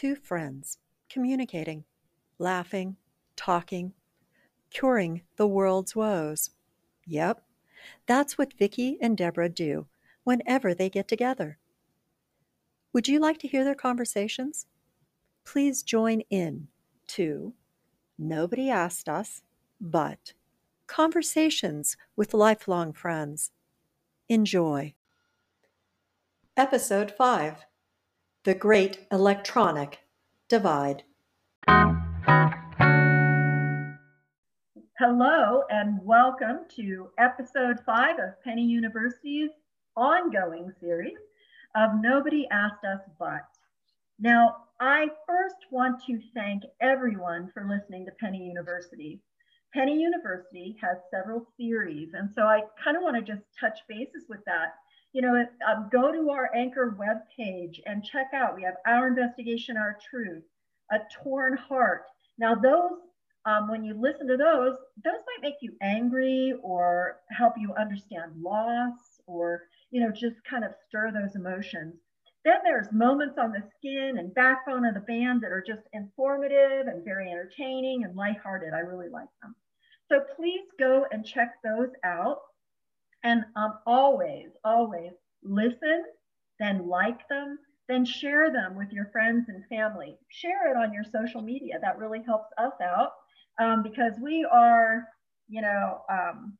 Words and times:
two 0.00 0.16
friends 0.16 0.78
communicating, 1.10 1.84
laughing, 2.38 2.96
talking, 3.36 3.92
curing 4.70 5.20
the 5.36 5.46
world's 5.46 5.94
woes. 5.94 6.48
Yep, 7.04 7.42
that's 8.06 8.38
what 8.38 8.54
Vicki 8.54 8.96
and 9.02 9.14
Deborah 9.14 9.50
do 9.50 9.88
whenever 10.24 10.72
they 10.72 10.88
get 10.88 11.06
together. 11.06 11.58
Would 12.94 13.08
you 13.08 13.20
like 13.20 13.36
to 13.40 13.48
hear 13.48 13.62
their 13.62 13.74
conversations? 13.74 14.64
Please 15.44 15.82
join 15.82 16.22
in 16.30 16.68
to 17.08 17.52
Nobody 18.18 18.70
Asked 18.70 19.06
Us, 19.06 19.42
but 19.78 20.32
Conversations 20.86 21.98
with 22.16 22.32
Lifelong 22.32 22.94
Friends. 22.94 23.50
Enjoy. 24.30 24.94
Episode 26.56 27.10
5 27.10 27.66
The 28.44 28.54
Great 28.54 29.00
Electronic 29.12 29.98
Divide. 30.48 31.02
Hello, 34.98 35.64
and 35.68 35.98
welcome 36.02 36.60
to 36.74 37.10
episode 37.18 37.80
five 37.84 38.18
of 38.18 38.42
Penny 38.42 38.64
University's 38.64 39.50
ongoing 39.94 40.72
series 40.80 41.18
of 41.76 41.90
Nobody 42.00 42.48
Asked 42.50 42.82
Us 42.82 43.02
But. 43.18 43.46
Now, 44.18 44.56
I 44.80 45.08
first 45.26 45.56
want 45.70 46.02
to 46.06 46.18
thank 46.32 46.62
everyone 46.80 47.50
for 47.52 47.68
listening 47.68 48.06
to 48.06 48.12
Penny 48.12 48.42
University. 48.42 49.20
Penny 49.74 50.00
University 50.00 50.78
has 50.80 50.96
several 51.10 51.46
series, 51.58 52.14
and 52.14 52.30
so 52.34 52.44
I 52.44 52.62
kind 52.82 52.96
of 52.96 53.02
want 53.02 53.16
to 53.16 53.32
just 53.34 53.44
touch 53.60 53.80
bases 53.86 54.24
with 54.30 54.40
that. 54.46 54.76
You 55.12 55.22
know, 55.22 55.44
um, 55.68 55.88
go 55.90 56.12
to 56.12 56.30
our 56.30 56.50
Anchor 56.54 56.96
webpage 56.98 57.80
and 57.86 58.04
check 58.04 58.28
out. 58.32 58.54
We 58.54 58.62
have 58.62 58.76
Our 58.86 59.08
Investigation, 59.08 59.76
Our 59.76 59.98
Truth, 60.08 60.44
A 60.92 60.98
Torn 61.22 61.56
Heart. 61.56 62.04
Now, 62.38 62.54
those, 62.54 62.98
um, 63.44 63.68
when 63.68 63.82
you 63.82 63.94
listen 63.94 64.28
to 64.28 64.36
those, 64.36 64.76
those 65.04 65.20
might 65.26 65.42
make 65.42 65.56
you 65.62 65.72
angry 65.82 66.54
or 66.62 67.18
help 67.30 67.54
you 67.58 67.74
understand 67.74 68.40
loss 68.40 69.20
or, 69.26 69.64
you 69.90 70.00
know, 70.00 70.12
just 70.12 70.36
kind 70.48 70.64
of 70.64 70.72
stir 70.86 71.10
those 71.10 71.34
emotions. 71.34 71.94
Then 72.44 72.58
there's 72.64 72.92
moments 72.92 73.36
on 73.36 73.52
the 73.52 73.62
skin 73.76 74.16
and 74.18 74.34
backbone 74.34 74.86
of 74.86 74.94
the 74.94 75.00
band 75.00 75.42
that 75.42 75.52
are 75.52 75.64
just 75.66 75.82
informative 75.92 76.86
and 76.86 77.04
very 77.04 77.30
entertaining 77.30 78.04
and 78.04 78.16
lighthearted. 78.16 78.72
I 78.72 78.78
really 78.78 79.08
like 79.08 79.28
them. 79.42 79.54
So 80.08 80.20
please 80.36 80.64
go 80.78 81.06
and 81.10 81.24
check 81.24 81.54
those 81.62 81.90
out. 82.04 82.38
And 83.22 83.44
um, 83.56 83.78
always, 83.86 84.48
always 84.64 85.12
listen, 85.42 86.04
then 86.58 86.88
like 86.88 87.28
them, 87.28 87.58
then 87.88 88.04
share 88.04 88.52
them 88.52 88.76
with 88.76 88.92
your 88.92 89.06
friends 89.12 89.46
and 89.48 89.64
family. 89.68 90.16
Share 90.28 90.70
it 90.70 90.76
on 90.76 90.92
your 90.92 91.04
social 91.04 91.42
media. 91.42 91.78
That 91.80 91.98
really 91.98 92.22
helps 92.24 92.50
us 92.58 92.72
out 92.82 93.12
um, 93.60 93.82
because 93.82 94.12
we 94.22 94.46
are, 94.50 95.08
you 95.48 95.60
know, 95.60 96.02
um, 96.10 96.56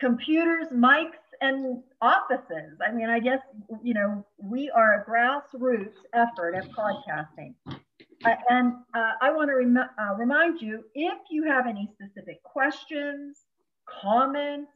computers, 0.00 0.66
mics, 0.74 1.22
and 1.40 1.82
offices. 2.00 2.78
I 2.86 2.92
mean, 2.92 3.08
I 3.08 3.20
guess, 3.20 3.40
you 3.82 3.94
know, 3.94 4.26
we 4.38 4.70
are 4.70 5.00
a 5.00 5.04
grassroots 5.08 5.98
effort 6.12 6.54
at 6.54 6.68
podcasting. 6.70 7.54
Uh, 8.24 8.34
and 8.48 8.74
uh, 8.94 9.12
I 9.20 9.32
want 9.32 9.50
to 9.50 9.54
rem- 9.54 9.76
uh, 9.76 10.14
remind 10.16 10.60
you 10.60 10.84
if 10.94 11.18
you 11.30 11.44
have 11.44 11.66
any 11.66 11.88
specific 11.94 12.42
questions, 12.42 13.38
comments, 13.88 14.70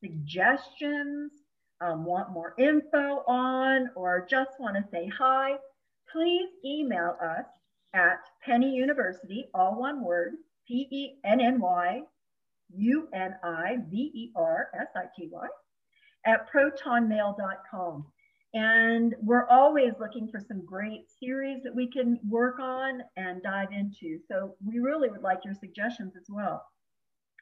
suggestions, 0.00 1.32
um, 1.80 2.04
want 2.04 2.30
more 2.30 2.54
info 2.58 3.22
on, 3.26 3.90
or 3.94 4.26
just 4.28 4.50
want 4.58 4.76
to 4.76 4.84
say 4.90 5.10
hi, 5.18 5.52
please 6.10 6.48
email 6.64 7.16
us 7.22 7.46
at 7.94 8.20
Penny 8.44 8.72
University, 8.72 9.48
all 9.54 9.78
one 9.78 10.04
word, 10.04 10.34
P 10.66 10.88
E 10.90 11.18
N 11.24 11.40
N 11.40 11.60
Y 11.60 12.02
U 12.76 13.08
N 13.14 13.34
I 13.42 13.76
V 13.88 14.10
E 14.14 14.32
R 14.36 14.68
S 14.78 14.88
I 14.96 15.04
T 15.16 15.28
Y, 15.30 15.46
at 16.26 16.48
protonmail.com. 16.50 18.06
And 18.54 19.14
we're 19.20 19.46
always 19.48 19.92
looking 20.00 20.28
for 20.28 20.40
some 20.40 20.64
great 20.64 21.10
series 21.20 21.62
that 21.62 21.74
we 21.74 21.90
can 21.90 22.18
work 22.26 22.58
on 22.58 23.02
and 23.16 23.42
dive 23.42 23.68
into. 23.72 24.18
So 24.26 24.54
we 24.64 24.78
really 24.78 25.10
would 25.10 25.22
like 25.22 25.44
your 25.44 25.54
suggestions 25.54 26.14
as 26.16 26.26
well. 26.30 26.64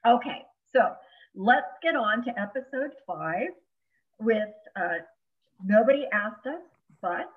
Okay, 0.06 0.42
so 0.74 0.94
let's 1.34 1.72
get 1.82 1.96
on 1.96 2.24
to 2.24 2.38
episode 2.38 2.92
five 3.06 3.48
with 4.20 4.54
uh, 4.76 4.98
Nobody 5.64 6.06
Asked 6.12 6.46
Us 6.46 6.62
But. 7.02 7.30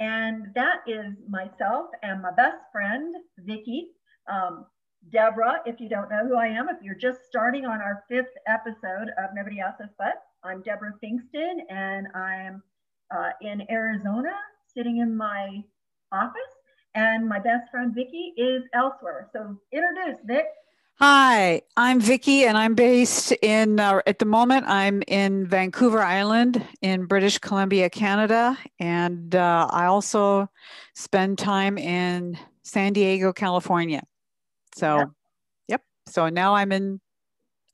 And 0.00 0.48
that 0.54 0.78
is 0.86 1.14
myself 1.28 1.86
and 2.02 2.22
my 2.22 2.32
best 2.32 2.58
friend, 2.72 3.14
Vicki. 3.38 3.88
Um, 4.30 4.66
Deborah, 5.10 5.60
if 5.66 5.80
you 5.80 5.88
don't 5.88 6.10
know 6.10 6.26
who 6.26 6.36
I 6.36 6.46
am, 6.46 6.68
if 6.68 6.76
you're 6.82 6.94
just 6.94 7.20
starting 7.26 7.64
on 7.64 7.80
our 7.80 8.04
fifth 8.08 8.34
episode 8.46 9.10
of 9.18 9.30
Nobody 9.34 9.60
Asked 9.60 9.80
Us 9.80 9.90
But, 9.96 10.22
I'm 10.44 10.62
Deborah 10.62 10.94
Finkston 11.02 11.58
and 11.70 12.08
I'm 12.14 12.62
uh, 13.16 13.30
in 13.40 13.62
Arizona, 13.70 14.32
sitting 14.72 14.98
in 14.98 15.16
my 15.16 15.62
office, 16.12 16.54
and 16.94 17.28
my 17.28 17.38
best 17.38 17.70
friend 17.70 17.94
Vicki 17.94 18.34
is 18.36 18.62
elsewhere. 18.74 19.28
So 19.32 19.56
introduce 19.72 20.18
Vic. 20.24 20.46
Hi, 21.00 21.62
I'm 21.76 22.00
Vicki, 22.00 22.44
and 22.44 22.58
I'm 22.58 22.74
based 22.74 23.30
in. 23.40 23.78
Uh, 23.78 24.00
at 24.04 24.18
the 24.18 24.24
moment, 24.24 24.66
I'm 24.66 25.00
in 25.06 25.46
Vancouver 25.46 26.02
Island 26.02 26.66
in 26.82 27.04
British 27.04 27.38
Columbia, 27.38 27.88
Canada, 27.88 28.58
and 28.80 29.32
uh, 29.36 29.68
I 29.70 29.84
also 29.84 30.50
spend 30.96 31.38
time 31.38 31.78
in 31.78 32.36
San 32.64 32.94
Diego, 32.94 33.32
California. 33.32 34.02
So, 34.74 34.96
yep. 34.96 35.08
yep. 35.68 35.82
So 36.08 36.30
now 36.30 36.56
I'm 36.56 36.72
in 36.72 37.00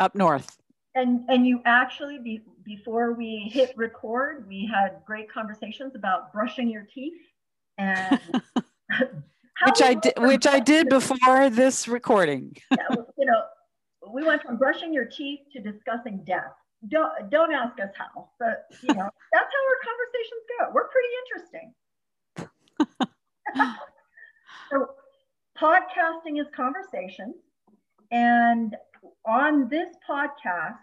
up 0.00 0.14
north. 0.14 0.58
And 0.94 1.24
and 1.30 1.46
you 1.46 1.62
actually 1.64 2.18
be, 2.18 2.42
before 2.62 3.14
we 3.14 3.50
hit 3.50 3.72
record, 3.74 4.46
we 4.46 4.66
had 4.66 4.98
great 5.06 5.32
conversations 5.32 5.94
about 5.94 6.30
brushing 6.30 6.68
your 6.68 6.86
teeth 6.94 7.14
and 7.78 8.20
which 9.66 9.82
I 9.82 9.94
did 9.94 10.12
which 10.18 10.46
I 10.46 10.60
did 10.60 10.88
before 10.88 11.48
this 11.48 11.88
recording. 11.88 12.56
yeah, 12.70 12.96
we 14.14 14.22
went 14.22 14.42
from 14.42 14.56
brushing 14.56 14.94
your 14.94 15.06
teeth 15.06 15.40
to 15.52 15.60
discussing 15.60 16.22
death. 16.24 16.52
Don't 16.88 17.28
don't 17.30 17.52
ask 17.52 17.78
us 17.80 17.90
how, 17.96 18.28
but 18.38 18.66
you 18.80 18.94
know, 18.94 19.10
that's 19.32 19.50
how 19.52 19.64
our 19.70 19.80
conversations 19.90 20.44
go. 20.58 20.70
We're 20.72 20.88
pretty 20.88 21.08
interesting. 21.24 21.74
so 24.70 24.88
podcasting 25.58 26.40
is 26.40 26.46
conversation. 26.54 27.34
And 28.12 28.76
on 29.26 29.68
this 29.68 29.88
podcast, 30.08 30.78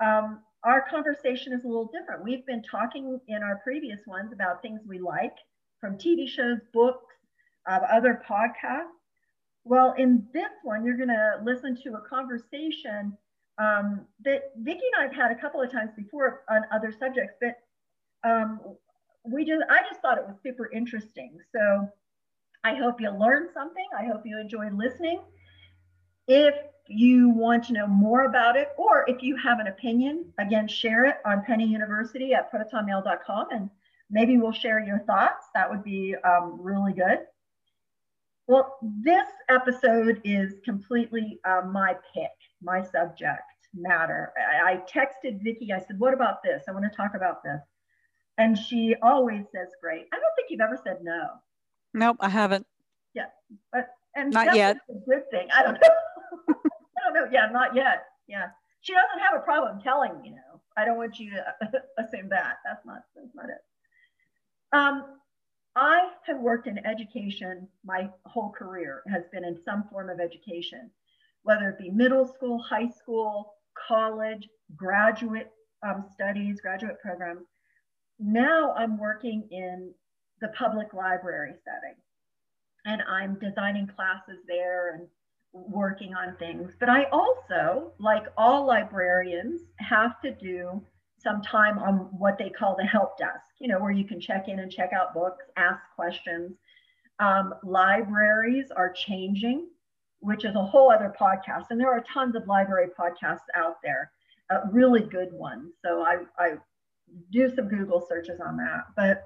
um, 0.00 0.40
our 0.64 0.86
conversation 0.88 1.52
is 1.52 1.64
a 1.64 1.66
little 1.66 1.90
different. 1.92 2.24
We've 2.24 2.46
been 2.46 2.62
talking 2.62 3.20
in 3.28 3.42
our 3.42 3.60
previous 3.62 4.00
ones 4.06 4.32
about 4.32 4.62
things 4.62 4.80
we 4.86 4.98
like 4.98 5.36
from 5.78 5.98
TV 5.98 6.26
shows, 6.26 6.58
books, 6.72 7.14
uh, 7.68 7.80
other 7.90 8.22
podcasts. 8.26 9.01
Well, 9.64 9.94
in 9.96 10.26
this 10.32 10.50
one, 10.62 10.84
you're 10.84 10.96
going 10.96 11.08
to 11.08 11.40
listen 11.44 11.76
to 11.84 11.94
a 11.94 12.00
conversation 12.00 13.16
um, 13.58 14.06
that 14.24 14.52
Vicki 14.58 14.80
and 14.96 15.08
I've 15.08 15.14
had 15.14 15.30
a 15.30 15.40
couple 15.40 15.60
of 15.60 15.70
times 15.70 15.90
before 15.96 16.42
on 16.50 16.62
other 16.72 16.92
subjects, 16.92 17.34
but 17.40 17.58
um, 18.28 18.60
we 19.24 19.44
just 19.44 19.62
I 19.68 19.80
just 19.88 20.00
thought 20.00 20.18
it 20.18 20.26
was 20.26 20.36
super 20.42 20.70
interesting. 20.72 21.38
So 21.54 21.88
I 22.64 22.74
hope 22.74 23.00
you 23.00 23.10
learned 23.10 23.50
something. 23.52 23.86
I 23.96 24.04
hope 24.04 24.22
you 24.24 24.40
enjoyed 24.40 24.72
listening. 24.72 25.20
If 26.28 26.54
you 26.88 27.30
want 27.30 27.64
to 27.64 27.72
know 27.72 27.86
more 27.86 28.24
about 28.24 28.56
it, 28.56 28.68
or 28.76 29.04
if 29.06 29.22
you 29.22 29.36
have 29.36 29.60
an 29.60 29.66
opinion, 29.66 30.32
again, 30.38 30.66
share 30.66 31.04
it 31.04 31.16
on 31.24 31.44
Penny 31.44 31.66
University 31.66 32.34
at 32.34 32.52
protonmail.com 32.52 33.46
and 33.50 33.70
maybe 34.10 34.38
we'll 34.38 34.52
share 34.52 34.80
your 34.80 35.00
thoughts. 35.00 35.46
That 35.54 35.70
would 35.70 35.84
be 35.84 36.14
um, 36.24 36.58
really 36.60 36.92
good. 36.92 37.20
Well, 38.48 38.76
this 38.82 39.26
episode 39.48 40.20
is 40.24 40.54
completely 40.64 41.38
uh, 41.44 41.62
my 41.70 41.94
pick, 42.14 42.30
my 42.62 42.82
subject 42.82 43.42
matter. 43.74 44.32
I, 44.36 44.72
I 44.72 44.76
texted 44.76 45.42
Vicki, 45.42 45.72
I 45.72 45.78
said, 45.78 45.98
What 45.98 46.12
about 46.14 46.42
this? 46.42 46.64
I 46.68 46.72
want 46.72 46.84
to 46.90 46.96
talk 46.96 47.12
about 47.14 47.42
this. 47.42 47.60
And 48.38 48.58
she 48.58 48.94
always 49.02 49.44
says, 49.54 49.68
Great. 49.80 50.06
I 50.12 50.16
don't 50.16 50.34
think 50.36 50.50
you've 50.50 50.60
ever 50.60 50.78
said 50.82 50.98
no. 51.02 51.28
Nope, 51.94 52.16
I 52.20 52.28
haven't. 52.28 52.66
Yeah, 53.14 53.26
but 53.72 53.90
and 54.16 54.32
not 54.32 54.56
yet. 54.56 54.76
A 54.90 54.94
good 55.08 55.30
thing. 55.30 55.48
I 55.54 55.62
don't 55.62 55.74
know. 56.48 56.54
I 56.54 56.54
don't 57.04 57.14
know. 57.14 57.30
Yeah, 57.30 57.48
not 57.52 57.74
yet. 57.76 58.06
Yeah, 58.26 58.46
she 58.80 58.92
doesn't 58.92 59.20
have 59.20 59.40
a 59.40 59.44
problem 59.44 59.80
telling 59.80 60.20
me 60.20 60.30
no. 60.30 60.60
I 60.76 60.84
don't 60.84 60.96
want 60.96 61.18
you 61.18 61.30
to 61.30 61.44
assume 61.98 62.28
that. 62.30 62.56
That's 62.64 62.84
not. 62.84 63.02
That's 63.14 63.34
not 63.34 63.46
it. 63.50 63.62
Um, 64.72 65.04
I 65.76 66.10
have 66.26 66.40
worked 66.40 66.66
in 66.68 66.84
education. 66.86 67.68
My 67.84 68.10
whole 68.26 68.50
career 68.52 69.02
has 69.10 69.24
been 69.32 69.44
in 69.44 69.58
some 69.64 69.84
form 69.90 70.10
of 70.10 70.20
education, 70.20 70.90
whether 71.44 71.70
it 71.70 71.78
be 71.78 71.90
middle 71.90 72.26
school, 72.26 72.58
high 72.62 72.88
school, 72.88 73.54
college, 73.88 74.48
graduate 74.76 75.50
um, 75.86 76.04
studies, 76.12 76.60
graduate 76.60 77.00
programs. 77.00 77.46
Now 78.18 78.72
I'm 78.74 78.98
working 78.98 79.48
in 79.50 79.92
the 80.40 80.48
public 80.48 80.94
library 80.94 81.54
setting. 81.64 81.96
and 82.86 83.02
I'm 83.02 83.38
designing 83.40 83.86
classes 83.88 84.40
there 84.48 84.94
and 84.94 85.08
working 85.52 86.14
on 86.14 86.36
things. 86.38 86.74
But 86.80 86.88
I 86.88 87.04
also, 87.12 87.92
like 87.98 88.24
all 88.36 88.66
librarians, 88.66 89.62
have 89.78 90.20
to 90.22 90.32
do 90.32 90.82
some 91.22 91.42
time 91.42 91.78
on 91.78 92.08
what 92.18 92.38
they 92.38 92.50
call 92.50 92.76
the 92.76 92.84
help 92.84 93.18
desk, 93.18 93.54
you 93.60 93.68
know, 93.68 93.78
where 93.78 93.92
you 93.92 94.04
can 94.04 94.20
check 94.20 94.48
in 94.48 94.58
and 94.58 94.70
check 94.70 94.90
out 94.92 95.14
books, 95.14 95.44
ask 95.56 95.80
questions. 95.94 96.56
Um, 97.18 97.54
libraries 97.62 98.70
are 98.74 98.92
changing, 98.92 99.68
which 100.20 100.44
is 100.44 100.54
a 100.54 100.64
whole 100.64 100.90
other 100.90 101.14
podcast. 101.20 101.66
And 101.70 101.80
there 101.80 101.90
are 101.90 102.04
tons 102.12 102.34
of 102.34 102.46
library 102.46 102.88
podcasts 102.98 103.46
out 103.54 103.76
there, 103.82 104.10
uh, 104.50 104.60
really 104.70 105.02
good 105.02 105.32
ones. 105.32 105.74
So 105.82 106.02
I, 106.02 106.18
I 106.38 106.54
do 107.30 107.48
some 107.54 107.68
Google 107.68 108.04
searches 108.08 108.40
on 108.40 108.56
that. 108.56 108.84
But 108.96 109.24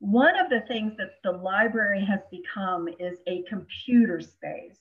one 0.00 0.38
of 0.38 0.48
the 0.48 0.60
things 0.68 0.96
that 0.98 1.10
the 1.24 1.32
library 1.32 2.04
has 2.04 2.20
become 2.30 2.88
is 2.98 3.18
a 3.26 3.42
computer 3.48 4.20
space. 4.20 4.78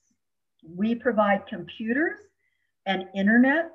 We 0.63 0.95
provide 0.95 1.47
computers 1.47 2.17
and 2.85 3.07
internet 3.15 3.71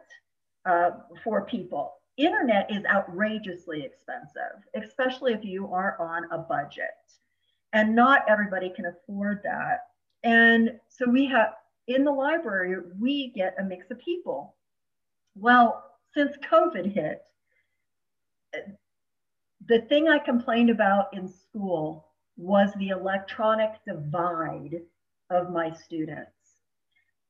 uh, 0.65 0.91
for 1.25 1.45
people. 1.47 1.95
Internet 2.17 2.71
is 2.71 2.85
outrageously 2.85 3.83
expensive, 3.83 4.67
especially 4.75 5.33
if 5.33 5.45
you 5.45 5.73
are 5.73 5.97
on 6.01 6.25
a 6.31 6.39
budget. 6.39 6.91
And 7.73 7.95
not 7.95 8.25
everybody 8.29 8.71
can 8.71 8.87
afford 8.87 9.41
that. 9.45 9.87
And 10.23 10.79
so 10.89 11.09
we 11.09 11.27
have, 11.27 11.55
in 11.89 12.05
the 12.05 12.13
library, 12.13 12.77
we 13.01 13.33
get 13.35 13.57
a 13.59 13.65
mix 13.65 13.91
of 13.91 13.99
people. 13.99 14.55
Well, 15.35 15.83
since 16.15 16.37
COVID 16.51 16.93
hit, 16.93 17.25
the 19.67 19.81
thing 19.83 20.09
I 20.09 20.19
complained 20.19 20.71
about 20.71 21.15
in 21.15 21.27
school 21.29 22.09
was 22.37 22.71
the 22.75 22.89
electronic 22.89 23.71
divide 23.87 24.83
of 25.31 25.51
my 25.51 25.71
students. 25.71 26.31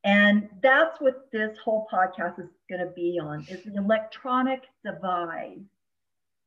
And 0.03 0.49
that's 0.61 0.99
what 0.99 1.31
this 1.31 1.57
whole 1.63 1.87
podcast 1.91 2.39
is 2.39 2.49
going 2.69 2.85
to 2.85 2.91
be 2.93 3.19
on 3.21 3.45
is 3.49 3.63
the 3.63 3.75
electronic 3.75 4.63
divide. 4.83 5.63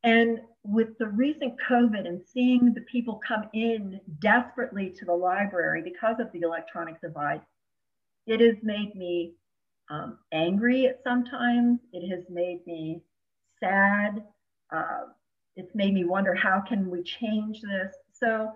And 0.04 0.40
with 0.62 0.98
the 0.98 1.08
recent 1.08 1.54
COVID 1.68 2.06
and 2.06 2.20
seeing 2.22 2.74
the 2.74 2.82
people 2.82 3.20
come 3.26 3.48
in 3.54 4.00
desperately 4.20 4.90
to 4.90 5.04
the 5.04 5.12
library 5.12 5.82
because 5.82 6.20
of 6.20 6.30
the 6.32 6.40
electronic 6.40 7.00
divide, 7.00 7.40
it 8.26 8.40
has 8.40 8.56
made 8.62 8.94
me 8.94 9.32
um, 9.88 10.18
angry 10.32 10.86
at 10.86 11.02
sometimes. 11.02 11.80
It 11.92 12.08
has 12.08 12.24
made 12.28 12.66
me 12.66 13.00
sad. 13.58 14.22
Uh, 14.70 15.06
it's 15.56 15.74
made 15.74 15.94
me 15.94 16.04
wonder 16.04 16.34
how 16.34 16.60
can 16.60 16.90
we 16.90 17.02
change 17.02 17.62
this? 17.62 17.94
So 18.12 18.52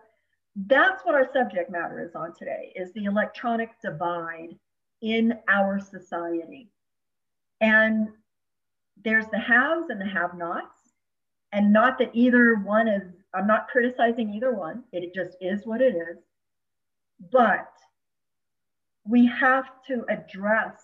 that's 0.67 1.03
what 1.05 1.15
our 1.15 1.31
subject 1.33 1.71
matter 1.71 2.05
is 2.05 2.15
on 2.15 2.35
today 2.37 2.73
is 2.77 2.93
the 2.93 3.05
electronic 3.05 3.71
divide 3.83 4.59
in 5.03 5.35
our 5.49 5.81
society. 5.81 6.69
And 7.61 8.09
there's 9.03 9.27
the 9.27 9.39
haves 9.39 9.91
and 9.91 10.01
the 10.01 10.07
have-nots. 10.07 10.77
And 11.53 11.73
not 11.73 11.99
that 11.99 12.11
either 12.15 12.57
one 12.57 12.89
is, 12.89 13.03
I'm 13.35 13.47
not 13.47 13.69
criticizing 13.69 14.33
either 14.35 14.53
one. 14.53 14.85
It 14.93 15.15
just 15.15 15.37
is 15.41 15.67
what 15.67 15.81
it 15.81 15.95
is. 15.95 16.19
But 17.33 17.69
we 19.07 19.27
have 19.27 19.65
to 19.89 20.05
address 20.09 20.83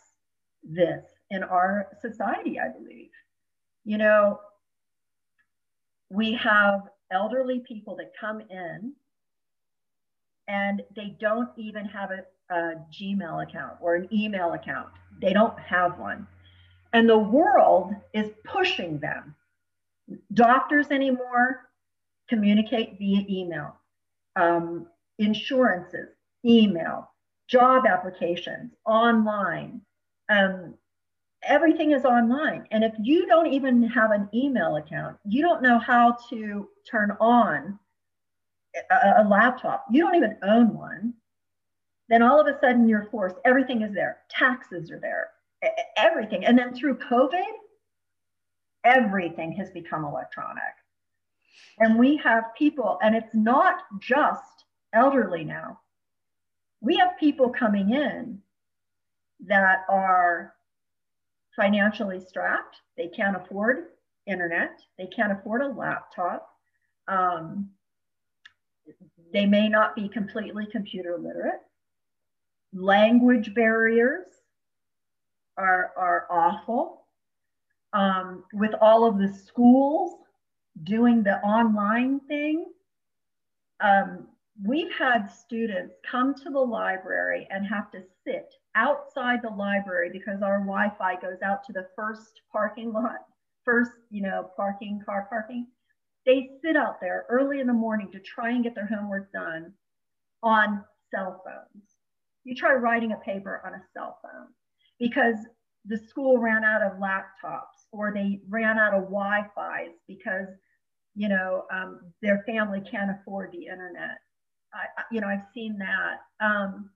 this 0.63 1.05
in 1.31 1.43
our 1.45 1.89
society, 2.01 2.59
I 2.59 2.69
believe. 2.69 3.11
You 3.85 3.99
know, 3.99 4.41
we 6.11 6.35
have 6.35 6.89
elderly 7.13 7.61
people 7.61 7.97
that 7.97 8.13
come 8.19 8.41
in 8.51 8.93
and 10.49 10.83
they 10.95 11.17
don't 11.21 11.51
even 11.57 11.85
have 11.87 12.11
a, 12.11 12.25
a, 12.51 12.75
Gmail 12.93 13.43
account 13.43 13.77
or 13.81 13.95
an 13.95 14.09
email 14.13 14.53
account. 14.53 14.89
They 15.21 15.33
don't 15.33 15.59
have 15.59 15.99
one. 15.99 16.27
And 16.93 17.09
the 17.09 17.19
world 17.19 17.95
is 18.13 18.31
pushing 18.45 18.99
them. 18.99 19.35
Doctors 20.33 20.91
anymore 20.91 21.69
communicate 22.29 22.99
via 22.99 23.25
email, 23.29 23.77
um, 24.37 24.87
insurances, 25.19 26.09
email, 26.45 27.11
job 27.49 27.87
applications, 27.87 28.73
online. 28.85 29.81
Um, 30.29 30.75
everything 31.43 31.93
is 31.93 32.05
online. 32.05 32.67
And 32.71 32.85
if 32.85 32.93
you 33.01 33.27
don't 33.27 33.47
even 33.47 33.83
have 33.85 34.11
an 34.11 34.29
email 34.35 34.77
account, 34.77 35.17
you 35.25 35.43
don't 35.43 35.63
know 35.63 35.79
how 35.79 36.17
to 36.31 36.69
turn 36.89 37.17
on 37.21 37.79
a, 38.91 39.23
a, 39.23 39.25
laptop, 39.25 39.87
you 39.91 40.03
don't 40.03 40.17
even 40.17 40.37
own 40.43 40.77
one, 40.77 41.15
then 42.09 42.23
all 42.23 42.41
of 42.41 42.47
a 42.47 42.59
sudden 42.61 42.89
you're 42.89 43.09
forced, 43.11 43.37
everything 43.45 43.83
is 43.83 43.93
there. 43.93 44.19
Taxes 44.29 44.91
are 44.91 45.01
there, 45.01 45.29
everything. 45.97 46.45
And 46.45 46.59
then 46.59 46.75
through 46.75 46.99
COVID, 46.99 47.43
everything 48.85 49.53
has 49.53 49.71
become 49.71 50.05
electronic. 50.05 50.63
And 51.79 51.99
we 51.99 52.17
have 52.19 52.45
people, 52.57 52.99
and 53.03 53.15
it's 53.15 53.35
not 53.35 53.83
just 54.01 54.65
elderly 54.93 55.45
now. 55.45 55.81
We 56.81 56.97
have 56.97 57.19
people 57.19 57.51
coming 57.51 57.93
in 57.93 58.41
that 59.47 59.85
are 59.89 60.55
financially 61.55 62.21
strapped. 62.21 62.77
They 62.97 63.09
can't 63.09 63.37
afford 63.37 63.87
internet. 64.27 64.81
They 64.99 65.07
can't 65.07 65.33
afford 65.33 65.63
a 65.63 65.69
laptop. 65.69 66.49
Um, 67.09 67.71
they 69.33 69.47
may 69.47 69.69
not 69.69 69.97
be 69.97 70.09
completely 70.09 70.67
computer 70.71 71.19
literate. 71.19 71.61
Language 72.77 73.55
barriers 73.55 74.27
are, 75.57 75.93
are 75.97 76.27
awful. 76.31 77.07
Um, 77.95 78.45
with 78.53 78.73
all 78.83 79.07
of 79.07 79.19
the 79.19 79.33
schools 79.33 80.19
doing 80.85 81.23
the 81.23 81.39
online 81.39 82.21
thing, 82.29 82.67
um, 83.81 84.29
we've 84.63 84.93
had 84.93 85.29
students 85.31 85.95
come 86.09 86.35
to 86.35 86.51
the 86.51 86.59
library 86.59 87.49
and 87.51 87.67
have 87.67 87.91
to 87.93 88.03
sit 88.25 88.53
outside 88.75 89.41
the 89.43 89.49
library 89.49 90.11
because 90.13 90.43
our 90.43 90.59
Wi-Fi 90.59 91.17
goes 91.17 91.41
out 91.43 91.65
to 91.65 91.73
the 91.73 91.89
first 91.97 92.43
parking 92.53 92.93
lot, 92.93 93.25
first, 93.65 93.93
you 94.11 94.21
know, 94.21 94.51
parking, 94.55 95.01
car 95.05 95.27
parking. 95.31 95.67
They 96.27 96.51
sit 96.63 96.77
out 96.77 97.01
there 97.01 97.25
early 97.31 97.61
in 97.61 97.67
the 97.67 97.73
morning 97.73 98.11
to 98.13 98.21
try 98.21 98.51
and 98.51 98.63
get 98.63 98.75
their 98.75 98.87
homework 98.87 99.33
done 99.33 99.73
on 100.43 100.85
cell 101.11 101.43
phones. 101.43 101.96
You 102.47 102.55
try 102.55 102.75
writing 102.75 103.11
a 103.11 103.17
paper 103.17 103.61
on 103.67 103.75
a 103.75 103.83
cell 103.93 104.19
phone 104.23 104.47
because 105.01 105.35
the 105.85 105.99
school 105.99 106.39
ran 106.39 106.63
out 106.63 106.81
of 106.81 107.01
laptops 107.01 107.89
or 107.91 108.13
they 108.15 108.41
ran 108.49 108.79
out 108.79 108.95
of 108.95 109.03
Wi-Fi's 109.07 109.97
because, 110.07 110.47
you 111.17 111.29
know, 111.29 111.65
um, 111.73 112.01
their 112.23 112.45
family 112.47 112.81
can't 112.89 113.11
afford 113.11 113.51
the 113.51 113.67
internet. 113.67 114.19
I, 114.73 115.03
you 115.11 115.21
know, 115.21 115.27
I've 115.27 115.47
seen 115.53 115.77
that. 115.79 116.19
Um, 116.41 116.91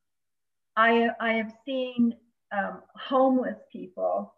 I, 0.76 1.08
I 1.20 1.32
have 1.32 1.52
seen 1.66 2.14
um, 2.56 2.82
homeless 2.94 3.58
people 3.72 4.32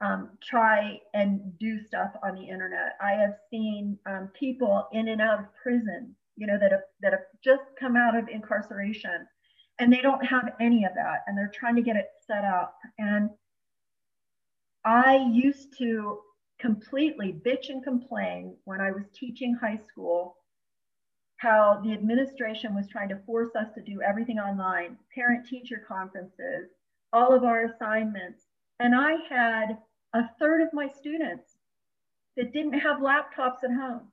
um, 0.00 0.30
try 0.42 0.98
and 1.14 1.56
do 1.60 1.78
stuff 1.78 2.10
on 2.24 2.34
the 2.34 2.42
internet. 2.42 2.96
I 3.00 3.12
have 3.12 3.36
seen 3.52 4.00
um, 4.06 4.30
people 4.36 4.88
in 4.92 5.06
and 5.06 5.20
out 5.20 5.38
of 5.38 5.46
prison, 5.62 6.16
you 6.34 6.48
know, 6.48 6.58
that 6.58 6.72
have, 6.72 6.80
that 7.02 7.12
have 7.12 7.22
just 7.44 7.62
come 7.78 7.94
out 7.94 8.18
of 8.18 8.28
incarceration 8.28 9.28
and 9.78 9.92
they 9.92 10.00
don't 10.00 10.24
have 10.24 10.54
any 10.60 10.84
of 10.84 10.94
that 10.94 11.24
and 11.26 11.36
they're 11.36 11.52
trying 11.54 11.76
to 11.76 11.82
get 11.82 11.96
it 11.96 12.08
set 12.26 12.44
up. 12.44 12.78
And 12.98 13.30
I 14.84 15.28
used 15.32 15.76
to 15.78 16.20
completely 16.58 17.40
bitch 17.44 17.68
and 17.68 17.82
complain 17.82 18.54
when 18.64 18.80
I 18.80 18.90
was 18.90 19.04
teaching 19.12 19.54
high 19.54 19.80
school 19.88 20.36
how 21.38 21.82
the 21.84 21.92
administration 21.92 22.74
was 22.74 22.88
trying 22.88 23.10
to 23.10 23.18
force 23.26 23.54
us 23.54 23.68
to 23.74 23.82
do 23.82 24.00
everything 24.00 24.38
online, 24.38 24.96
parent 25.14 25.46
teacher 25.46 25.84
conferences, 25.86 26.70
all 27.12 27.34
of 27.34 27.44
our 27.44 27.66
assignments. 27.66 28.44
And 28.80 28.94
I 28.94 29.16
had 29.28 29.78
a 30.14 30.22
third 30.38 30.62
of 30.62 30.72
my 30.72 30.88
students 30.88 31.58
that 32.36 32.52
didn't 32.52 32.78
have 32.78 32.98
laptops 32.98 33.64
at 33.64 33.70
home, 33.70 34.08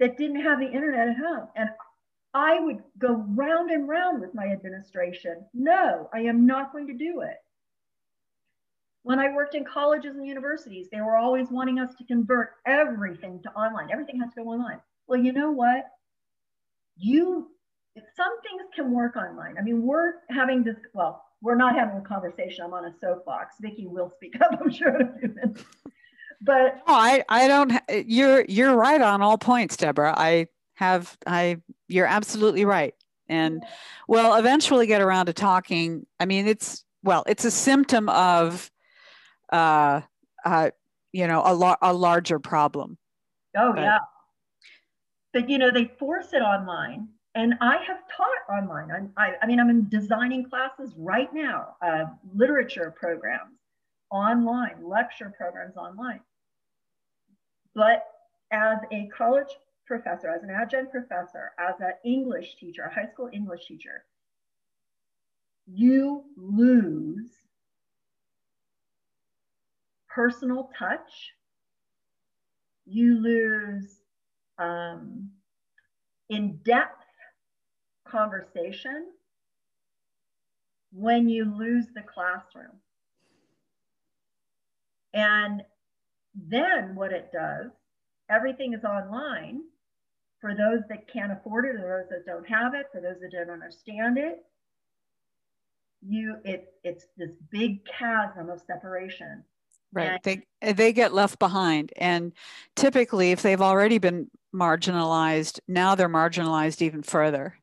that 0.00 0.16
didn't 0.16 0.42
have 0.42 0.60
the 0.60 0.70
internet 0.70 1.08
at 1.08 1.16
home. 1.16 1.48
And 1.56 1.68
I 2.34 2.60
would 2.60 2.82
go 2.98 3.24
round 3.34 3.70
and 3.70 3.88
round 3.88 4.20
with 4.20 4.34
my 4.34 4.46
administration. 4.46 5.44
No, 5.52 6.08
I 6.14 6.20
am 6.20 6.46
not 6.46 6.72
going 6.72 6.86
to 6.86 6.94
do 6.94 7.20
it. 7.22 7.36
When 9.02 9.18
I 9.18 9.34
worked 9.34 9.54
in 9.54 9.64
colleges 9.64 10.16
and 10.16 10.26
universities, 10.26 10.88
they 10.90 11.00
were 11.00 11.16
always 11.16 11.48
wanting 11.50 11.78
us 11.78 11.94
to 11.96 12.04
convert 12.04 12.52
everything 12.66 13.42
to 13.42 13.50
online. 13.50 13.90
Everything 13.90 14.20
has 14.20 14.30
to 14.34 14.42
go 14.42 14.50
online. 14.50 14.80
Well, 15.08 15.20
you 15.20 15.32
know 15.32 15.50
what? 15.50 15.90
you 16.96 17.48
some 18.16 18.40
things 18.40 18.62
can 18.74 18.90
work 18.90 19.16
online. 19.16 19.56
I 19.58 19.62
mean, 19.62 19.82
we're 19.82 20.14
having 20.30 20.64
this, 20.64 20.76
well, 20.94 21.22
we're 21.42 21.56
not 21.56 21.74
having 21.74 21.98
a 21.98 22.00
conversation. 22.00 22.64
I'm 22.64 22.72
on 22.72 22.86
a 22.86 22.94
soapbox. 23.02 23.56
Vicki 23.60 23.86
will 23.86 24.10
speak 24.16 24.34
up, 24.40 24.58
I'm 24.62 24.70
sure, 24.70 24.98
in 24.98 25.08
a 25.08 25.18
few 25.18 25.28
minutes. 25.28 25.64
But 26.40 26.82
I, 26.86 27.22
I 27.28 27.48
don't, 27.48 27.72
you're, 28.06 28.46
you're 28.48 28.74
right 28.74 29.00
on 29.00 29.20
all 29.20 29.36
points, 29.36 29.76
Deborah. 29.76 30.14
I 30.16 30.46
have, 30.74 31.18
I, 31.26 31.58
you're 31.92 32.06
absolutely 32.06 32.64
right. 32.64 32.94
and 33.28 33.64
we'll 34.08 34.34
eventually 34.34 34.86
get 34.86 35.00
around 35.00 35.26
to 35.26 35.32
talking. 35.32 36.06
I 36.20 36.26
mean, 36.26 36.46
it's 36.46 36.84
well, 37.02 37.24
it's 37.26 37.44
a 37.44 37.50
symptom 37.50 38.08
of, 38.08 38.70
uh, 39.52 40.02
uh, 40.44 40.70
you 41.12 41.26
know, 41.26 41.42
a, 41.44 41.54
lar- 41.54 41.78
a 41.82 41.92
larger 41.92 42.38
problem. 42.38 42.98
Oh 43.56 43.72
but, 43.74 43.82
yeah, 43.82 43.98
but 45.32 45.50
you 45.50 45.58
know 45.58 45.70
they 45.70 45.90
force 45.98 46.32
it 46.32 46.42
online, 46.42 47.08
and 47.34 47.54
I 47.60 47.76
have 47.76 47.98
taught 48.16 48.56
online. 48.58 48.90
I'm, 48.90 49.12
I, 49.16 49.34
I 49.42 49.46
mean, 49.46 49.60
I'm 49.60 49.70
in 49.70 49.88
designing 49.88 50.48
classes 50.48 50.94
right 50.96 51.32
now, 51.34 51.76
uh, 51.82 52.04
literature 52.34 52.94
programs 52.96 53.56
online, 54.10 54.76
lecture 54.82 55.32
programs 55.36 55.76
online. 55.76 56.20
But 57.74 58.04
as 58.52 58.78
a 58.92 59.08
college 59.16 59.48
professor, 59.86 60.28
as 60.28 60.42
an 60.42 60.50
adjunct 60.50 60.92
professor, 60.92 61.52
as 61.58 61.74
an 61.80 61.92
English 62.04 62.56
teacher, 62.58 62.82
a 62.82 62.94
high 62.94 63.10
school 63.12 63.28
English 63.32 63.66
teacher, 63.66 64.04
you 65.66 66.24
lose 66.36 67.30
personal 70.08 70.70
touch, 70.78 71.32
you 72.84 73.20
lose 73.20 73.98
um, 74.58 75.30
in 76.28 76.58
depth 76.64 77.04
conversation 78.06 79.06
when 80.92 81.28
you 81.28 81.44
lose 81.44 81.86
the 81.94 82.02
classroom. 82.02 82.78
And 85.14 85.62
then 86.34 86.94
what 86.94 87.12
it 87.12 87.30
does, 87.32 87.70
everything 88.28 88.74
is 88.74 88.84
online 88.84 89.62
for 90.42 90.54
those 90.54 90.80
that 90.90 91.10
can't 91.10 91.32
afford 91.32 91.64
it, 91.64 91.76
or 91.76 92.06
those 92.10 92.10
that 92.10 92.26
don't 92.26 92.46
have 92.48 92.74
it, 92.74 92.86
for 92.92 93.00
those 93.00 93.20
that 93.22 93.30
don't 93.30 93.48
understand 93.48 94.18
it. 94.18 94.44
You, 96.04 96.36
it, 96.44 96.74
it's 96.82 97.06
this 97.16 97.30
big 97.50 97.86
chasm 97.86 98.50
of 98.50 98.60
separation. 98.60 99.44
Right. 99.92 100.20
And, 100.26 100.42
they 100.60 100.72
they 100.72 100.92
get 100.92 101.14
left 101.14 101.38
behind, 101.38 101.92
and 101.96 102.32
typically, 102.76 103.30
if 103.30 103.42
they've 103.42 103.60
already 103.60 103.98
been 103.98 104.30
marginalized, 104.54 105.60
now 105.68 105.94
they're 105.94 106.08
marginalized 106.08 106.82
even 106.82 107.02
further. 107.02 107.56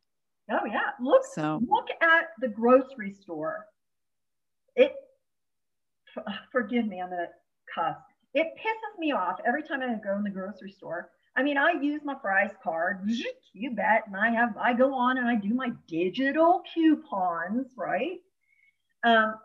Oh 0.50 0.66
yeah. 0.66 0.92
Look. 1.02 1.24
So 1.34 1.60
look 1.68 1.88
at 2.02 2.28
the 2.40 2.48
grocery 2.48 3.14
store. 3.14 3.66
It. 4.76 4.94
Forgive 6.52 6.86
me. 6.86 7.02
I'm 7.02 7.10
gonna 7.10 7.28
cuss. 7.74 7.98
It 8.36 8.48
pisses 8.64 9.00
me 9.00 9.12
off 9.12 9.40
every 9.46 9.64
time 9.64 9.82
I 9.82 9.88
go 9.96 10.16
in 10.16 10.24
the 10.24 10.30
grocery 10.30 10.72
store. 10.72 11.10
I 11.36 11.44
mean, 11.44 11.58
I 11.58 11.72
use 11.72 12.02
my 12.04 12.16
Fry's 12.22 12.52
card, 12.64 13.10
you 13.54 13.72
bet, 13.72 14.04
and 14.08 14.16
I 14.16 14.32
have 14.32 14.58
I 14.58 14.74
go 14.74 14.94
on 14.94 15.18
and 15.18 15.28
I 15.28 15.36
do 15.36 15.54
my 15.54 15.72
digital 15.88 16.64
coupons, 16.74 17.68
right? 17.78 18.18
Um, 19.04 19.36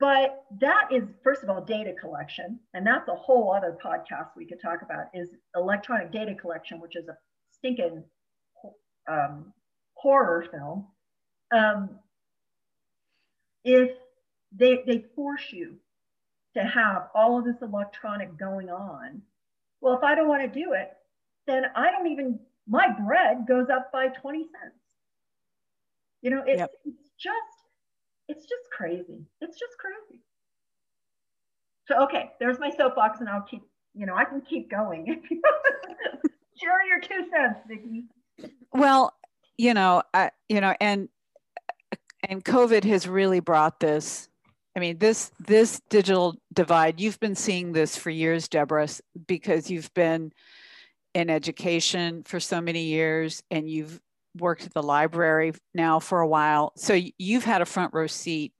but 0.00 0.44
that 0.60 0.88
is 0.90 1.04
first 1.22 1.42
of 1.44 1.50
all 1.50 1.60
data 1.60 1.92
collection, 1.92 2.58
and 2.74 2.86
that's 2.86 3.08
a 3.08 3.14
whole 3.14 3.52
other 3.52 3.78
podcast 3.82 4.30
we 4.36 4.46
could 4.46 4.60
talk 4.60 4.82
about 4.82 5.06
is 5.14 5.28
electronic 5.54 6.10
data 6.10 6.34
collection, 6.34 6.80
which 6.80 6.96
is 6.96 7.08
a 7.08 7.16
stinking 7.52 8.02
um, 9.08 9.52
horror 9.94 10.46
film. 10.50 10.86
Um, 11.54 11.90
if 13.64 13.92
they 14.50 14.82
they 14.86 15.04
force 15.14 15.52
you 15.52 15.76
to 16.54 16.64
have 16.64 17.08
all 17.14 17.38
of 17.38 17.44
this 17.44 17.62
electronic 17.62 18.36
going 18.36 18.70
on. 18.70 19.22
Well, 19.82 19.96
if 19.96 20.04
I 20.04 20.14
don't 20.14 20.28
want 20.28 20.42
to 20.42 20.60
do 20.60 20.72
it, 20.72 20.92
then 21.46 21.64
I 21.74 21.90
don't 21.90 22.06
even, 22.06 22.38
my 22.68 22.88
bread 23.04 23.46
goes 23.48 23.66
up 23.68 23.90
by 23.92 24.06
20 24.06 24.38
cents. 24.38 24.76
You 26.22 26.30
know, 26.30 26.44
it's, 26.46 26.60
yep. 26.60 26.70
it's 26.84 27.10
just, 27.18 27.36
it's 28.28 28.42
just 28.42 28.70
crazy. 28.70 29.26
It's 29.40 29.58
just 29.58 29.72
crazy. 29.78 30.22
So, 31.88 32.00
okay, 32.04 32.30
there's 32.38 32.60
my 32.60 32.70
soapbox 32.70 33.18
and 33.18 33.28
I'll 33.28 33.42
keep, 33.42 33.62
you 33.92 34.06
know, 34.06 34.14
I 34.14 34.24
can 34.24 34.40
keep 34.40 34.70
going. 34.70 35.04
Share 36.56 36.86
your 36.86 37.00
two 37.00 37.28
cents, 37.34 37.58
Vicki. 37.66 38.04
Well, 38.72 39.12
you 39.58 39.74
know, 39.74 40.04
I, 40.14 40.30
you 40.48 40.60
know, 40.60 40.76
and, 40.80 41.08
and 42.22 42.44
COVID 42.44 42.84
has 42.84 43.08
really 43.08 43.40
brought 43.40 43.80
this 43.80 44.28
I 44.74 44.80
mean, 44.80 44.98
this 44.98 45.30
this 45.38 45.80
digital 45.90 46.36
divide, 46.52 47.00
you've 47.00 47.20
been 47.20 47.34
seeing 47.34 47.72
this 47.72 47.96
for 47.96 48.10
years, 48.10 48.48
Deborah, 48.48 48.88
because 49.26 49.70
you've 49.70 49.92
been 49.94 50.32
in 51.14 51.28
education 51.28 52.22
for 52.22 52.40
so 52.40 52.60
many 52.60 52.84
years 52.84 53.42
and 53.50 53.68
you've 53.68 54.00
worked 54.38 54.64
at 54.64 54.72
the 54.72 54.82
library 54.82 55.52
now 55.74 55.98
for 55.98 56.20
a 56.20 56.26
while. 56.26 56.72
So 56.76 56.98
you've 57.18 57.44
had 57.44 57.60
a 57.60 57.66
front 57.66 57.92
row 57.92 58.06
seat 58.06 58.52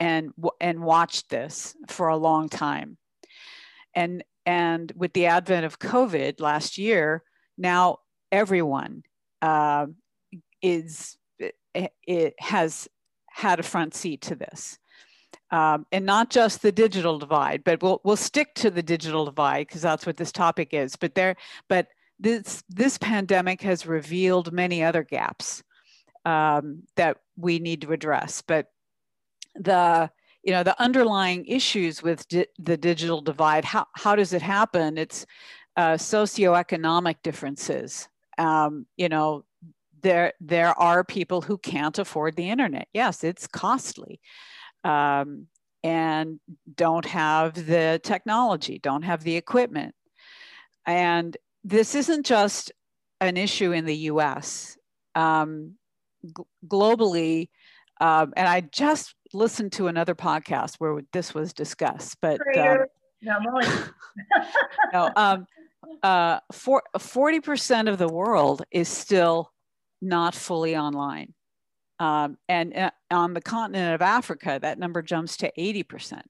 and 0.00 0.32
and 0.60 0.80
watched 0.80 1.30
this 1.30 1.76
for 1.88 2.08
a 2.08 2.16
long 2.16 2.48
time. 2.48 2.98
And 3.94 4.24
and 4.44 4.92
with 4.96 5.12
the 5.12 5.26
advent 5.26 5.64
of 5.64 5.78
COVID 5.78 6.40
last 6.40 6.76
year, 6.76 7.22
now 7.56 7.98
everyone 8.32 9.04
uh, 9.42 9.86
is 10.60 11.16
it, 11.38 11.92
it 12.04 12.34
has 12.40 12.88
had 13.30 13.60
a 13.60 13.64
front 13.64 13.94
seat 13.94 14.22
to 14.22 14.34
this 14.34 14.78
um, 15.50 15.86
and 15.92 16.04
not 16.04 16.30
just 16.30 16.62
the 16.62 16.72
digital 16.72 17.18
divide, 17.18 17.62
but 17.64 17.82
we'll 17.82 18.00
we'll 18.04 18.16
stick 18.16 18.54
to 18.56 18.70
the 18.70 18.82
digital 18.82 19.24
divide 19.24 19.68
because 19.68 19.82
that's 19.82 20.06
what 20.06 20.16
this 20.16 20.32
topic 20.32 20.70
is. 20.72 20.96
But 20.96 21.14
there, 21.14 21.36
but 21.68 21.88
this 22.18 22.64
this 22.68 22.98
pandemic 22.98 23.62
has 23.62 23.86
revealed 23.86 24.52
many 24.52 24.82
other 24.82 25.02
gaps 25.04 25.62
um, 26.24 26.82
that 26.96 27.18
we 27.36 27.58
need 27.58 27.82
to 27.82 27.92
address. 27.92 28.42
But 28.42 28.72
the 29.54 30.10
you 30.42 30.52
know 30.52 30.62
the 30.62 30.80
underlying 30.82 31.46
issues 31.46 32.02
with 32.02 32.26
di- 32.28 32.46
the 32.58 32.76
digital 32.76 33.20
divide, 33.20 33.64
how 33.64 33.86
how 33.94 34.16
does 34.16 34.32
it 34.32 34.42
happen? 34.42 34.98
It's 34.98 35.26
uh, 35.76 35.94
socioeconomic 35.94 37.16
differences. 37.22 38.08
Um, 38.38 38.86
you 38.96 39.08
know, 39.08 39.44
there 40.02 40.32
there 40.40 40.78
are 40.78 41.04
people 41.04 41.40
who 41.40 41.56
can't 41.58 41.98
afford 41.98 42.34
the 42.34 42.50
internet. 42.50 42.88
Yes, 42.92 43.22
it's 43.22 43.46
costly 43.46 44.20
um, 44.86 45.48
and 45.82 46.38
don't 46.74 47.04
have 47.04 47.54
the 47.54 48.00
technology, 48.02 48.78
don't 48.78 49.02
have 49.02 49.24
the 49.24 49.36
equipment. 49.36 49.94
And 50.86 51.36
this 51.64 51.94
isn't 51.96 52.24
just 52.24 52.70
an 53.20 53.36
issue 53.36 53.72
in 53.72 53.84
the 53.84 53.96
US. 54.10 54.78
Um, 55.14 55.74
globally, 56.66 57.48
um, 58.00 58.32
and 58.36 58.48
I 58.48 58.60
just 58.60 59.14
listened 59.32 59.72
to 59.72 59.88
another 59.88 60.14
podcast 60.14 60.76
where 60.78 61.00
this 61.12 61.34
was 61.34 61.52
discussed, 61.52 62.18
but 62.20 62.40
um, 62.56 62.84
no, 63.22 63.38
no, 64.92 65.10
um, 65.16 65.46
uh, 66.02 66.40
for, 66.52 66.82
40% 66.96 67.88
of 67.88 67.98
the 67.98 68.08
world 68.08 68.62
is 68.70 68.88
still 68.88 69.50
not 70.02 70.34
fully 70.34 70.76
online. 70.76 71.32
Um, 71.98 72.36
and 72.48 72.76
uh, 72.76 72.90
on 73.10 73.34
the 73.34 73.40
continent 73.40 73.94
of 73.94 74.02
Africa, 74.02 74.58
that 74.60 74.78
number 74.78 75.02
jumps 75.02 75.36
to 75.38 75.52
80%. 75.58 76.20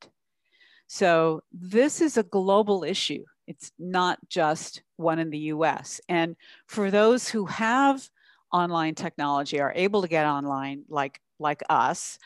So 0.86 1.42
this 1.52 2.00
is 2.00 2.16
a 2.16 2.22
global 2.22 2.84
issue. 2.84 3.24
It's 3.46 3.72
not 3.78 4.18
just 4.28 4.82
one 4.96 5.18
in 5.18 5.30
the 5.30 5.38
US. 5.38 6.00
And 6.08 6.36
for 6.66 6.90
those 6.90 7.28
who 7.28 7.46
have 7.46 8.08
online 8.52 8.94
technology, 8.94 9.60
are 9.60 9.72
able 9.74 10.02
to 10.02 10.08
get 10.08 10.26
online 10.26 10.84
like, 10.88 11.20
like 11.38 11.62
us, 11.68 12.18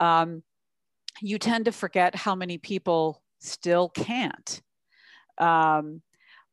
um, 0.00 0.42
you 1.20 1.38
tend 1.38 1.66
to 1.66 1.72
forget 1.72 2.14
how 2.14 2.34
many 2.34 2.58
people 2.58 3.22
still 3.40 3.88
can't. 3.88 4.62
Um, 5.38 6.02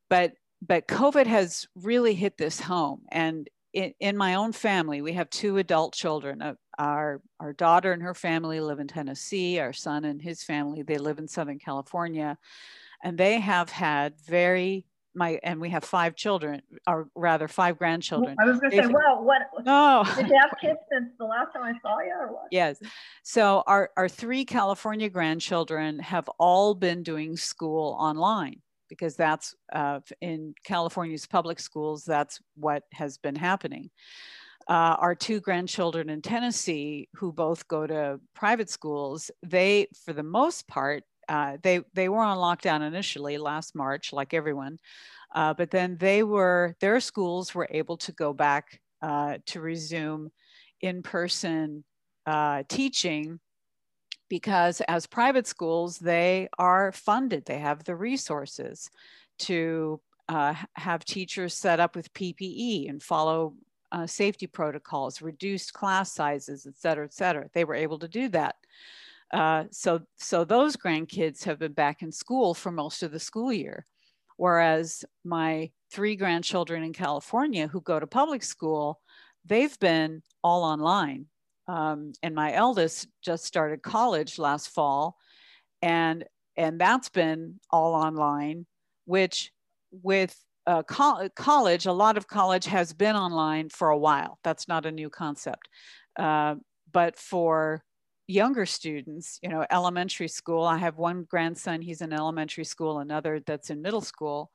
but 0.10 0.34
but 0.66 0.88
COVID 0.88 1.28
has 1.28 1.68
really 1.76 2.14
hit 2.14 2.38
this 2.38 2.60
home, 2.60 3.02
and 3.12 3.50
in, 3.74 3.94
in 4.00 4.16
my 4.16 4.36
own 4.36 4.52
family, 4.52 5.02
we 5.02 5.14
have 5.14 5.30
two 5.30 5.58
adult 5.58 5.94
children. 5.94 6.42
Uh, 6.42 6.54
our, 6.78 7.22
our 7.40 7.54
daughter 7.54 7.92
and 7.92 8.02
her 8.02 8.14
family 8.14 8.60
live 8.60 8.80
in 8.80 8.88
Tennessee. 8.88 9.60
Our 9.60 9.74
son 9.74 10.06
and 10.06 10.22
his 10.22 10.44
family, 10.44 10.84
they 10.84 10.98
live 10.98 11.20
in 11.20 11.28
Southern 11.28 11.60
California. 11.60 12.38
And 13.04 13.18
they 13.18 13.40
have 13.40 13.70
had 13.70 14.18
very 14.20 14.86
my 15.16 15.40
and 15.44 15.62
we 15.62 15.70
have 15.70 15.84
five 15.84 16.16
children, 16.16 16.62
or 16.88 17.08
rather 17.16 17.48
five 17.48 17.78
grandchildren. 17.78 18.36
I 18.42 18.46
was 18.46 18.60
going 18.60 18.72
to 18.72 18.78
say, 18.78 18.88
well, 18.88 19.24
what? 19.24 19.44
No, 19.64 20.04
did 20.16 20.28
you 20.28 20.40
have 20.40 20.58
kids 20.60 20.80
since 20.92 21.10
the 21.20 21.26
last 21.26 21.54
time 21.54 21.64
I 21.64 21.74
saw 21.82 22.00
you, 22.00 22.14
or 22.20 22.32
what? 22.32 22.48
Yes. 22.52 22.80
So 23.22 23.64
our 23.68 23.92
our 23.96 24.10
three 24.10 24.46
California 24.46 25.10
grandchildren 25.10 26.00
have 26.00 26.28
all 26.40 26.74
been 26.74 27.04
doing 27.04 27.38
school 27.38 27.96
online 28.00 28.62
because 28.94 29.16
that's 29.16 29.56
uh, 29.74 30.00
in 30.22 30.54
California's 30.64 31.26
public 31.26 31.60
schools, 31.60 32.04
that's 32.04 32.40
what 32.56 32.84
has 32.94 33.18
been 33.18 33.36
happening. 33.36 33.90
Uh, 34.68 34.96
our 35.00 35.16
two 35.16 35.40
grandchildren 35.42 36.10
in 36.10 36.22
Tennessee, 36.22 37.10
who 37.16 37.34
both 37.34 37.68
go 37.68 37.88
to 37.88 38.20
private 38.36 38.70
schools, 38.70 39.32
they, 39.42 39.88
for 40.06 40.14
the 40.14 40.24
most 40.24 40.68
part, 40.68 41.04
uh, 41.28 41.58
they 41.64 41.82
they 41.94 42.08
were 42.10 42.24
on 42.24 42.38
lockdown 42.38 42.82
initially 42.82 43.38
last 43.38 43.76
March, 43.76 44.14
like 44.14 44.34
everyone, 44.34 44.78
uh, 45.34 45.54
but 45.54 45.72
then 45.72 45.98
they 46.00 46.22
were 46.22 46.76
their 46.80 47.00
schools 47.00 47.56
were 47.56 47.68
able 47.72 47.98
to 47.98 48.12
go 48.12 48.34
back 48.34 48.80
uh, 49.02 49.38
to 49.48 49.60
resume 49.60 50.30
in-person 50.82 51.84
uh, 52.26 52.64
teaching 52.70 53.40
because 54.34 54.82
as 54.88 55.06
private 55.06 55.46
schools, 55.46 56.00
they 56.00 56.50
are 56.58 56.92
funded, 56.92 57.46
they 57.46 57.60
have 57.60 57.84
the 57.84 57.96
resources 57.96 58.90
to 59.38 60.02
uh, 60.28 60.56
have 60.74 61.06
teachers 61.06 61.54
set 61.54 61.80
up 61.80 61.96
with 61.96 62.12
PPE 62.16 62.90
and 62.90 63.04
follow 63.04 63.54
uh, 63.92 64.08
safety 64.08 64.48
protocols, 64.48 65.22
reduced 65.22 65.74
class 65.74 66.14
sizes, 66.14 66.66
et 66.66 66.76
cetera, 66.76 67.06
et 67.06 67.14
cetera. 67.14 67.48
They 67.54 67.64
were 67.64 67.76
able 67.76 68.00
to 68.00 68.08
do 68.08 68.28
that. 68.30 68.56
Uh, 69.32 69.66
so, 69.70 70.02
so 70.18 70.44
those 70.44 70.76
grandkids 70.76 71.44
have 71.44 71.60
been 71.60 71.74
back 71.74 72.02
in 72.02 72.12
school 72.12 72.56
for 72.56 72.72
most 72.72 73.04
of 73.04 73.12
the 73.12 73.20
school 73.20 73.54
year. 73.54 73.86
Whereas 74.38 75.06
my 75.24 75.70
three 75.92 76.16
grandchildren 76.16 76.82
in 76.82 76.94
California 76.94 77.68
who 77.68 77.82
go 77.82 78.00
to 78.00 78.08
public 78.08 78.42
school, 78.42 79.00
they've 79.46 79.80
been 79.80 80.24
all 80.44 80.64
online. 80.64 81.28
Um, 81.68 82.14
and 82.22 82.36
my 82.36 82.54
eldest 82.54 83.08
just 83.22 83.46
started 83.46 83.82
college 83.82 84.38
last 84.38 84.70
fall, 84.70 85.18
and 85.82 86.26
and 86.58 86.80
that's 86.80 87.10
been 87.10 87.60
all 87.70 87.94
online. 87.94 88.66
Which 89.06 89.52
with 89.92 90.36
uh, 90.66 90.84
co- 90.84 91.30
college, 91.36 91.86
a 91.86 91.92
lot 91.92 92.18
of 92.18 92.28
college 92.28 92.66
has 92.66 92.94
been 92.94 93.16
online 93.16 93.70
for 93.70 93.90
a 93.90 93.98
while. 93.98 94.40
That's 94.44 94.68
not 94.68 94.86
a 94.86 94.92
new 94.92 95.10
concept. 95.10 95.68
Uh, 96.18 96.56
but 96.92 97.18
for 97.18 97.84
younger 98.28 98.66
students, 98.66 99.40
you 99.42 99.50
know, 99.50 99.66
elementary 99.70 100.28
school, 100.28 100.64
I 100.64 100.78
have 100.78 100.98
one 100.98 101.26
grandson, 101.30 101.82
he's 101.82 102.02
in 102.02 102.14
elementary 102.14 102.64
school, 102.64 103.00
another 103.00 103.42
that's 103.46 103.70
in 103.70 103.82
middle 103.82 104.02
school. 104.02 104.52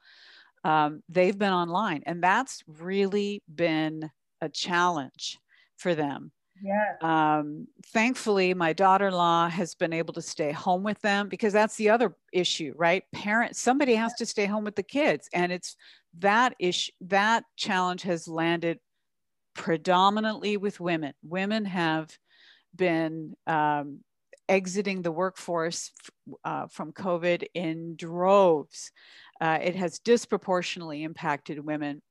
Um, 0.65 1.03
they've 1.09 1.37
been 1.37 1.53
online, 1.53 2.03
and 2.07 2.23
that's 2.23 2.63
really 2.67 3.43
been 3.53 4.11
a 4.41 4.49
challenge 4.49 5.39
for 5.77 5.95
them. 5.95 6.33
Yeah. 6.63 6.97
Um, 7.01 7.69
thankfully, 7.87 8.55
my 8.55 8.73
daughter-in-law 8.73 9.49
has 9.49 9.75
been 9.75 9.93
able 9.93 10.15
to 10.15 10.23
stay 10.23 10.53
home 10.53 10.83
with 10.83 11.01
them 11.01 11.29
because 11.29 11.53
that's 11.53 11.77
the 11.77 11.91
other 11.91 12.17
issue, 12.33 12.73
right? 12.77 13.05
Parents, 13.13 13.61
somebody 13.61 13.95
has 13.95 14.15
to 14.15 14.27
stay 14.27 14.47
home 14.47 14.65
with 14.65 14.77
the 14.77 14.83
kids, 14.83 15.29
and 15.33 15.53
it's 15.53 15.77
that 16.19 16.55
issue. 16.59 16.93
That 17.03 17.45
challenge 17.57 18.03
has 18.03 18.27
landed 18.27 18.79
predominantly 19.55 20.57
with 20.57 20.81
women. 20.81 21.15
Women 21.23 21.65
have 21.65 22.17
been 22.75 23.35
um, 23.47 24.01
exiting 24.49 25.03
the 25.03 25.13
workforce 25.13 25.93
uh, 26.45 26.67
from 26.69 26.93
COVID 26.93 27.45
in 27.55 27.97
droves. 27.97 28.91
Uh, 29.41 29.59
it 29.63 29.77
has 29.77 29.99
disproportionately 29.99 31.03
impacted 31.03 31.65
women. 31.65 32.03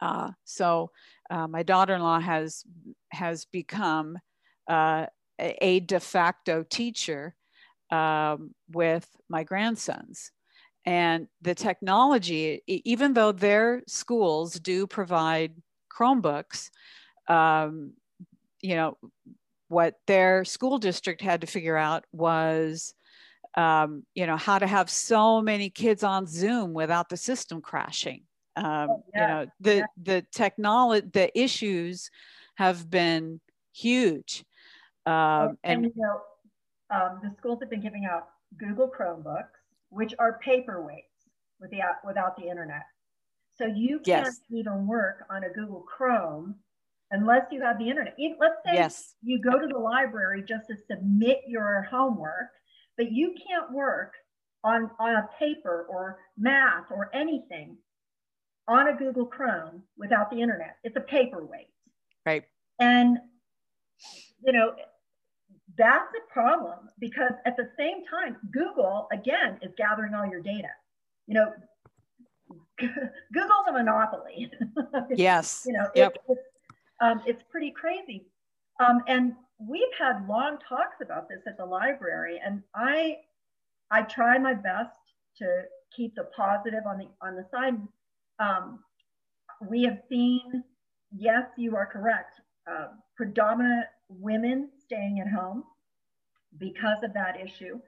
Uh, 0.00 0.30
so 0.44 0.90
uh, 1.30 1.46
my 1.48 1.62
daughter-in-law 1.62 2.20
has 2.20 2.64
has 3.10 3.44
become 3.44 4.18
uh, 4.68 5.06
a 5.38 5.80
de 5.80 6.00
facto 6.00 6.64
teacher 6.68 7.34
um, 7.90 8.54
with 8.70 9.08
my 9.28 9.44
grandsons. 9.44 10.30
And 10.84 11.28
the 11.42 11.54
technology, 11.54 12.62
even 12.66 13.12
though 13.12 13.32
their 13.32 13.82
schools 13.86 14.54
do 14.54 14.86
provide 14.86 15.52
Chromebooks, 15.92 16.70
um, 17.28 17.92
you 18.62 18.74
know, 18.74 18.96
what 19.68 19.94
their 20.06 20.44
school 20.44 20.78
district 20.78 21.20
had 21.20 21.42
to 21.42 21.46
figure 21.46 21.76
out 21.76 22.04
was, 22.12 22.94
um, 23.54 24.04
you 24.14 24.26
know, 24.26 24.36
how 24.36 24.58
to 24.58 24.66
have 24.66 24.88
so 24.88 25.42
many 25.42 25.68
kids 25.68 26.02
on 26.02 26.26
Zoom 26.26 26.72
without 26.72 27.10
the 27.10 27.16
system 27.16 27.60
crashing. 27.60 28.22
Um, 28.56 29.02
yeah. 29.14 29.20
You 29.20 29.26
know, 29.26 29.46
the 29.60 29.86
the 30.02 30.26
technology, 30.32 31.06
the 31.12 31.38
issues 31.38 32.10
have 32.58 32.90
been 32.90 33.40
huge. 33.72 34.44
Um, 35.06 35.56
and, 35.62 35.84
and, 35.84 35.84
you 35.84 35.92
know, 35.96 36.20
um, 36.90 37.20
the 37.22 37.32
schools 37.38 37.60
have 37.60 37.70
been 37.70 37.80
giving 37.80 38.04
out 38.04 38.28
Google 38.58 38.90
Chromebooks, 38.90 39.54
which 39.90 40.12
are 40.18 40.40
paperweights 40.44 41.04
without 41.60 41.96
without 42.04 42.36
the 42.36 42.48
internet. 42.48 42.82
So 43.56 43.66
you 43.66 44.00
can't 44.00 44.26
yes. 44.26 44.40
even 44.50 44.86
work 44.86 45.24
on 45.30 45.44
a 45.44 45.50
Google 45.50 45.82
Chrome 45.82 46.56
unless 47.12 47.42
you 47.52 47.62
have 47.62 47.78
the 47.78 47.88
internet. 47.88 48.16
Let's 48.40 48.56
say 48.66 48.74
yes. 48.74 49.14
you 49.22 49.40
go 49.40 49.58
to 49.58 49.66
the 49.66 49.78
library 49.78 50.42
just 50.46 50.66
to 50.68 50.76
submit 50.90 51.42
your 51.46 51.86
homework, 51.90 52.50
but 52.96 53.12
you 53.12 53.34
can't 53.46 53.72
work 53.72 54.14
on, 54.64 54.90
on 54.98 55.14
a 55.14 55.28
paper 55.38 55.86
or 55.88 56.18
math 56.36 56.90
or 56.90 57.10
anything 57.14 57.76
on 58.66 58.88
a 58.88 58.96
Google 58.96 59.26
Chrome 59.26 59.82
without 59.96 60.30
the 60.30 60.40
internet. 60.40 60.76
It's 60.84 60.96
a 60.96 61.00
paperweight. 61.00 61.68
Right. 62.28 62.44
And, 62.78 63.18
you 64.44 64.52
know, 64.52 64.72
that's 65.78 66.12
a 66.14 66.32
problem 66.32 66.90
because 66.98 67.32
at 67.46 67.56
the 67.56 67.70
same 67.78 68.04
time, 68.04 68.36
Google, 68.52 69.08
again, 69.12 69.58
is 69.62 69.72
gathering 69.78 70.12
all 70.12 70.26
your 70.26 70.42
data. 70.42 70.68
You 71.26 71.34
know, 71.34 71.52
Google's 72.78 73.66
a 73.68 73.72
monopoly. 73.72 74.50
yes. 75.14 75.64
you 75.66 75.72
know, 75.72 75.86
yep. 75.94 76.14
it, 76.14 76.20
it's 76.28 76.40
um, 77.00 77.22
it's 77.26 77.42
pretty 77.50 77.70
crazy. 77.70 78.26
Um, 78.84 79.02
and 79.06 79.32
we've 79.58 79.94
had 79.98 80.26
long 80.28 80.58
talks 80.68 80.96
about 81.00 81.28
this 81.28 81.40
at 81.46 81.56
the 81.56 81.64
library, 81.64 82.40
and 82.44 82.62
I, 82.74 83.18
I 83.90 84.02
try 84.02 84.36
my 84.38 84.54
best 84.54 84.98
to 85.38 85.62
keep 85.96 86.14
the 86.16 86.24
positive 86.36 86.84
on 86.86 86.98
the 86.98 87.08
on 87.22 87.36
the 87.36 87.46
side. 87.52 87.74
Um, 88.40 88.80
we 89.68 89.84
have 89.84 89.98
seen, 90.08 90.62
yes, 91.16 91.44
you 91.56 91.76
are 91.76 91.86
correct, 91.86 92.40
uh, 92.70 92.88
predominant 93.16 93.86
women 94.08 94.68
staying 94.78 95.20
at 95.20 95.28
home 95.28 95.64
because 96.58 97.02
of 97.02 97.12
that 97.14 97.40
issue, 97.40 97.78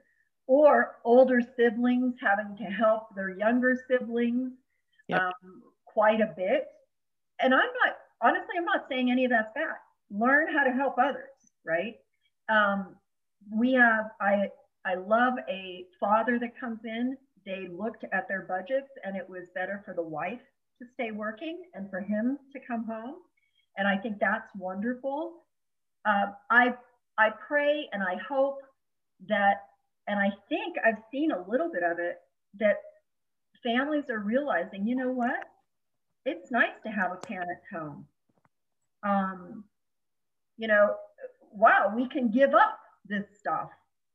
or 0.47 0.97
older 1.03 1.41
siblings 1.55 2.15
having 2.21 2.55
to 2.57 2.63
help 2.63 3.15
their 3.15 3.29
younger 3.29 3.75
siblings 3.89 4.51
yep. 5.07 5.21
um, 5.21 5.63
quite 5.85 6.21
a 6.21 6.33
bit. 6.35 6.67
And 7.39 7.53
I'm 7.53 7.59
not 7.59 7.95
honestly, 8.21 8.55
I'm 8.57 8.65
not 8.65 8.85
saying 8.89 9.11
any 9.11 9.25
of 9.25 9.31
that's 9.31 9.51
bad. 9.53 9.75
Learn 10.09 10.53
how 10.53 10.63
to 10.63 10.71
help 10.71 10.95
others, 10.97 11.29
right? 11.65 11.95
Um, 12.49 12.95
we 13.51 13.73
have, 13.73 14.11
I, 14.19 14.49
I 14.85 14.95
love 14.95 15.33
a 15.49 15.85
father 15.99 16.37
that 16.39 16.59
comes 16.59 16.79
in. 16.85 17.17
They 17.45 17.67
looked 17.71 18.05
at 18.11 18.27
their 18.27 18.43
budgets 18.43 18.91
and 19.03 19.15
it 19.15 19.27
was 19.27 19.49
better 19.55 19.81
for 19.85 19.93
the 19.93 20.03
wife 20.03 20.41
to 20.81 20.87
stay 20.93 21.11
working 21.11 21.63
and 21.73 21.89
for 21.89 21.99
him 21.99 22.37
to 22.53 22.59
come 22.67 22.85
home. 22.85 23.15
And 23.77 23.87
I 23.87 23.97
think 23.97 24.19
that's 24.19 24.49
wonderful. 24.57 25.43
Uh, 26.05 26.33
I, 26.49 26.73
I 27.17 27.29
pray 27.47 27.87
and 27.93 28.03
I 28.03 28.15
hope 28.27 28.57
that, 29.29 29.61
and 30.07 30.19
I 30.19 30.31
think 30.49 30.75
I've 30.85 31.01
seen 31.11 31.31
a 31.31 31.49
little 31.49 31.71
bit 31.71 31.83
of 31.83 31.99
it, 31.99 32.17
that 32.59 32.77
families 33.63 34.09
are 34.09 34.19
realizing, 34.19 34.87
you 34.87 34.95
know 34.95 35.11
what? 35.11 35.45
It's 36.25 36.51
nice 36.51 36.75
to 36.85 36.91
have 36.91 37.11
a 37.11 37.15
parent 37.15 37.59
home 37.71 38.07
um, 39.03 39.63
you 40.57 40.67
know, 40.67 40.95
wow, 41.51 41.91
we 41.95 42.07
can 42.07 42.29
give 42.29 42.53
up 42.53 42.79
this 43.07 43.25
stuff. 43.39 43.69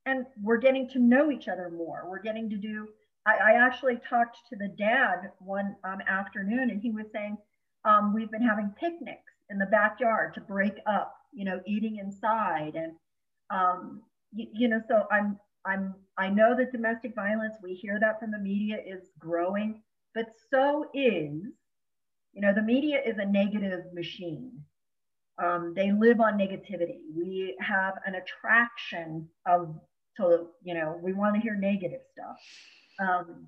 And 0.07 0.25
we're 0.43 0.59
getting 0.59 0.89
to 0.91 1.01
know 1.01 1.33
each 1.33 1.49
other 1.49 1.69
more. 1.69 2.05
We're 2.09 2.23
getting 2.23 2.49
to 2.51 2.57
do, 2.57 2.89
I, 3.27 3.53
I 3.53 3.67
actually 3.67 3.99
talked 4.09 4.39
to 4.51 4.57
the 4.57 4.69
dad 4.79 5.33
one 5.41 5.77
um, 5.85 5.99
afternoon 6.07 6.71
and 6.71 6.81
he 6.81 6.91
was 6.91 7.07
saying, 7.13 7.37
um, 7.85 8.15
we've 8.15 8.31
been 8.31 8.43
having 8.43 8.73
picnics 8.79 9.33
in 9.51 9.59
the 9.59 9.67
backyard 9.67 10.35
to 10.35 10.41
break 10.41 10.75
up, 10.87 11.15
you 11.33 11.45
know, 11.45 11.61
eating 11.67 11.99
inside. 11.99 12.75
And, 12.77 12.93
um, 13.51 14.03
you, 14.33 14.47
you 14.53 14.69
know, 14.69 14.81
so 14.89 15.07
I'm, 15.11 15.39
I'm, 15.65 15.95
I 16.17 16.29
know 16.29 16.57
that 16.57 16.73
domestic 16.73 17.15
violence, 17.15 17.55
we 17.63 17.75
hear 17.75 17.99
that 18.01 18.21
from 18.21 18.31
the 18.31 18.39
media 18.39 18.79
is 18.85 19.11
growing, 19.19 19.83
but 20.15 20.27
so 20.51 20.87
is, 20.95 21.43
you 22.33 22.41
know, 22.41 22.55
the 22.55 22.63
media 22.63 23.01
is 23.05 23.19
a 23.19 23.27
negative 23.27 23.93
machine. 23.93 24.53
Um, 25.43 25.75
they 25.77 25.93
live 25.93 26.21
on 26.21 26.39
negativity. 26.39 26.99
We 27.15 27.57
have 27.61 27.95
an 28.07 28.15
attraction 28.15 29.29
of, 29.47 29.75
to, 30.17 30.47
you 30.63 30.75
know, 30.75 30.99
we 31.03 31.13
want 31.13 31.35
to 31.35 31.41
hear 31.41 31.55
negative 31.55 32.01
stuff. 32.13 32.37
Um, 32.99 33.47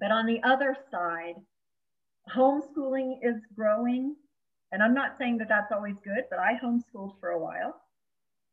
but 0.00 0.10
on 0.12 0.26
the 0.26 0.42
other 0.42 0.76
side, 0.90 1.34
homeschooling 2.34 3.18
is 3.22 3.40
growing. 3.54 4.16
And 4.72 4.82
I'm 4.82 4.94
not 4.94 5.16
saying 5.16 5.38
that 5.38 5.48
that's 5.48 5.72
always 5.72 5.96
good, 6.04 6.24
but 6.30 6.38
I 6.38 6.58
homeschooled 6.62 7.18
for 7.20 7.30
a 7.30 7.38
while. 7.38 7.80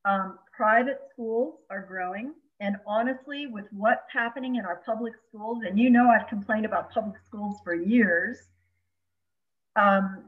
Um, 0.06 0.40
private 0.56 1.02
schools 1.12 1.60
are 1.70 1.82
growing. 1.82 2.34
And 2.60 2.78
honestly, 2.88 3.48
with 3.48 3.66
what's 3.72 4.12
happening 4.12 4.56
in 4.56 4.66
our 4.66 4.82
public 4.86 5.14
schools, 5.28 5.64
and 5.68 5.78
you 5.78 5.90
know 5.90 6.08
I've 6.10 6.28
complained 6.28 6.66
about 6.66 6.92
public 6.92 7.18
schools 7.26 7.60
for 7.64 7.76
years, 7.76 8.38
um, 9.76 10.24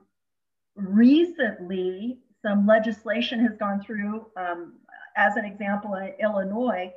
recently, 0.76 2.20
some 2.42 2.68
legislation 2.68 3.40
has 3.40 3.56
gone 3.58 3.82
through, 3.82 4.26
um, 4.36 4.74
as 5.16 5.38
an 5.38 5.46
example, 5.46 5.96
in 5.96 6.14
Illinois, 6.20 6.92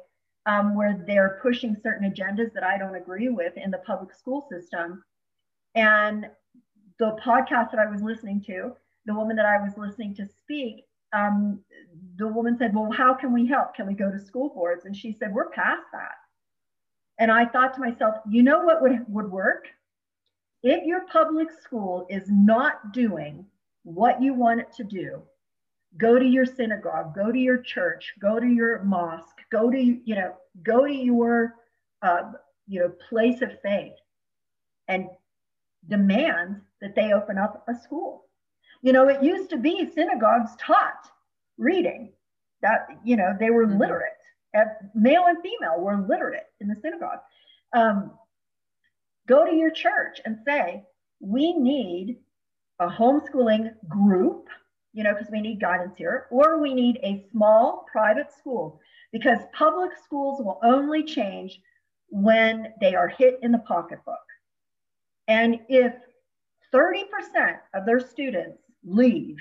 um, 0.50 0.74
where 0.74 1.02
they're 1.06 1.38
pushing 1.42 1.76
certain 1.80 2.10
agendas 2.10 2.52
that 2.54 2.64
I 2.64 2.76
don't 2.76 2.96
agree 2.96 3.28
with 3.28 3.56
in 3.56 3.70
the 3.70 3.78
public 3.78 4.12
school 4.12 4.46
system. 4.50 5.04
And 5.76 6.26
the 6.98 7.16
podcast 7.24 7.70
that 7.70 7.78
I 7.78 7.86
was 7.88 8.02
listening 8.02 8.42
to, 8.46 8.72
the 9.06 9.14
woman 9.14 9.36
that 9.36 9.46
I 9.46 9.58
was 9.62 9.72
listening 9.76 10.14
to 10.16 10.26
speak, 10.26 10.84
um, 11.12 11.60
the 12.16 12.26
woman 12.26 12.56
said, 12.58 12.74
Well, 12.74 12.90
how 12.90 13.14
can 13.14 13.32
we 13.32 13.46
help? 13.46 13.74
Can 13.74 13.86
we 13.86 13.94
go 13.94 14.10
to 14.10 14.18
school 14.18 14.48
boards? 14.48 14.86
And 14.86 14.96
she 14.96 15.12
said, 15.12 15.32
We're 15.32 15.50
past 15.50 15.86
that. 15.92 16.14
And 17.18 17.30
I 17.30 17.46
thought 17.46 17.74
to 17.74 17.80
myself, 17.80 18.16
you 18.28 18.42
know 18.42 18.60
what 18.60 18.82
would, 18.82 19.04
would 19.08 19.30
work? 19.30 19.68
If 20.62 20.84
your 20.84 21.06
public 21.06 21.48
school 21.62 22.06
is 22.10 22.24
not 22.28 22.92
doing 22.92 23.46
what 23.84 24.20
you 24.20 24.34
want 24.34 24.60
it 24.60 24.72
to 24.76 24.84
do, 24.84 25.22
go 25.96 26.18
to 26.18 26.24
your 26.24 26.46
synagogue, 26.46 27.14
go 27.14 27.30
to 27.30 27.38
your 27.38 27.58
church, 27.58 28.14
go 28.20 28.40
to 28.40 28.46
your 28.46 28.82
mosque, 28.82 29.39
go 29.50 29.70
to, 29.70 29.78
you 29.78 30.14
know, 30.14 30.34
go 30.62 30.86
to 30.86 30.92
your, 30.94 31.56
uh, 32.02 32.32
you 32.66 32.80
know, 32.80 32.92
place 33.08 33.42
of 33.42 33.60
faith 33.62 33.92
and 34.88 35.08
demand 35.88 36.60
that 36.80 36.94
they 36.94 37.12
open 37.12 37.38
up 37.38 37.64
a 37.68 37.74
school. 37.74 38.26
You 38.82 38.92
know, 38.92 39.08
it 39.08 39.22
used 39.22 39.50
to 39.50 39.56
be 39.56 39.90
synagogues 39.94 40.52
taught 40.58 41.10
reading 41.58 42.12
that, 42.62 42.88
you 43.04 43.16
know, 43.16 43.36
they 43.38 43.50
were 43.50 43.66
mm-hmm. 43.66 43.78
literate. 43.78 44.12
Male 44.94 45.26
and 45.26 45.38
female 45.42 45.80
were 45.80 46.04
literate 46.08 46.46
in 46.60 46.68
the 46.68 46.76
synagogue. 46.82 47.20
Um, 47.72 48.12
go 49.28 49.44
to 49.44 49.54
your 49.54 49.70
church 49.70 50.20
and 50.24 50.38
say, 50.44 50.84
we 51.20 51.52
need 51.52 52.16
a 52.80 52.88
homeschooling 52.88 53.74
group, 53.88 54.48
you 54.92 55.04
know, 55.04 55.12
because 55.12 55.30
we 55.30 55.40
need 55.40 55.60
guidance 55.60 55.94
here, 55.96 56.26
or 56.30 56.60
we 56.60 56.74
need 56.74 56.98
a 57.02 57.24
small 57.30 57.86
private 57.92 58.32
school 58.32 58.80
because 59.12 59.40
public 59.52 59.90
schools 60.04 60.40
will 60.40 60.58
only 60.62 61.02
change 61.02 61.60
when 62.08 62.72
they 62.80 62.94
are 62.94 63.08
hit 63.08 63.38
in 63.42 63.52
the 63.52 63.58
pocketbook. 63.58 64.18
And 65.28 65.60
if 65.68 65.94
30% 66.72 67.04
of 67.74 67.86
their 67.86 68.00
students 68.00 68.58
leave, 68.84 69.38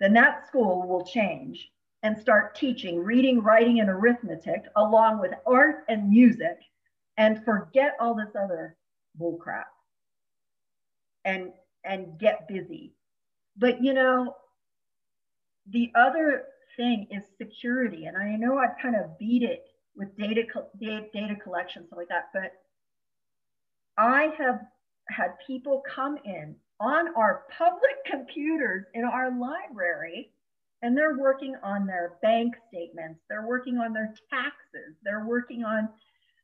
then 0.00 0.12
that 0.14 0.46
school 0.46 0.86
will 0.88 1.04
change 1.04 1.70
and 2.02 2.18
start 2.18 2.54
teaching 2.54 3.02
reading, 3.02 3.42
writing, 3.42 3.80
and 3.80 3.90
arithmetic 3.90 4.64
along 4.76 5.20
with 5.20 5.32
art 5.46 5.84
and 5.88 6.08
music 6.08 6.58
and 7.18 7.44
forget 7.44 7.96
all 8.00 8.14
this 8.14 8.34
other 8.34 8.76
bullcrap 9.20 9.64
and 11.24 11.52
and 11.84 12.18
get 12.18 12.48
busy. 12.48 12.92
But 13.56 13.82
you 13.82 13.92
know, 13.92 14.34
the 15.68 15.92
other 15.94 16.44
thing 16.76 17.06
is 17.10 17.22
security, 17.38 18.06
and 18.06 18.16
I 18.16 18.36
know 18.36 18.58
I've 18.58 18.78
kind 18.80 18.96
of 18.96 19.18
beat 19.18 19.42
it 19.42 19.64
with 19.96 20.16
data 20.16 20.42
data, 20.80 21.06
data 21.12 21.34
collection 21.42 21.86
stuff 21.86 21.98
like 21.98 22.08
that, 22.08 22.30
but 22.32 22.52
I 23.96 24.32
have 24.38 24.60
had 25.08 25.32
people 25.46 25.82
come 25.94 26.18
in 26.24 26.54
on 26.80 27.14
our 27.16 27.42
public 27.56 27.96
computers 28.06 28.84
in 28.94 29.04
our 29.04 29.30
library 29.38 30.30
and 30.82 30.96
they're 30.96 31.18
working 31.18 31.54
on 31.62 31.86
their 31.86 32.14
bank 32.22 32.54
statements, 32.68 33.20
they're 33.28 33.46
working 33.46 33.76
on 33.76 33.92
their 33.92 34.14
taxes, 34.30 34.96
they're 35.02 35.26
working 35.26 35.62
on 35.62 35.90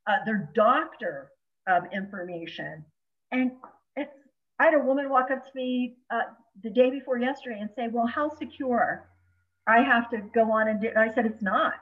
uh, 0.07 0.25
their 0.27 0.51
doctor 0.55 1.31
um, 1.71 1.89
information. 1.93 2.85
And 3.33 3.53
I 4.59 4.65
had 4.65 4.75
a 4.75 4.79
woman 4.79 5.11
walk 5.11 5.31
up 5.31 5.45
to 5.45 5.51
me 5.55 5.97
uh, 6.11 6.23
the 6.63 6.71
day 6.71 6.91
before 6.91 7.19
yesterday 7.19 7.59
and 7.61 7.71
say, 7.77 7.89
Well, 7.91 8.07
how 8.07 8.35
secure? 8.37 9.09
I 9.67 9.83
have 9.83 10.11
to 10.11 10.19
go 10.35 10.53
on 10.53 10.69
and 10.69 10.81
do 10.81 10.89
And 10.89 10.99
I 10.99 11.15
said, 11.15 11.27
It's 11.27 11.43
not. 11.43 11.75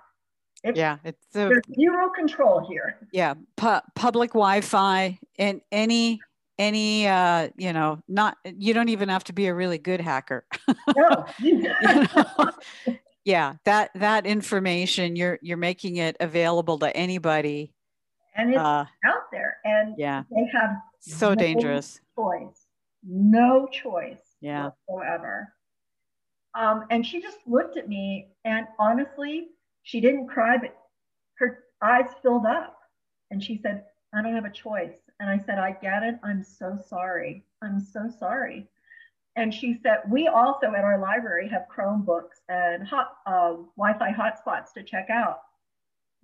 It's, 0.62 0.78
yeah, 0.78 0.96
it's 1.04 1.26
a, 1.34 1.48
there's 1.48 1.62
zero 1.78 2.08
control 2.08 2.66
here. 2.66 2.96
Yeah, 3.12 3.34
pu- 3.56 3.82
public 3.94 4.30
Wi-Fi 4.30 5.18
and 5.38 5.60
any 5.70 6.20
any 6.58 7.06
uh 7.06 7.48
you 7.56 7.72
know 7.72 8.00
not 8.08 8.36
you 8.44 8.74
don't 8.74 8.88
even 8.88 9.08
have 9.08 9.24
to 9.24 9.32
be 9.32 9.46
a 9.46 9.54
really 9.54 9.78
good 9.78 10.00
hacker 10.00 10.46
no. 10.96 11.26
you 11.40 11.58
know? 11.82 12.06
yeah 13.24 13.54
that 13.64 13.90
that 13.94 14.26
information 14.26 15.16
you're 15.16 15.38
you're 15.42 15.56
making 15.56 15.96
it 15.96 16.16
available 16.20 16.78
to 16.78 16.96
anybody 16.96 17.74
and 18.36 18.50
it's 18.50 18.58
uh, 18.58 18.84
out 19.04 19.30
there 19.32 19.56
and 19.64 19.94
yeah 19.98 20.22
they 20.30 20.48
have 20.52 20.76
so 21.00 21.30
no 21.30 21.34
dangerous 21.34 22.00
choice 22.16 22.66
no 23.02 23.66
choice 23.72 24.36
yeah 24.40 24.70
whatsoever 24.86 25.52
um 26.54 26.84
and 26.90 27.06
she 27.06 27.20
just 27.20 27.38
looked 27.46 27.76
at 27.76 27.88
me 27.88 28.28
and 28.44 28.66
honestly 28.78 29.48
she 29.82 30.00
didn't 30.00 30.28
cry 30.28 30.56
but 30.56 30.76
her 31.34 31.64
eyes 31.82 32.08
filled 32.22 32.46
up 32.46 32.78
and 33.30 33.42
she 33.42 33.58
said 33.62 33.84
i 34.12 34.22
don't 34.22 34.34
have 34.34 34.44
a 34.44 34.50
choice 34.50 34.94
and 35.20 35.30
I 35.30 35.38
said, 35.44 35.58
I 35.58 35.72
get 35.72 36.02
it. 36.02 36.18
I'm 36.22 36.42
so 36.42 36.78
sorry. 36.88 37.44
I'm 37.62 37.80
so 37.80 38.10
sorry. 38.18 38.66
And 39.36 39.52
she 39.52 39.78
said, 39.82 39.98
we 40.08 40.28
also 40.28 40.74
at 40.76 40.84
our 40.84 40.98
library 40.98 41.48
have 41.48 41.66
Chromebooks 41.74 42.42
and 42.48 42.86
hot, 42.86 43.16
uh, 43.26 43.54
Wi-Fi 43.76 44.12
hotspots 44.12 44.72
to 44.74 44.82
check 44.82 45.08
out. 45.10 45.40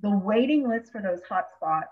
The 0.03 0.11
waiting 0.11 0.69
list 0.69 0.93
for 0.93 1.03
those 1.03 1.21
hotspots, 1.31 1.85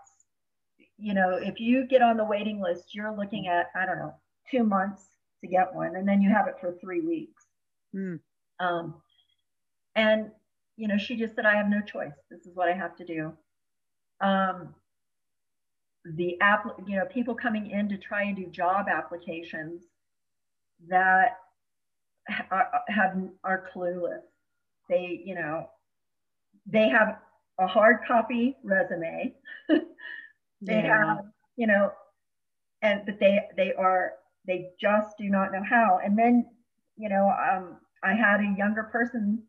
you 0.96 1.14
know, 1.14 1.38
if 1.40 1.60
you 1.60 1.86
get 1.86 2.02
on 2.02 2.16
the 2.16 2.24
waiting 2.24 2.60
list, 2.60 2.94
you're 2.94 3.16
looking 3.16 3.48
at, 3.48 3.70
I 3.74 3.84
don't 3.84 3.98
know, 3.98 4.14
two 4.50 4.64
months 4.64 5.02
to 5.40 5.46
get 5.46 5.74
one, 5.74 5.96
and 5.96 6.06
then 6.08 6.20
you 6.20 6.30
have 6.30 6.46
it 6.48 6.56
for 6.60 6.72
three 6.80 7.00
weeks. 7.00 7.44
Mm. 7.94 8.20
Um, 8.60 8.94
and, 9.94 10.30
you 10.76 10.88
know, 10.88 10.98
she 10.98 11.16
just 11.16 11.34
said, 11.34 11.46
I 11.46 11.56
have 11.56 11.68
no 11.68 11.80
choice. 11.80 12.14
This 12.30 12.46
is 12.46 12.54
what 12.54 12.68
I 12.68 12.74
have 12.74 12.96
to 12.96 13.04
do. 13.04 13.32
Um, 14.20 14.74
the 16.04 16.40
app, 16.40 16.66
you 16.86 16.96
know, 16.96 17.04
people 17.06 17.34
coming 17.34 17.70
in 17.70 17.88
to 17.88 17.98
try 17.98 18.22
and 18.22 18.36
do 18.36 18.46
job 18.46 18.86
applications 18.88 19.84
that 20.88 21.38
are, 22.50 22.70
have 22.88 23.16
are 23.44 23.68
clueless. 23.74 24.22
They, 24.88 25.20
you 25.24 25.34
know, 25.34 25.68
they 26.66 26.88
have 26.88 27.18
a 27.58 27.66
hard 27.66 27.98
copy 28.06 28.56
resume. 28.62 29.34
they 29.68 29.82
yeah. 30.62 31.06
have, 31.06 31.24
you 31.56 31.66
know, 31.66 31.92
and 32.82 33.02
but 33.04 33.18
they 33.18 33.40
they 33.56 33.72
are 33.74 34.12
they 34.46 34.70
just 34.80 35.18
do 35.18 35.28
not 35.28 35.52
know 35.52 35.62
how. 35.68 36.00
And 36.02 36.18
then, 36.18 36.46
you 36.96 37.08
know, 37.08 37.30
um, 37.30 37.76
I 38.02 38.14
had 38.14 38.40
a 38.40 38.54
younger 38.56 38.84
person 38.84 39.42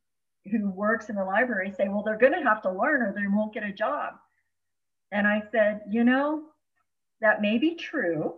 who 0.51 0.69
works 0.69 1.09
in 1.09 1.15
the 1.15 1.23
library 1.23 1.71
say, 1.71 1.87
well, 1.87 2.03
they're 2.03 2.17
going 2.17 2.33
to 2.33 2.43
have 2.43 2.61
to 2.63 2.71
learn 2.71 3.01
or 3.01 3.13
they 3.13 3.27
won't 3.27 3.53
get 3.53 3.63
a 3.63 3.73
job. 3.73 4.13
And 5.11 5.27
I 5.27 5.43
said, 5.51 5.81
you 5.89 6.03
know, 6.03 6.43
that 7.21 7.41
may 7.41 7.57
be 7.57 7.75
true, 7.75 8.35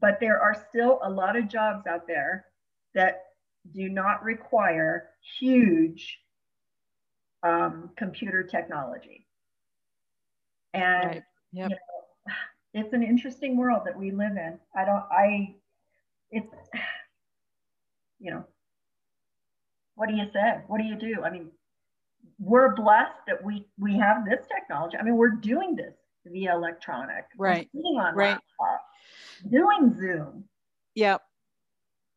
but 0.00 0.20
there 0.20 0.40
are 0.40 0.66
still 0.68 1.00
a 1.02 1.10
lot 1.10 1.36
of 1.36 1.48
jobs 1.48 1.86
out 1.86 2.06
there 2.06 2.46
that 2.94 3.24
do 3.72 3.88
not 3.88 4.22
require 4.22 5.10
huge 5.38 6.18
um, 7.42 7.90
computer 7.96 8.42
technology. 8.42 9.26
And 10.74 11.06
right. 11.06 11.22
yep. 11.52 11.70
you 11.70 11.76
know, 11.76 12.34
it's 12.74 12.92
an 12.92 13.02
interesting 13.02 13.56
world 13.56 13.82
that 13.86 13.98
we 13.98 14.10
live 14.10 14.36
in. 14.36 14.58
I 14.76 14.84
don't, 14.84 15.04
I, 15.10 15.54
it's, 16.30 16.54
you 18.18 18.30
know, 18.30 18.44
what 19.96 20.08
do 20.08 20.14
you 20.14 20.24
say? 20.32 20.60
What 20.68 20.78
do 20.78 20.84
you 20.84 20.94
do? 20.94 21.24
I 21.24 21.30
mean, 21.30 21.50
we're 22.38 22.74
blessed 22.74 23.26
that 23.26 23.42
we 23.42 23.66
we 23.78 23.98
have 23.98 24.24
this 24.24 24.46
technology. 24.54 24.96
I 24.96 25.02
mean, 25.02 25.16
we're 25.16 25.30
doing 25.30 25.74
this 25.74 25.94
via 26.26 26.54
electronic. 26.54 27.24
Right. 27.36 27.68
Sitting 27.74 27.98
on 27.98 28.14
right. 28.14 28.38
Laptop, 28.60 28.84
doing 29.50 29.94
Zoom. 29.98 30.44
Yep. 30.94 31.22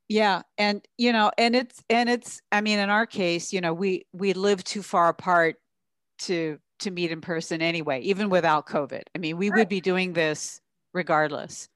Yeah. 0.08 0.42
And 0.58 0.86
you 0.98 1.14
know, 1.14 1.32
and 1.38 1.56
it's 1.56 1.84
and 1.90 2.10
it's, 2.10 2.42
I 2.52 2.62
mean, 2.62 2.80
in 2.80 2.90
our 2.90 3.06
case, 3.06 3.54
you 3.54 3.62
know, 3.62 3.74
we 3.74 4.06
we 4.14 4.34
live 4.34 4.64
too 4.64 4.82
far 4.84 5.10
apart 5.10 5.56
to 6.20 6.60
to 6.80 6.92
meet 6.92 7.12
in 7.12 7.22
person 7.22 7.62
anyway, 7.62 8.02
even 8.02 8.30
without 8.30 8.66
COVID. 8.66 9.04
I 9.16 9.18
mean, 9.20 9.38
we 9.38 9.50
right. 9.50 9.60
would 9.60 9.70
be 9.70 9.82
doing 9.82 10.14
this 10.14 10.62
regardless. 10.94 11.70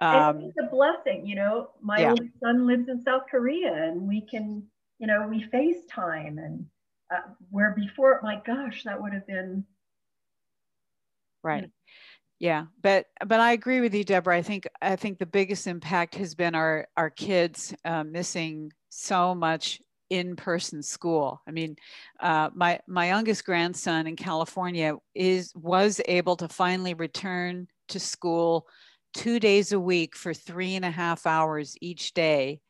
Um, 0.00 0.40
it's 0.40 0.56
a 0.62 0.70
blessing, 0.70 1.26
you 1.26 1.34
know. 1.34 1.70
My 1.82 2.00
yeah. 2.00 2.14
son 2.42 2.66
lives 2.66 2.88
in 2.88 3.02
South 3.02 3.22
Korea, 3.30 3.72
and 3.72 4.08
we 4.08 4.22
can, 4.22 4.62
you 5.00 5.06
know, 5.06 5.26
we 5.28 5.44
FaceTime, 5.48 6.38
and 6.38 6.66
uh, 7.10 7.22
where 7.50 7.74
before, 7.74 8.20
my 8.22 8.40
gosh, 8.46 8.84
that 8.84 9.02
would 9.02 9.14
have 9.14 9.26
been 9.26 9.64
right. 11.42 11.70
Yeah 12.38 12.66
but 12.82 13.06
but 13.26 13.40
i 13.40 13.52
agree 13.52 13.80
with 13.80 13.94
you 13.94 14.04
deborah. 14.04 14.36
I 14.36 14.42
think 14.42 14.66
i 14.80 14.96
think 14.96 15.18
the 15.18 15.26
biggest 15.26 15.66
impact 15.66 16.14
has 16.16 16.34
been 16.34 16.54
our 16.54 16.86
our 16.96 17.10
kids 17.10 17.74
uh, 17.84 18.04
missing 18.04 18.72
so 18.88 19.34
much 19.34 19.80
in-person 20.10 20.82
school. 20.82 21.40
I 21.46 21.50
mean 21.50 21.76
uh, 22.20 22.50
my 22.54 22.80
my 22.86 23.06
youngest 23.08 23.44
grandson 23.44 24.06
in 24.06 24.16
california 24.16 24.96
is 25.14 25.52
was 25.54 26.00
able 26.06 26.36
to 26.36 26.48
finally 26.48 26.94
return 26.94 27.68
to 27.88 28.00
school 28.00 28.66
two 29.14 29.40
days 29.40 29.72
a 29.72 29.80
week 29.80 30.16
for 30.16 30.32
three 30.34 30.76
and 30.76 30.84
a 30.84 30.90
half 30.90 31.26
hours 31.26 31.76
each 31.80 32.14
day. 32.14 32.60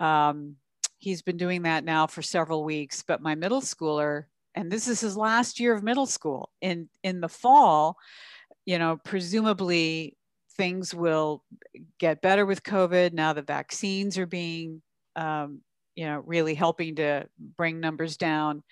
Um, 0.00 0.56
he's 1.04 1.22
been 1.22 1.36
doing 1.36 1.62
that 1.62 1.84
now 1.84 2.06
for 2.06 2.22
several 2.22 2.64
weeks 2.64 3.02
but 3.06 3.22
my 3.22 3.34
middle 3.34 3.60
schooler 3.60 4.24
and 4.54 4.70
this 4.70 4.88
is 4.88 5.00
his 5.00 5.16
last 5.16 5.60
year 5.60 5.74
of 5.74 5.82
middle 5.82 6.06
school 6.06 6.50
in 6.60 6.88
in 7.02 7.20
the 7.20 7.28
fall 7.28 7.96
you 8.66 8.78
know 8.78 8.98
presumably 9.04 10.16
things 10.56 10.94
will 10.94 11.42
get 11.98 12.22
better 12.22 12.46
with 12.46 12.62
COVID 12.62 13.12
now 13.12 13.32
the 13.32 13.42
vaccines 13.42 14.18
are 14.18 14.26
being, 14.26 14.82
um, 15.16 15.60
you 15.94 16.06
know, 16.06 16.22
really 16.26 16.54
helping 16.54 16.96
to 16.96 17.26
bring 17.56 17.80
numbers 17.80 18.16
down. 18.16 18.62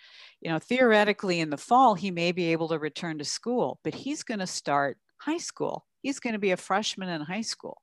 You 0.41 0.51
know, 0.51 0.59
theoretically 0.59 1.41
in 1.41 1.51
the 1.51 1.57
fall, 1.57 1.95
he 1.95 2.11
may 2.11 2.33
be 2.33 2.53
able 2.53 2.69
to 2.69 2.79
return 2.79 3.19
to 3.19 3.25
school, 3.25 3.79
but 3.85 3.95
he's 3.95 4.23
going 4.23 4.41
to 4.41 4.47
start 4.47 4.99
high 5.19 5.39
school. 5.39 5.87
He's 6.03 6.19
going 6.19 6.33
to 6.33 6.41
be 6.41 6.51
a 6.51 6.57
freshman 6.57 7.09
in 7.09 7.21
high 7.21 7.43
school. 7.43 7.81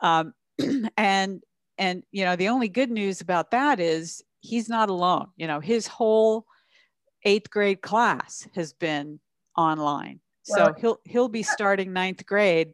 Um, 0.00 0.32
and 0.96 1.42
and 1.78 2.02
you 2.10 2.24
know 2.24 2.36
the 2.36 2.48
only 2.48 2.68
good 2.68 2.90
news 2.90 3.20
about 3.20 3.50
that 3.52 3.80
is 3.80 4.22
he's 4.40 4.68
not 4.68 4.88
alone. 4.88 5.28
You 5.36 5.46
know 5.46 5.60
his 5.60 5.86
whole 5.86 6.44
eighth 7.24 7.50
grade 7.50 7.82
class 7.82 8.46
has 8.54 8.72
been 8.72 9.20
online. 9.56 10.20
So 10.42 10.72
he'll 10.78 10.98
he'll 11.04 11.28
be 11.28 11.42
starting 11.42 11.92
ninth 11.92 12.24
grade 12.24 12.72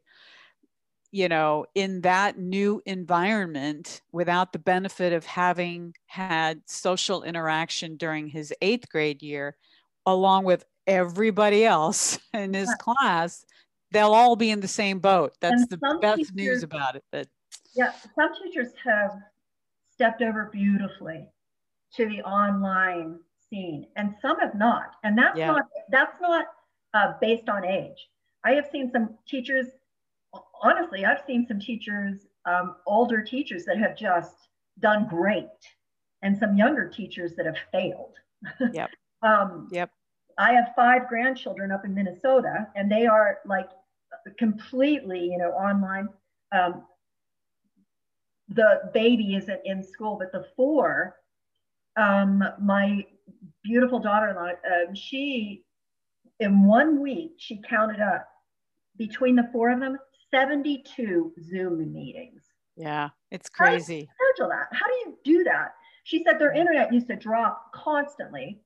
you 1.11 1.29
know 1.29 1.65
in 1.77 2.01
that 2.01 2.39
new 2.39 2.83
environment 2.87 4.01
without 4.11 4.53
the 4.53 4.59
benefit 4.59 5.13
of 5.13 5.25
having 5.25 5.95
had 6.07 6.61
social 6.67 7.23
interaction 7.23 7.97
during 7.97 8.27
his 8.27 8.53
eighth 8.61 8.89
grade 8.89 9.23
year 9.23 9.57
along 10.07 10.45
with 10.45 10.65
everybody 10.87 11.65
else 11.65 12.19
in 12.35 12.53
his 12.53 12.75
class. 12.81 13.45
They'll 13.93 14.13
all 14.13 14.35
be 14.35 14.51
in 14.51 14.61
the 14.61 14.69
same 14.69 14.99
boat. 14.99 15.35
That's 15.41 15.67
the 15.69 15.79
best 16.01 16.17
teachers, 16.19 16.35
news 16.35 16.63
about 16.65 16.97
it 16.97 17.05
that 17.13 17.29
yeah 17.75 17.93
some 18.15 18.35
teachers 18.43 18.73
have 18.85 19.13
stepped 19.95 20.23
over 20.23 20.51
beautifully 20.53 21.27
to 21.95 22.07
the 22.07 22.23
online 22.23 23.19
scene 23.49 23.87
and 23.97 24.15
some 24.21 24.39
have 24.41 24.55
not. 24.55 24.97
And 25.03 25.17
that's 25.17 25.39
yeah. 25.39 25.47
not 25.49 25.63
that's 25.91 26.21
not 26.21 26.47
uh, 26.93 27.13
based 27.21 27.49
on 27.49 27.65
age. 27.65 28.09
I 28.45 28.53
have 28.53 28.69
seen 28.71 28.91
some 28.91 29.17
teachers 29.27 29.67
honestly 30.63 31.05
i've 31.05 31.23
seen 31.29 31.47
some 31.47 31.61
teachers 31.61 32.27
um, 32.45 32.75
older 32.89 33.23
teachers 33.23 33.65
that 33.67 33.79
have 33.79 33.97
just 33.97 34.49
done 34.81 35.07
great 35.09 35.47
and 36.23 36.37
some 36.37 36.57
younger 36.57 36.89
teachers 36.89 37.37
that 37.37 37.47
have 37.47 37.57
failed. 37.73 38.15
Yep. 38.73 38.91
Um, 39.23 39.69
yep. 39.73 39.91
I 40.37 40.53
have 40.53 40.75
five 40.77 41.09
grandchildren 41.09 41.73
up 41.73 41.87
in 41.87 41.95
minnesota 41.95 42.69
and 42.77 42.93
they 42.93 43.07
are 43.07 43.39
like 43.47 43.71
completely 44.39 45.21
you 45.21 45.39
know 45.39 45.49
online. 45.53 46.11
Um, 46.53 46.85
the 48.49 48.91
baby 48.93 49.35
isn't 49.35 49.61
in 49.65 49.83
school 49.83 50.17
but 50.19 50.31
the 50.33 50.47
four 50.57 51.17
um, 51.97 52.43
my 52.61 53.05
beautiful 53.63 53.99
daughter-in-law, 53.99 54.49
um, 54.49 54.95
she 54.95 55.65
in 56.41 56.67
one 56.67 57.01
week 57.01 57.33
she 57.39 57.61
counted 57.69 58.01
up 58.01 58.29
between 58.97 59.37
the 59.37 59.49
four 59.53 59.71
of 59.71 59.81
them 59.81 59.97
72 60.31 61.33
Zoom 61.41 61.93
meetings. 61.93 62.43
Yeah, 62.77 63.11
it's 63.31 63.49
crazy. 63.49 64.09
How 64.19 64.45
do 64.45 64.51
that? 64.51 64.67
How 64.73 64.87
do 64.87 64.93
you 64.95 65.19
do 65.25 65.45
that? 65.45 65.75
She 66.03 66.25
said 66.25 66.39
their 66.39 66.53
internet 66.53 66.93
used 66.93 67.07
to 67.09 67.17
drop 67.17 67.73
constantly. 67.73 68.61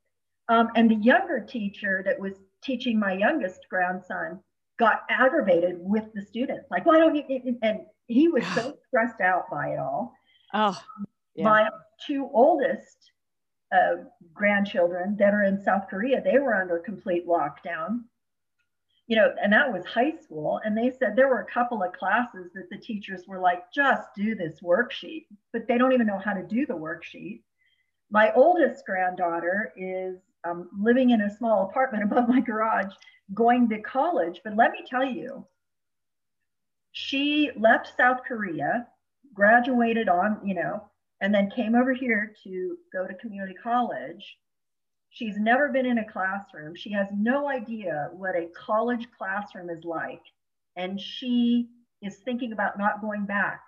Um, 0.49 0.71
and 0.77 0.91
the 0.91 0.95
younger 0.95 1.41
teacher 1.41 2.03
that 2.07 2.19
was 2.19 2.33
teaching 2.63 2.99
my 2.99 3.13
youngest 3.13 3.67
grandson 3.69 4.41
got 4.79 5.03
aggravated 5.11 5.77
with 5.79 6.05
the 6.15 6.23
students. 6.23 6.71
Like, 6.71 6.87
why 6.87 6.99
don't 6.99 7.15
you? 7.15 7.59
And 7.63 7.81
he 8.09 8.29
was 8.29 8.45
so 8.55 8.75
stressed 8.87 9.21
out 9.21 9.51
by 9.51 9.69
it 9.69 9.79
all. 9.79 10.15
Oh, 10.53 10.79
yeah. 11.35 11.45
my 11.45 11.69
two 12.05 12.29
oldest 12.33 12.97
uh, 13.73 14.03
grandchildren 14.33 15.17
that 15.19 15.35
are 15.35 15.45
in 15.45 15.63
South 15.63 15.85
Korea, 15.89 16.23
they 16.23 16.39
were 16.39 16.55
under 16.55 16.79
complete 16.79 17.27
lockdown. 17.27 18.01
You 19.07 19.17
know, 19.17 19.35
and 19.43 19.53
that 19.53 19.73
was 19.73 19.87
high 19.87 20.13
school. 20.23 20.61
And 20.65 20.77
they 20.77 20.91
said 20.91 21.17
there 21.17 21.29
were 21.29 21.41
a 21.41 21.53
couple 21.53 21.83
of 21.83 21.93
classes 21.93 22.51
that 22.55 22.69
the 22.71 22.77
teachers 22.77 23.23
were 23.27 23.39
like, 23.39 23.73
just 23.73 24.03
do 24.15 24.35
this 24.35 24.61
worksheet, 24.61 25.27
but 25.53 25.67
they 25.67 25.79
don't 25.79 25.93
even 25.93 26.07
know 26.07 26.19
how 26.19 26.35
to 26.35 26.43
do 26.43 26.67
the 26.67 26.75
worksheet. 26.75 27.41
My 28.11 28.33
oldest 28.35 28.85
granddaughter 28.85 29.73
is 29.77 30.19
um, 30.45 30.69
living 30.79 31.11
in 31.11 31.23
a 31.23 31.37
small 31.37 31.69
apartment 31.69 32.05
above 32.11 32.29
my 32.29 32.41
garage, 32.41 32.93
going 33.33 33.69
to 33.71 33.81
college. 33.81 34.41
But 34.45 34.57
let 34.57 34.73
me 34.73 34.81
tell 34.87 35.05
you, 35.05 35.47
she 36.99 37.53
left 37.57 37.93
South 37.97 38.23
Korea, 38.27 38.89
graduated 39.33 40.09
on, 40.09 40.41
you 40.45 40.53
know, 40.53 40.83
and 41.21 41.33
then 41.33 41.49
came 41.49 41.77
over 41.77 41.95
here 41.95 42.35
to 42.43 42.77
go 42.93 43.07
to 43.07 43.15
community 43.15 43.55
college. 43.55 44.37
She's 45.11 45.37
never 45.37 45.69
been 45.69 45.87
in 45.87 45.99
a 45.99 46.13
classroom. 46.13 46.75
She 46.75 46.91
has 46.91 47.07
no 47.17 47.49
idea 47.49 48.11
what 48.13 48.35
a 48.35 48.49
college 48.49 49.07
classroom 49.17 49.71
is 49.71 49.85
like. 49.85 50.23
And 50.75 51.01
she 51.01 51.69
is 52.03 52.17
thinking 52.25 52.53
about 52.53 52.81
not 52.81 53.01
going 53.01 53.27
back. 53.27 53.61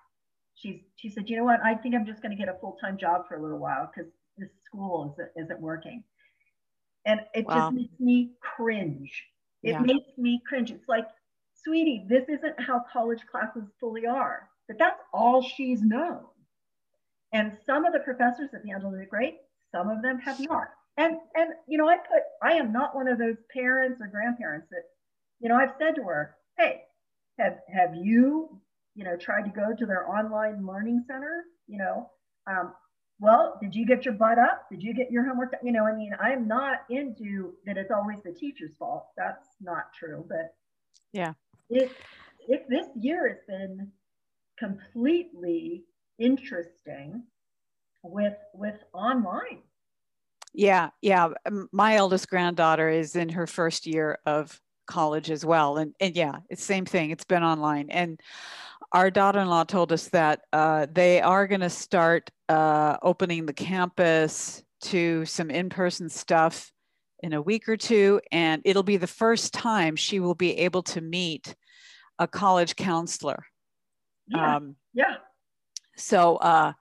She's, 0.56 0.80
she 0.96 1.08
said, 1.08 1.30
you 1.30 1.36
know 1.36 1.44
what? 1.44 1.60
I 1.64 1.76
think 1.76 1.94
I'm 1.94 2.06
just 2.06 2.22
going 2.22 2.36
to 2.36 2.44
get 2.44 2.52
a 2.52 2.58
full 2.60 2.78
time 2.80 2.98
job 2.98 3.28
for 3.28 3.36
a 3.36 3.42
little 3.42 3.58
while 3.58 3.88
because 3.94 4.10
this 4.38 4.50
school 4.66 5.14
isn't, 5.14 5.44
isn't 5.44 5.60
working. 5.60 6.02
And 7.06 7.20
it 7.32 7.46
wow. 7.46 7.70
just 7.70 7.74
makes 7.74 8.00
me 8.00 8.32
cringe. 8.40 9.24
It 9.62 9.70
yeah. 9.70 9.80
makes 9.80 10.18
me 10.18 10.42
cringe. 10.48 10.72
It's 10.72 10.88
like, 10.88 11.06
sweetie, 11.64 12.06
this 12.08 12.28
isn't 12.28 12.60
how 12.60 12.84
college 12.92 13.20
classes 13.30 13.64
fully 13.78 14.06
are. 14.06 14.48
But 14.68 14.78
that's 14.78 15.00
all 15.12 15.42
she's 15.42 15.82
known. 15.82 16.24
And 17.32 17.56
some 17.66 17.84
of 17.84 17.92
the 17.92 18.00
professors 18.00 18.50
at 18.52 18.60
have 18.60 18.68
handled 18.68 18.94
it 18.94 19.08
great, 19.08 19.38
some 19.72 19.88
of 19.88 20.02
them 20.02 20.18
have 20.18 20.40
not. 20.40 20.68
And 20.96 21.18
and 21.34 21.50
you 21.66 21.78
know, 21.78 21.88
I 21.88 21.96
put 21.96 22.22
I 22.42 22.52
am 22.52 22.72
not 22.72 22.94
one 22.94 23.08
of 23.08 23.18
those 23.18 23.36
parents 23.52 24.00
or 24.00 24.08
grandparents 24.08 24.68
that, 24.70 24.82
you 25.40 25.48
know, 25.48 25.56
I've 25.56 25.74
said 25.78 25.94
to 25.96 26.02
her, 26.02 26.36
hey, 26.58 26.82
have 27.38 27.58
have 27.72 27.94
you, 27.94 28.60
you 28.94 29.04
know, 29.04 29.16
tried 29.16 29.44
to 29.44 29.50
go 29.50 29.74
to 29.76 29.86
their 29.86 30.08
online 30.10 30.66
learning 30.66 31.04
center? 31.06 31.44
You 31.66 31.78
know, 31.78 32.10
um, 32.46 32.74
well, 33.20 33.58
did 33.60 33.74
you 33.74 33.86
get 33.86 34.04
your 34.04 34.14
butt 34.14 34.38
up? 34.38 34.66
Did 34.70 34.82
you 34.82 34.94
get 34.94 35.10
your 35.10 35.24
homework? 35.24 35.54
You 35.62 35.72
know, 35.72 35.86
I 35.86 35.94
mean, 35.94 36.12
I'm 36.20 36.48
not 36.48 36.78
into 36.90 37.54
that 37.66 37.76
it's 37.76 37.90
always 37.90 38.18
the 38.24 38.32
teacher's 38.32 38.72
fault. 38.78 39.06
That's 39.16 39.46
not 39.60 39.92
true. 39.98 40.24
But 40.28 40.54
yeah, 41.12 41.34
it, 41.70 41.90
it 42.48 42.66
this 42.68 42.86
year 42.96 43.28
has 43.28 43.38
been 43.46 43.90
completely 44.58 45.84
interesting 46.18 47.22
with 48.02 48.36
with 48.54 48.76
online. 48.92 49.62
Yeah 50.52 50.90
yeah. 51.00 51.28
My 51.72 51.96
eldest 51.96 52.28
granddaughter 52.28 52.88
is 52.88 53.16
in 53.16 53.28
her 53.30 53.46
first 53.46 53.86
year 53.86 54.18
of 54.26 54.60
college 54.86 55.30
as 55.30 55.44
well 55.44 55.76
and 55.76 55.94
and 56.00 56.16
yeah 56.16 56.40
it's 56.50 56.64
same 56.64 56.84
thing 56.84 57.10
it's 57.10 57.24
been 57.24 57.44
online. 57.44 57.88
And 57.90 58.20
our 58.92 59.10
daughter-in-law 59.10 59.64
told 59.64 59.92
us 59.92 60.08
that 60.08 60.40
uh, 60.52 60.88
they 60.92 61.20
are 61.20 61.46
going 61.46 61.60
to 61.60 61.70
start 61.70 62.28
uh, 62.48 62.96
opening 63.02 63.46
the 63.46 63.52
campus 63.52 64.64
to 64.82 65.24
some 65.26 65.48
in-person 65.48 66.08
stuff 66.08 66.72
in 67.22 67.34
a 67.34 67.42
week 67.42 67.68
or 67.68 67.76
two 67.76 68.20
and 68.32 68.62
it'll 68.64 68.82
be 68.82 68.96
the 68.96 69.06
first 69.06 69.52
time 69.52 69.94
she 69.94 70.18
will 70.20 70.34
be 70.34 70.56
able 70.58 70.82
to 70.82 71.00
meet 71.00 71.54
a 72.20 72.28
college 72.28 72.76
counselor. 72.76 73.44
Yeah. 74.28 74.56
Um, 74.56 74.76
yeah. 74.94 75.16
so 75.96 76.36
uh 76.36 76.72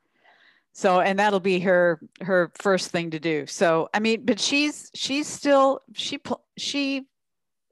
so 0.73 0.99
and 0.99 1.17
that'll 1.17 1.39
be 1.39 1.59
her 1.61 1.99
her 2.21 2.51
first 2.59 2.91
thing 2.91 3.09
to 3.11 3.19
do. 3.19 3.47
So 3.47 3.89
i 3.93 3.99
mean 3.99 4.25
but 4.25 4.39
she's 4.39 4.91
she's 4.93 5.25
still 5.25 5.79
she 5.95 6.19
she 6.57 7.07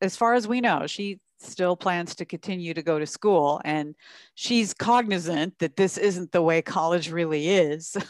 as 0.02 0.16
far 0.16 0.34
as 0.34 0.48
we 0.48 0.62
know 0.62 0.88
she 0.88 1.20
still 1.40 1.76
plans 1.76 2.16
to 2.16 2.26
continue 2.26 2.74
to 2.74 2.82
go 2.82 2.98
to 2.98 3.06
school 3.06 3.62
and 3.64 3.94
she's 4.34 4.74
cognizant 4.74 5.54
that 5.60 5.76
this 5.76 5.98
isn't 5.98 6.32
the 6.32 6.42
way 6.42 6.62
college 6.62 7.12
really 7.12 7.50
is. 7.50 7.96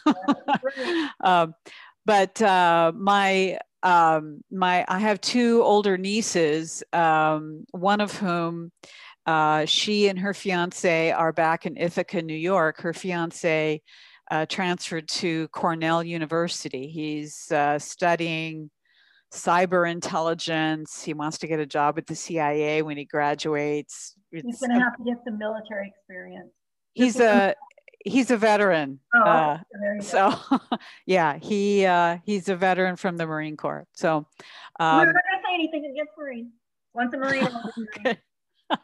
Um, 1.24 1.56
but 2.06 2.42
uh, 2.42 2.94
my 2.96 3.60
um, 3.84 4.44
my 4.50 4.86
i 4.88 4.98
have 5.00 5.22
two 5.22 5.62
older 5.64 5.98
nieces 5.98 6.84
um, 6.94 7.66
one 7.72 8.02
of 8.02 8.16
whom 8.18 8.72
uh, 9.28 9.66
she 9.66 10.08
and 10.08 10.18
her 10.18 10.34
fiance 10.34 11.12
are 11.12 11.34
back 11.34 11.66
in 11.66 11.76
Ithaca, 11.76 12.22
New 12.22 12.34
York. 12.34 12.80
Her 12.80 12.94
fiance 12.94 13.82
uh, 14.32 14.46
transferred 14.46 15.10
to 15.10 15.50
Cornell 15.50 16.02
University. 16.02 16.88
He's 16.88 17.52
uh, 17.52 17.78
studying 17.78 18.72
cyber 19.34 19.90
intelligence. 19.90 21.04
He 21.04 21.14
wants 21.14 21.40
to 21.40 21.48
get 21.48 21.60
a 21.60 21.66
job 21.66 21.98
at 21.98 22.08
the 22.08 22.16
CIA 22.16 22.82
when 22.82 22.96
he 22.96 23.04
graduates. 23.04 24.16
It's, 24.32 24.46
he's 24.46 24.60
going 24.60 24.80
to 24.80 24.84
have 24.84 24.96
to 24.96 25.04
get 25.04 25.18
some 25.26 25.38
military 25.38 25.94
experience. 25.96 26.50
He's 26.94 27.20
a 27.20 27.54
he's 28.06 28.32
a 28.32 28.38
veteran. 28.38 29.02
Oh, 29.14 29.22
uh, 29.24 29.58
so 30.00 30.34
yeah, 31.06 31.38
he 31.38 31.86
uh, 31.86 32.20
he's 32.24 32.48
a 32.48 32.56
veteran 32.56 32.96
from 32.96 33.18
the 33.18 33.28
Marine 33.28 33.58
Corps. 33.58 33.86
So 33.92 34.26
um, 34.80 34.98
we're 35.00 35.06
not 35.06 35.14
going 35.14 35.14
to 35.14 35.44
say 35.46 35.54
anything 35.54 35.92
against 35.92 36.14
Marines. 36.18 36.54
Once 36.94 37.14
a 37.14 37.18
Marine. 37.18 37.50
okay 37.98 38.18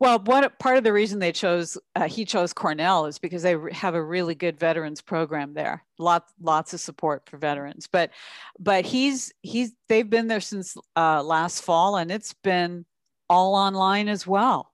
well, 0.00 0.18
one 0.20 0.48
part 0.58 0.76
of 0.76 0.84
the 0.84 0.92
reason 0.92 1.18
they 1.18 1.32
chose 1.32 1.78
uh, 1.94 2.08
he 2.08 2.24
chose 2.24 2.52
Cornell 2.52 3.06
is 3.06 3.18
because 3.18 3.42
they 3.42 3.56
have 3.72 3.94
a 3.94 4.02
really 4.02 4.34
good 4.34 4.58
veterans 4.58 5.00
program 5.00 5.54
there. 5.54 5.84
Lots 5.98 6.32
lots 6.40 6.74
of 6.74 6.80
support 6.80 7.28
for 7.28 7.38
veterans. 7.38 7.88
But 7.90 8.10
but 8.58 8.84
he's 8.84 9.32
he's 9.42 9.72
they've 9.88 10.08
been 10.08 10.28
there 10.28 10.40
since 10.40 10.76
uh, 10.96 11.22
last 11.22 11.62
fall, 11.62 11.96
and 11.96 12.10
it's 12.10 12.34
been 12.42 12.84
all 13.28 13.54
online 13.54 14.08
as 14.08 14.26
well. 14.26 14.72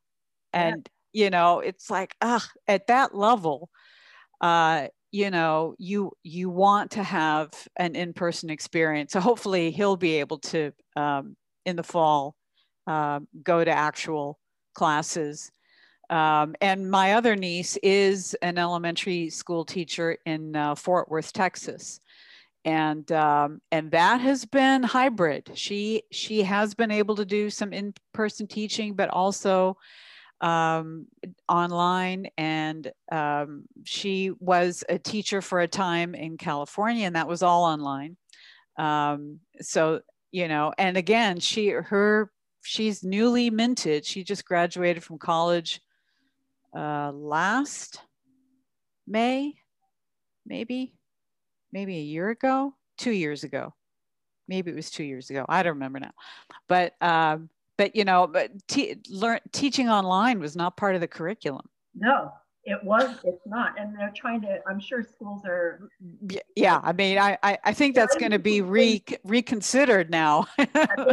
And 0.53 0.89
you 1.13 1.31
know, 1.31 1.61
it's 1.61 1.91
like, 1.91 2.15
ah, 2.21 2.47
at 2.67 2.87
that 2.89 3.15
level, 3.15 3.71
uh, 4.41 4.89
you 5.11 5.31
know, 5.31 5.75
you 5.79 6.13
you 6.23 6.51
want 6.51 6.93
to 6.93 7.03
have 7.03 7.51
an 7.77 7.97
in-person 7.97 8.51
experience. 8.51 9.13
So 9.13 9.21
hopefully 9.21 9.71
he'll 9.71 9.97
be 9.97 10.21
able 10.21 10.39
to 10.39 10.73
um, 10.97 11.37
in 11.65 11.77
the 11.77 11.83
fall 11.83 12.35
uh, 12.89 13.21
go 13.45 13.65
to 13.65 13.71
actual 13.71 14.41
classes. 14.75 15.53
Um, 16.11 16.57
and 16.61 16.91
my 16.91 17.13
other 17.15 17.37
niece 17.37 17.77
is 17.83 18.35
an 18.43 18.59
elementary 18.59 19.31
school 19.31 19.65
teacher 19.65 20.17
in 20.25 20.57
uh, 20.57 20.75
Fort 20.75 21.09
Worth, 21.09 21.33
Texas 21.33 22.01
and 22.65 23.11
um, 23.13 23.63
and 23.73 23.91
that 23.93 24.21
has 24.21 24.45
been 24.45 24.83
hybrid. 24.83 25.53
She 25.55 26.03
she 26.11 26.43
has 26.43 26.75
been 26.75 26.91
able 26.91 27.17
to 27.17 27.25
do 27.25 27.49
some 27.49 27.73
in-person 27.73 28.47
teaching, 28.47 28.95
but 28.95 29.09
also 29.09 29.79
um, 30.41 31.07
online. 31.49 32.29
And 32.37 32.93
um, 33.11 33.65
she 33.85 34.33
was 34.39 34.85
a 34.89 34.99
teacher 34.99 35.41
for 35.41 35.61
a 35.61 35.69
time 35.69 36.15
in 36.15 36.37
California, 36.37 37.07
and 37.07 37.17
that 37.17 37.27
was 37.27 37.43
all 37.43 37.65
online. 37.65 38.19
Um, 38.77 39.41
so 39.61 40.03
you 40.31 40.49
know, 40.49 40.73
and 40.77 40.97
again, 40.99 41.41
she 41.41 41.69
her 41.69 42.31
she's 42.63 43.03
newly 43.03 43.51
minted. 43.51 44.05
She 44.05 44.25
just 44.25 44.45
graduated 44.45 45.03
from 45.03 45.19
college 45.19 45.81
uh, 46.77 47.13
last 47.13 48.01
May, 49.07 49.55
maybe 50.47 50.95
maybe 51.73 51.97
a 51.97 52.03
year 52.03 52.31
ago, 52.31 52.75
two 52.97 53.11
years 53.11 53.45
ago. 53.45 53.75
Maybe 54.49 54.71
it 54.71 54.75
was 54.75 54.91
two 54.91 55.05
years 55.05 55.31
ago. 55.31 55.45
I 55.49 55.63
don't 55.63 55.75
remember 55.75 56.01
now. 56.01 56.13
But 56.69 56.95
um, 57.03 57.51
but 57.77 57.95
you 57.95 58.05
know, 58.05 58.27
but 58.27 58.51
te- 58.67 58.97
learn 59.09 59.41
teaching 59.53 59.89
online 59.89 60.41
was 60.41 60.57
not 60.57 60.77
part 60.77 60.95
of 60.95 61.01
the 61.01 61.09
curriculum. 61.09 61.67
No, 61.95 62.33
it 62.69 62.85
was. 62.85 63.17
It's 63.25 63.47
not, 63.47 63.81
and 63.81 63.97
they're 63.99 64.13
trying 64.15 64.43
to. 64.43 64.61
I'm 64.69 64.79
sure 64.79 65.03
schools 65.03 65.43
are. 65.47 65.89
Yeah, 66.55 66.81
I 66.83 66.93
mean, 66.93 67.19
I 67.19 67.39
I, 67.43 67.59
I 67.65 67.73
think 67.73 67.95
that's 67.95 68.17
going 68.17 68.33
to 68.33 68.39
be 68.39 68.61
re, 68.61 69.03
reconsidered 69.25 70.11
now. 70.11 70.47
they 70.59 70.67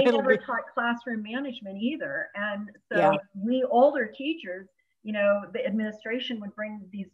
never 0.03 0.37
be... 0.37 0.43
taught 0.45 0.63
classroom 0.73 1.23
management 1.23 1.81
either, 1.81 2.27
and 2.35 2.69
so 2.91 2.97
yeah. 2.99 3.11
we 3.33 3.65
older 3.69 4.07
teachers, 4.07 4.67
you 5.03 5.13
know, 5.13 5.43
the 5.53 5.65
administration 5.65 6.39
would 6.41 6.53
bring 6.55 6.81
these 6.91 7.07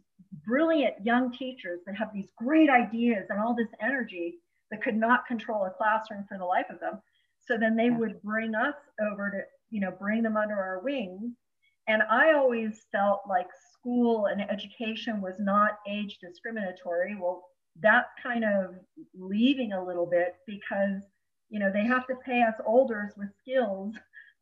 brilliant 0.45 0.95
young 1.04 1.32
teachers 1.32 1.82
that 1.86 1.95
have 1.95 2.10
these 2.13 2.32
great 2.38 2.69
ideas 2.69 3.27
and 3.30 3.39
all 3.39 3.56
this 3.56 3.69
energy 3.80 4.39
that 4.71 4.82
could 4.82 4.95
not 4.95 5.27
control 5.27 5.65
a 5.65 5.69
classroom 5.69 6.25
for 6.27 6.38
the 6.38 6.45
life 6.45 6.67
of 6.69 6.80
them. 6.80 6.99
So 7.39 7.58
then 7.58 7.75
they 7.75 7.89
would 7.89 8.21
bring 8.23 8.56
us 8.56 8.75
over 9.12 9.30
to, 9.30 9.41
you 9.69 9.82
know, 9.82 9.91
bring 9.91 10.23
them 10.23 10.38
under 10.38 10.56
our 10.56 10.80
wings. 10.80 11.34
And 11.87 12.03
I 12.03 12.33
always 12.33 12.85
felt 12.91 13.21
like 13.27 13.47
school 13.73 14.27
and 14.27 14.41
education 14.41 15.21
was 15.21 15.35
not 15.39 15.79
age 15.89 16.19
discriminatory. 16.21 17.17
Well, 17.19 17.43
that's 17.79 18.09
kind 18.21 18.43
of 18.43 18.75
leaving 19.17 19.73
a 19.73 19.83
little 19.83 20.05
bit 20.05 20.35
because, 20.45 21.01
you 21.49 21.59
know, 21.59 21.71
they 21.71 21.85
have 21.85 22.05
to 22.07 22.15
pay 22.25 22.43
us 22.43 22.55
olders 22.65 23.13
with 23.17 23.29
skills 23.39 23.95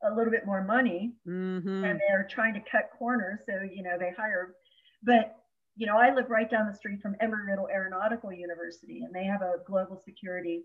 a 0.03 0.13
little 0.13 0.31
bit 0.31 0.45
more 0.45 0.63
money 0.63 1.13
mm-hmm. 1.27 1.83
and 1.83 1.99
they're 1.99 2.27
trying 2.29 2.53
to 2.53 2.61
cut 2.71 2.89
corners. 2.97 3.39
So, 3.47 3.61
you 3.61 3.83
know, 3.83 3.97
they 3.99 4.11
hire, 4.17 4.55
but 5.03 5.35
you 5.79 5.87
know, 5.87 5.97
I 5.97 6.13
live 6.13 6.29
right 6.29 6.51
down 6.51 6.67
the 6.67 6.75
street 6.75 7.01
from 7.01 7.15
Embry-Riddle 7.23 7.69
Aeronautical 7.73 8.33
University, 8.33 9.01
and 9.01 9.15
they 9.15 9.23
have 9.23 9.41
a 9.41 9.63
global 9.65 9.97
security 10.03 10.63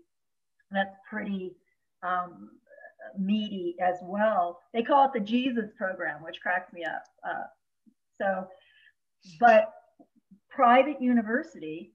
that's 0.71 0.97
pretty 1.09 1.55
um, 2.03 2.49
meaty 3.17 3.75
as 3.81 3.95
well. 4.01 4.59
They 4.73 4.83
call 4.83 5.05
it 5.05 5.11
the 5.13 5.19
Jesus 5.19 5.71
program, 5.77 6.23
which 6.23 6.41
cracks 6.41 6.71
me 6.73 6.83
up. 6.83 7.03
Uh, 7.27 7.43
so, 8.21 8.47
but 9.39 9.73
private 10.49 11.01
university, 11.01 11.93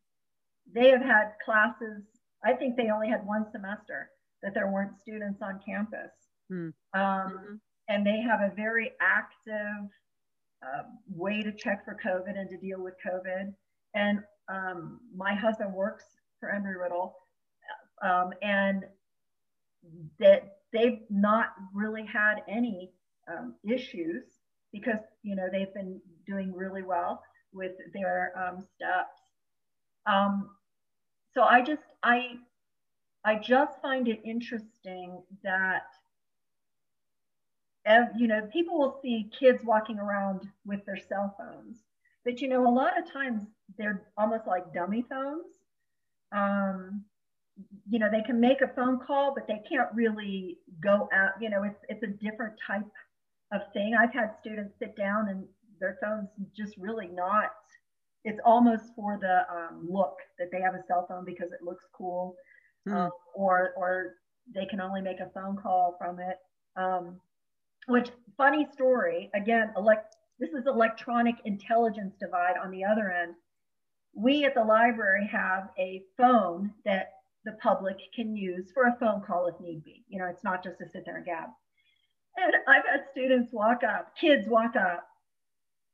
they 0.73 0.91
have 0.91 1.03
had 1.03 1.33
classes. 1.45 2.03
I 2.45 2.53
think 2.53 2.77
they 2.77 2.91
only 2.91 3.09
had 3.09 3.27
one 3.27 3.47
semester 3.51 4.11
that 4.43 4.55
there 4.55 4.69
weren't 4.69 4.99
students 5.01 5.43
on 5.43 5.61
campus. 5.65 6.13
Hmm. 6.49 6.69
Um, 6.95 7.03
mm-hmm. 7.03 7.55
And 7.89 8.07
they 8.07 8.21
have 8.21 8.41
a 8.41 8.55
very 8.55 8.93
active 9.01 9.91
uh, 10.63 10.83
way 11.09 11.43
to 11.43 11.53
check 11.53 11.85
for 11.85 11.97
COVID 12.05 12.39
and 12.39 12.49
to 12.51 12.57
deal 12.57 12.83
with 12.83 12.95
COVID. 13.07 13.53
And 13.95 14.21
um, 14.49 15.01
my 15.15 15.35
husband 15.35 15.73
works 15.73 16.05
for 16.39 16.51
Embry-Riddle, 16.51 17.15
um, 18.03 18.31
and 18.43 18.85
that 20.19 20.60
they've 20.73 21.01
not 21.11 21.49
really 21.75 22.05
had 22.05 22.43
any 22.49 22.91
um, 23.31 23.55
issues 23.65 24.25
because 24.73 25.01
you 25.23 25.35
know 25.35 25.49
they've 25.51 25.73
been 25.75 26.01
doing 26.27 26.53
really 26.55 26.83
well 26.83 27.23
with 27.53 27.73
their 27.93 28.33
um, 28.37 28.61
steps. 28.61 29.21
Um, 30.07 30.51
so 31.35 31.43
I 31.43 31.63
just 31.63 31.83
I 32.03 32.37
I 33.25 33.37
just 33.37 33.81
find 33.83 34.09
it 34.09 34.21
interesting 34.25 35.23
that 35.43 35.87
you 38.17 38.29
know, 38.29 38.49
people 38.53 38.79
will 38.79 38.99
see 39.03 39.31
kids 39.39 39.65
walking 39.65 39.99
around 39.99 40.49
with 40.65 40.85
their 40.87 40.97
cell 40.97 41.35
phones, 41.39 41.79
but 42.25 42.41
you 42.41 42.49
know, 42.49 42.67
a 42.67 42.71
lot 42.73 42.99
of 42.99 43.11
times 43.11 43.43
they're 43.79 44.03
almost 44.17 44.47
like 44.47 44.73
dummy 44.73 45.05
phones. 45.09 45.47
Um, 46.33 47.05
you 47.89 47.99
know, 47.99 48.09
they 48.11 48.23
can 48.23 48.41
make 48.41 48.61
a 48.61 48.69
phone 48.69 48.99
call, 48.99 49.35
but 49.35 49.47
they 49.47 49.63
can't 49.69 49.89
really 49.95 50.59
go 50.83 51.09
out. 51.13 51.33
You 51.41 51.51
know, 51.51 51.65
it's 51.65 51.81
it's 51.89 52.03
a 52.03 52.07
different 52.07 52.55
type 52.67 52.87
of 53.53 53.63
thing. 53.73 53.95
I've 53.99 54.13
had 54.13 54.35
students 54.41 54.75
sit 54.79 54.97
down 54.97 55.29
and 55.29 55.45
their 55.81 55.99
phones 56.03 56.29
just 56.57 56.77
really 56.77 57.09
not. 57.09 57.51
It's 58.25 58.41
almost 58.45 58.85
for 58.95 59.19
the 59.21 59.47
um, 59.51 59.89
look 59.91 60.17
that 60.39 60.51
they 60.53 60.61
have 60.61 60.75
a 60.75 60.83
cell 60.87 61.07
phone 61.09 61.25
because 61.25 61.53
it 61.53 61.65
looks 61.65 61.85
cool, 61.93 62.37
mm. 62.89 62.95
um, 62.95 63.11
or 63.35 63.73
or 63.77 64.15
they 64.55 64.67
can 64.67 64.81
only 64.81 65.01
make 65.01 65.21
a 65.21 65.31
phone 65.35 65.57
call 65.57 65.97
from 65.99 66.19
it. 66.21 66.39
Um, 66.77 67.21
which 67.87 68.11
funny 68.37 68.67
story, 68.73 69.31
again, 69.35 69.73
elect, 69.77 70.17
this 70.39 70.51
is 70.51 70.67
electronic 70.67 71.37
intelligence 71.45 72.15
divide 72.21 72.57
on 72.63 72.71
the 72.71 72.85
other 72.85 73.11
end. 73.11 73.35
We 74.15 74.45
at 74.45 74.55
the 74.55 74.65
library 74.65 75.29
have 75.33 75.71
a 75.79 76.03
phone 76.17 76.73
that 76.85 77.13
the 77.45 77.53
public 77.63 77.97
can 78.15 78.37
use 78.37 78.71
for 78.73 78.85
a 78.85 78.97
phone 79.01 79.23
call 79.27 79.47
if 79.47 79.61
need 79.61 79.85
be. 79.85 80.05
You 80.09 80.19
know, 80.19 80.27
it's 80.27 80.45
not 80.45 80.63
just 80.63 80.79
to 80.79 80.89
sit 80.89 81.05
there 81.05 81.17
and 81.17 81.25
gab. 81.25 81.49
And 82.37 82.55
I've 82.69 82.85
had 82.85 83.05
students 83.13 83.53
walk 83.53 83.83
up, 83.83 84.13
kids 84.21 84.49
walk 84.49 84.77
up, 84.77 85.07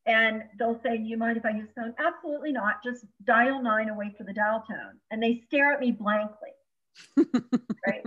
and 0.07 0.43
they'll 0.59 0.81
say, 0.83 0.99
Do 0.99 1.05
you 1.05 1.17
mind 1.17 1.37
if 1.37 1.45
I 1.45 1.51
use 1.51 1.69
the 1.75 1.83
phone? 1.83 1.95
Absolutely 1.99 2.53
not. 2.53 2.77
Just 2.85 3.05
dial 3.25 3.63
nine 3.63 3.89
away 3.89 4.15
for 4.17 4.25
the 4.25 4.33
dial 4.33 4.63
tone. 4.69 4.99
And 5.11 5.23
they 5.23 5.43
stare 5.47 5.73
at 5.73 5.81
me 5.81 5.91
blankly. 5.93 6.51
right. 7.87 8.05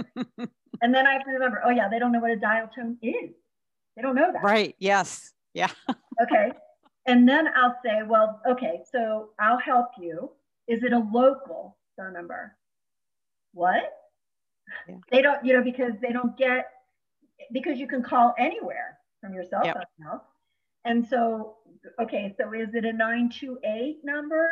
And 0.82 0.94
then 0.94 1.06
I 1.06 1.14
have 1.14 1.26
to 1.26 1.32
remember, 1.32 1.62
oh, 1.66 1.72
yeah, 1.72 1.90
they 1.90 2.00
don't 2.00 2.12
know 2.12 2.20
what 2.20 2.32
a 2.32 2.38
dial 2.38 2.70
tone 2.74 2.98
is. 3.02 3.32
They 3.96 4.02
don't 4.02 4.16
know 4.16 4.32
that. 4.32 4.44
Right. 4.44 4.76
Yes. 4.80 5.34
Yeah. 5.54 5.72
okay. 6.22 6.52
And 7.06 7.28
then 7.28 7.48
I'll 7.56 7.76
say, 7.84 8.02
well, 8.06 8.40
okay, 8.50 8.82
so 8.92 9.30
I'll 9.40 9.60
help 9.60 9.88
you. 10.00 10.32
Is 10.68 10.84
it 10.84 10.94
a 10.94 11.00
local 11.12 11.78
phone 11.98 12.14
number? 12.14 12.56
What? 13.60 13.92
Yeah. 14.88 14.96
They 15.12 15.22
don't, 15.22 15.44
you 15.44 15.54
know, 15.54 15.62
because 15.62 15.92
they 16.02 16.14
don't 16.14 16.38
get, 16.38 16.68
because 17.52 17.78
you 17.78 17.88
can 17.88 18.02
call 18.02 18.34
anywhere 18.40 18.98
from 19.20 19.34
your 19.34 19.44
cell 19.44 19.60
yep. 19.66 19.76
phone 19.76 19.84
now. 20.00 20.22
And 20.86 21.06
so, 21.06 21.58
okay, 22.02 22.34
so 22.38 22.54
is 22.54 22.74
it 22.74 22.86
a 22.86 22.94
928 22.94 24.00
number? 24.06 24.50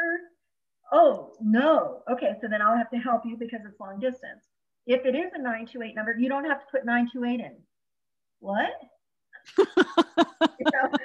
Oh, 0.91 1.31
no. 1.39 2.01
Okay, 2.11 2.33
so 2.41 2.49
then 2.49 2.61
I'll 2.61 2.75
have 2.75 2.89
to 2.91 2.97
help 2.97 3.21
you 3.25 3.37
because 3.37 3.61
it's 3.65 3.79
long 3.79 4.01
distance. 4.01 4.43
If 4.87 5.05
it 5.05 5.15
is 5.15 5.31
a 5.33 5.37
928 5.37 5.95
number, 5.95 6.13
you 6.19 6.27
don't 6.27 6.43
have 6.43 6.59
to 6.59 6.65
put 6.69 6.85
928 6.85 7.39
in. 7.39 7.55
What? 8.39 8.71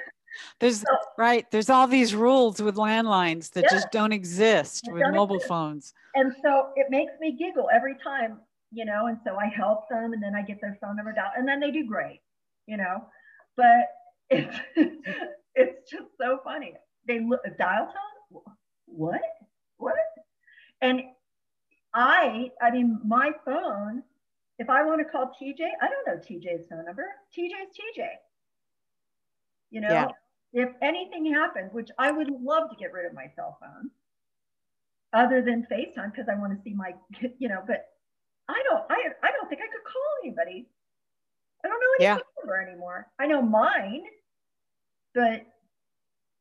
there's 0.59 0.81
so, 0.81 0.87
right 1.17 1.49
there's 1.51 1.69
all 1.69 1.87
these 1.87 2.13
rules 2.15 2.61
with 2.61 2.75
landlines 2.75 3.51
that 3.51 3.63
yeah, 3.63 3.69
just 3.71 3.91
don't 3.91 4.11
exist 4.11 4.87
with 4.91 5.01
don't 5.01 5.13
mobile 5.15 5.35
exist. 5.35 5.49
phones. 5.49 5.93
And 6.15 6.33
so 6.43 6.69
it 6.75 6.87
makes 6.89 7.13
me 7.19 7.35
giggle 7.37 7.69
every 7.73 7.95
time 8.03 8.39
you 8.71 8.85
know 8.85 9.07
and 9.07 9.17
so 9.23 9.35
i 9.35 9.45
help 9.45 9.87
them 9.89 10.13
and 10.13 10.23
then 10.23 10.33
i 10.35 10.41
get 10.41 10.59
their 10.59 10.77
phone 10.81 10.95
number 10.95 11.13
down 11.13 11.29
and 11.37 11.47
then 11.47 11.59
they 11.59 11.69
do 11.69 11.85
great 11.85 12.21
you 12.65 12.75
know 12.75 13.05
but 13.55 13.89
it's 14.29 14.57
it's 15.55 15.91
just 15.91 16.07
so 16.19 16.39
funny. 16.43 16.73
They 17.07 17.19
look 17.19 17.41
dial 17.57 17.85
tone? 17.85 18.41
What? 18.85 19.21
What? 19.77 19.95
And 20.81 21.01
i 21.95 22.49
i 22.59 22.71
mean 22.71 22.99
my 23.05 23.31
phone 23.45 24.01
if 24.57 24.67
i 24.67 24.83
want 24.83 24.99
to 24.99 25.05
call 25.05 25.31
tj 25.39 25.59
i 25.79 25.87
don't 25.87 26.07
know 26.07 26.19
tj's 26.19 26.65
phone 26.67 26.85
number. 26.85 27.05
Tj's 27.35 27.51
tj 27.51 28.07
you 29.69 29.81
know, 29.81 29.89
yeah. 29.89 30.07
If 30.53 30.69
anything 30.81 31.33
happened, 31.33 31.69
which 31.73 31.89
I 31.97 32.11
would 32.11 32.29
love 32.29 32.69
to 32.69 32.75
get 32.75 32.93
rid 32.93 33.05
of 33.05 33.13
my 33.13 33.25
cell 33.35 33.57
phone, 33.59 33.89
other 35.13 35.41
than 35.41 35.65
FaceTime 35.71 36.11
because 36.11 36.27
I 36.29 36.39
want 36.39 36.55
to 36.55 36.63
see 36.63 36.73
my, 36.73 36.93
you 37.39 37.49
know, 37.49 37.63
but 37.65 37.85
I 38.47 38.61
don't, 38.69 38.83
I, 38.89 38.95
I 39.23 39.31
don't 39.31 39.49
think 39.49 39.61
I 39.61 39.67
could 39.67 39.83
call 39.83 40.01
anybody. 40.23 40.67
I 41.63 41.67
don't 41.67 41.79
know 41.79 41.87
any 41.97 42.03
yeah. 42.03 42.17
number 42.41 42.61
anymore. 42.61 43.07
I 43.19 43.27
know 43.27 43.41
mine, 43.41 44.03
but 45.15 45.45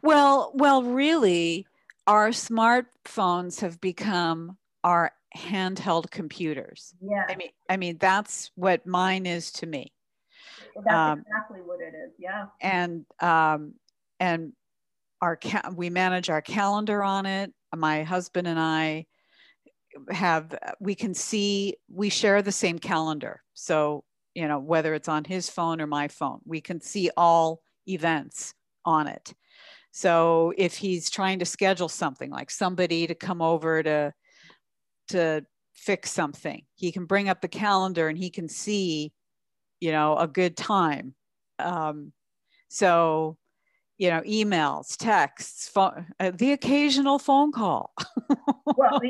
well, 0.03 0.53
well, 0.55 0.83
really, 0.83 1.67
our 2.07 2.29
smartphones 2.29 3.61
have 3.61 3.81
become 3.81 4.59
our 4.83 5.13
handheld 5.37 6.11
computers. 6.11 6.95
Yeah. 7.01 7.25
I 7.29 7.37
mean, 7.37 7.51
I 7.69 7.77
mean, 7.77 7.97
that's 7.99 8.51
what 8.55 8.87
mine 8.87 9.25
is 9.27 9.51
to 9.53 9.67
me. 9.67 9.94
That's 10.85 11.13
um, 11.13 11.21
exactly 11.21 11.61
what 11.61 11.81
it 11.81 11.95
is. 11.95 12.13
Yeah. 12.19 12.47
And 12.61 13.05
um, 13.21 13.75
and 14.21 14.53
our 15.21 15.37
ca- 15.37 15.71
we 15.75 15.91
manage 15.91 16.31
our 16.31 16.43
calendar 16.43 17.03
on 17.03 17.27
it. 17.27 17.53
My 17.75 18.03
husband 18.03 18.47
and 18.47 18.59
I 18.59 19.07
have 20.11 20.57
we 20.81 20.95
can 20.95 21.15
see 21.15 21.77
we 21.89 22.09
share 22.09 22.43
the 22.43 22.53
same 22.53 22.79
calendar. 22.79 23.43
So 23.55 24.05
you 24.35 24.49
know 24.49 24.59
whether 24.59 24.95
it's 24.95 25.09
on 25.09 25.25
his 25.25 25.49
phone 25.49 25.81
or 25.81 25.87
my 25.87 26.09
phone, 26.09 26.41
we 26.45 26.61
can 26.61 26.81
see 26.81 27.11
all 27.17 27.63
events 27.87 28.55
on 28.85 29.07
it. 29.07 29.35
So 29.93 30.53
if 30.59 30.75
he's 30.77 31.09
trying 31.09 31.39
to 31.39 31.45
schedule 31.45 31.89
something 31.89 32.31
like 32.31 32.51
somebody 32.51 33.07
to 33.07 33.15
come 33.15 33.41
over 33.41 33.83
to 33.83 34.13
to 35.09 35.45
fix 35.73 36.11
something, 36.11 36.63
he 36.75 36.91
can 36.91 37.05
bring 37.05 37.29
up 37.29 37.41
the 37.41 37.49
calendar 37.49 38.09
and 38.09 38.19
he 38.19 38.31
can 38.31 38.49
see, 38.49 39.13
you 39.81 39.93
know, 39.93 40.17
a 40.17 40.27
good 40.27 40.57
time. 40.57 41.15
Um, 41.59 42.13
so, 42.69 43.37
you 43.99 44.11
know, 44.11 44.21
emails, 44.23 44.97
texts, 44.97 45.69
phone, 45.69 46.07
uh, 46.19 46.33
the 46.35 46.53
occasional 46.53 47.19
phone 47.19 47.53
call. 47.53 47.93
well, 48.77 49.01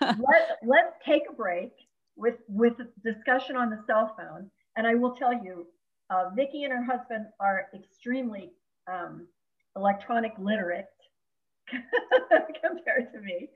let, 0.00 0.58
let's 0.64 0.96
take 1.04 1.22
a 1.30 1.32
break 1.32 1.72
with 2.16 2.36
with 2.48 2.74
discussion 3.04 3.56
on 3.56 3.70
the 3.70 3.78
cell 3.86 4.14
phone, 4.18 4.50
and 4.76 4.86
I 4.86 4.94
will 4.94 5.14
tell 5.14 5.32
you, 5.32 5.66
uh, 6.10 6.30
and 6.36 6.72
her 6.72 6.84
husband 6.84 7.26
are 7.40 7.68
extremely 7.74 8.52
um, 8.92 9.26
electronic 9.76 10.32
literate 10.38 10.86
compared 11.68 13.12
to 13.12 13.20
me. 13.20 13.48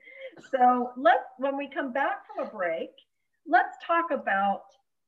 So 0.51 0.91
let's, 0.97 1.23
when 1.37 1.57
we 1.57 1.69
come 1.69 1.91
back 1.91 2.25
from 2.27 2.47
a 2.47 2.49
break, 2.49 2.89
let's 3.47 3.75
talk 3.85 4.05
about 4.11 4.63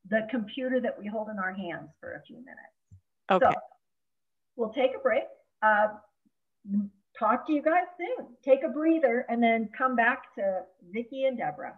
the 0.10 0.28
computer 0.30 0.80
that 0.82 0.98
we 0.98 1.08
hold 1.08 1.30
in 1.30 1.38
our 1.38 1.54
hands 1.54 1.90
for 2.00 2.14
a 2.14 2.22
few 2.26 2.38
minutes. 2.38 3.04
Okay. 3.32 3.46
So 3.46 3.60
we'll 4.56 4.74
take 4.74 4.92
a 4.96 5.00
break. 5.00 5.24
Uh, 5.62 5.88
talk 7.18 7.46
to 7.48 7.54
you 7.54 7.62
guys 7.62 7.86
soon. 7.98 8.28
Take 8.44 8.64
a 8.64 8.70
breather 8.70 9.26
and 9.30 9.42
then 9.42 9.70
come 9.78 9.96
back 9.96 10.34
to 10.36 10.62
Vicki 10.92 11.26
and 11.26 11.38
Deborah. 11.38 11.76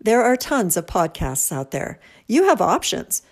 There 0.00 0.22
are 0.22 0.36
tons 0.36 0.76
of 0.76 0.86
podcasts 0.86 1.52
out 1.52 1.70
there. 1.70 1.98
You 2.26 2.44
have 2.44 2.60
options. 2.60 3.22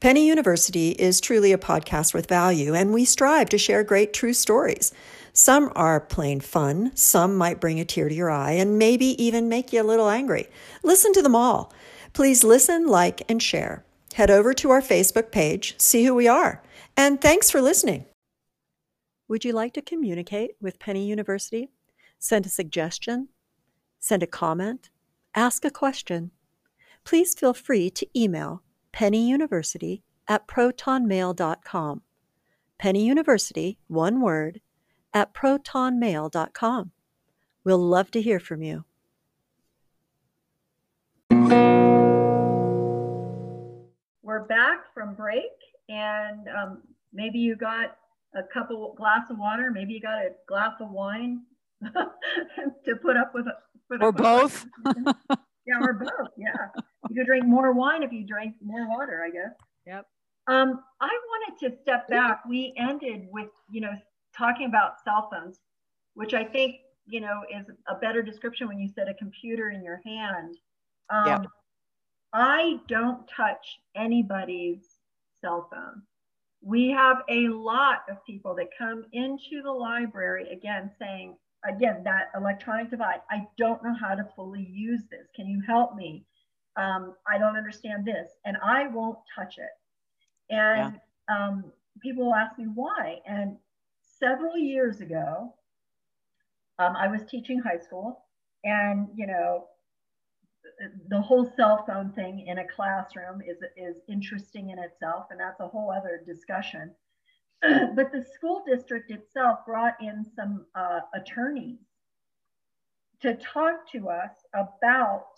Penny 0.00 0.26
University 0.26 0.90
is 0.90 1.20
truly 1.20 1.52
a 1.52 1.58
podcast 1.58 2.12
with 2.12 2.28
value, 2.28 2.74
and 2.74 2.92
we 2.92 3.04
strive 3.04 3.48
to 3.50 3.58
share 3.58 3.84
great 3.84 4.12
true 4.12 4.32
stories. 4.32 4.92
Some 5.36 5.72
are 5.74 6.00
plain 6.00 6.38
fun, 6.38 6.92
some 6.94 7.36
might 7.36 7.60
bring 7.60 7.80
a 7.80 7.84
tear 7.84 8.08
to 8.08 8.14
your 8.14 8.30
eye, 8.30 8.52
and 8.52 8.78
maybe 8.78 9.20
even 9.20 9.48
make 9.48 9.72
you 9.72 9.82
a 9.82 9.90
little 9.90 10.08
angry. 10.08 10.48
Listen 10.84 11.12
to 11.12 11.22
them 11.22 11.34
all. 11.34 11.72
Please 12.12 12.44
listen, 12.44 12.86
like, 12.86 13.28
and 13.28 13.42
share. 13.42 13.84
Head 14.14 14.30
over 14.30 14.54
to 14.54 14.70
our 14.70 14.80
Facebook 14.80 15.32
page, 15.32 15.74
see 15.76 16.04
who 16.04 16.14
we 16.14 16.28
are, 16.28 16.62
and 16.96 17.20
thanks 17.20 17.50
for 17.50 17.60
listening. 17.60 18.04
Would 19.26 19.44
you 19.44 19.52
like 19.52 19.74
to 19.74 19.82
communicate 19.82 20.52
with 20.60 20.78
Penny 20.78 21.04
University? 21.08 21.72
Send 22.20 22.46
a 22.46 22.48
suggestion, 22.48 23.30
send 23.98 24.22
a 24.22 24.28
comment, 24.28 24.90
ask 25.34 25.64
a 25.64 25.70
question. 25.70 26.30
Please 27.02 27.34
feel 27.34 27.54
free 27.54 27.90
to 27.90 28.06
email 28.16 28.62
Penny 28.92 29.28
University 29.28 30.04
at 30.28 30.46
protonmail.com. 30.46 32.02
Penny 32.78 33.04
University, 33.04 33.78
one 33.88 34.20
word, 34.20 34.60
at 35.14 35.32
protonmail.com. 35.32 36.90
We'll 37.64 37.78
love 37.78 38.10
to 38.10 38.20
hear 38.20 38.38
from 38.38 38.62
you. 38.62 38.84
We're 44.22 44.44
back 44.46 44.92
from 44.92 45.14
break, 45.14 45.44
and 45.88 46.48
um, 46.48 46.82
maybe 47.12 47.38
you 47.38 47.56
got 47.56 47.96
a 48.34 48.42
couple 48.52 48.94
glass 48.98 49.30
of 49.30 49.38
water, 49.38 49.70
maybe 49.70 49.94
you 49.94 50.00
got 50.00 50.18
a 50.18 50.30
glass 50.46 50.74
of 50.80 50.90
wine 50.90 51.42
to 51.82 52.96
put 53.00 53.16
up 53.16 53.32
with. 53.34 53.46
with 53.88 54.02
or 54.02 54.12
both. 54.12 54.66
yeah, 55.66 55.78
or 55.80 55.94
both. 55.94 56.10
Yeah 56.36 56.82
you 57.08 57.16
could 57.16 57.26
drink 57.26 57.46
more 57.46 57.72
wine 57.72 58.02
if 58.02 58.12
you 58.12 58.26
drank 58.26 58.54
more 58.62 58.88
water, 58.88 59.22
I 59.24 59.30
guess. 59.30 59.54
Yep. 59.86 60.06
Um, 60.46 60.80
I 61.00 61.08
wanted 61.08 61.70
to 61.70 61.82
step 61.82 62.08
back. 62.08 62.42
We 62.48 62.74
ended 62.76 63.28
with, 63.30 63.48
you 63.70 63.80
know, 63.80 63.92
talking 64.36 64.66
about 64.66 65.02
cell 65.04 65.28
phones, 65.30 65.60
which 66.14 66.34
I 66.34 66.44
think, 66.44 66.76
you 67.06 67.20
know, 67.20 67.42
is 67.54 67.66
a 67.88 67.94
better 67.96 68.22
description 68.22 68.68
when 68.68 68.78
you 68.78 68.88
said 68.88 69.08
a 69.08 69.14
computer 69.14 69.70
in 69.70 69.82
your 69.82 70.00
hand. 70.04 70.56
Um, 71.10 71.26
yep. 71.26 71.46
I 72.32 72.80
don't 72.88 73.28
touch 73.28 73.78
anybody's 73.94 74.98
cell 75.40 75.68
phone. 75.70 76.02
We 76.62 76.90
have 76.90 77.18
a 77.28 77.48
lot 77.48 78.02
of 78.10 78.24
people 78.24 78.54
that 78.56 78.68
come 78.76 79.04
into 79.12 79.62
the 79.62 79.70
library 79.70 80.48
again 80.50 80.90
saying, 80.98 81.36
again, 81.68 82.02
that 82.04 82.30
electronic 82.36 82.90
device, 82.90 83.20
I 83.30 83.46
don't 83.58 83.82
know 83.84 83.94
how 83.94 84.14
to 84.14 84.26
fully 84.34 84.66
use 84.70 85.02
this. 85.10 85.26
Can 85.36 85.46
you 85.46 85.60
help 85.66 85.94
me? 85.94 86.24
um, 86.76 87.14
I 87.26 87.38
don't 87.38 87.56
understand 87.56 88.04
this, 88.04 88.28
and 88.44 88.56
I 88.62 88.88
won't 88.88 89.18
touch 89.34 89.58
it. 89.58 89.70
And 90.50 90.98
yeah. 91.28 91.46
um, 91.46 91.64
people 92.02 92.26
will 92.26 92.34
ask 92.34 92.58
me 92.58 92.66
why. 92.74 93.20
And 93.26 93.56
several 94.24 94.56
years 94.56 95.00
ago, 95.00 95.54
um, 96.78 96.96
I 96.96 97.08
was 97.08 97.20
teaching 97.28 97.60
high 97.60 97.78
school, 97.78 98.24
and 98.64 99.08
you 99.14 99.26
know, 99.26 99.66
the 101.08 101.20
whole 101.20 101.52
cell 101.56 101.84
phone 101.86 102.10
thing 102.12 102.46
in 102.46 102.58
a 102.58 102.66
classroom 102.66 103.42
is 103.42 103.58
is 103.76 104.00
interesting 104.08 104.70
in 104.70 104.78
itself, 104.78 105.26
and 105.30 105.38
that's 105.38 105.60
a 105.60 105.68
whole 105.68 105.90
other 105.90 106.22
discussion. 106.26 106.90
but 107.94 108.12
the 108.12 108.24
school 108.34 108.62
district 108.66 109.10
itself 109.10 109.60
brought 109.66 109.94
in 110.00 110.24
some 110.34 110.66
uh, 110.74 111.00
attorneys 111.14 111.78
to 113.20 113.34
talk 113.36 113.90
to 113.92 114.08
us 114.08 114.32
about 114.54 115.28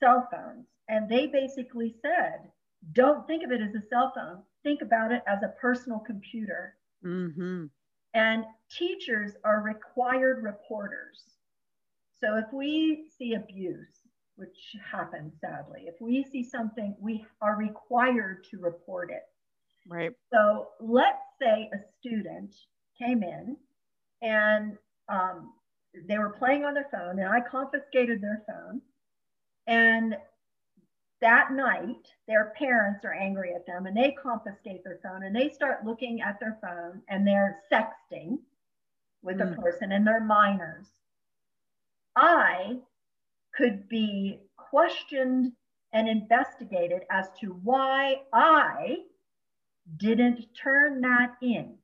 cell 0.00 0.28
phones. 0.30 0.66
And 0.88 1.06
they 1.06 1.26
basically 1.26 1.94
said, 2.00 2.50
don't 2.92 3.26
think 3.26 3.44
of 3.44 3.52
it 3.52 3.60
as 3.60 3.74
a 3.74 3.86
cell 3.90 4.10
phone, 4.14 4.38
think 4.62 4.80
about 4.80 5.12
it 5.12 5.22
as 5.26 5.42
a 5.42 5.54
personal 5.60 5.98
computer. 5.98 6.76
Mm-hmm. 7.04 7.66
And 8.14 8.44
teachers 8.70 9.32
are 9.44 9.60
required 9.60 10.42
reporters. 10.42 11.22
So 12.20 12.36
if 12.36 12.52
we 12.52 13.04
see 13.16 13.34
abuse, 13.34 14.00
which 14.36 14.76
happens 14.90 15.34
sadly, 15.40 15.84
if 15.86 16.00
we 16.00 16.24
see 16.24 16.42
something, 16.42 16.96
we 17.00 17.24
are 17.40 17.56
required 17.56 18.44
to 18.50 18.58
report 18.58 19.10
it. 19.10 19.22
Right. 19.88 20.12
So 20.32 20.68
let's 20.80 21.22
say 21.40 21.70
a 21.72 21.78
student 21.98 22.54
came 23.00 23.22
in 23.22 23.56
and 24.22 24.76
um, 25.08 25.52
they 26.08 26.18
were 26.18 26.30
playing 26.30 26.64
on 26.64 26.74
their 26.74 26.88
phone, 26.90 27.18
and 27.18 27.28
I 27.28 27.40
confiscated 27.40 28.20
their 28.20 28.42
phone 28.46 28.80
and 29.66 30.16
that 31.20 31.52
night, 31.52 32.08
their 32.26 32.52
parents 32.56 33.04
are 33.04 33.12
angry 33.12 33.52
at 33.54 33.66
them 33.66 33.86
and 33.86 33.96
they 33.96 34.12
confiscate 34.12 34.84
their 34.84 35.00
phone 35.02 35.24
and 35.24 35.34
they 35.34 35.48
start 35.48 35.84
looking 35.84 36.20
at 36.20 36.38
their 36.38 36.58
phone 36.62 37.02
and 37.08 37.26
they're 37.26 37.60
sexting 37.72 38.38
with 39.22 39.38
mm. 39.38 39.50
a 39.50 39.54
hmm. 39.54 39.60
person 39.60 39.92
and 39.92 40.06
they're 40.06 40.20
minors. 40.20 40.86
I 42.14 42.78
could 43.54 43.88
be 43.88 44.40
questioned 44.56 45.52
and 45.92 46.08
investigated 46.08 47.02
as 47.10 47.28
to 47.40 47.48
why 47.64 48.22
I 48.32 48.98
didn't 49.96 50.46
turn 50.54 51.00
that 51.00 51.32
in. 51.40 51.74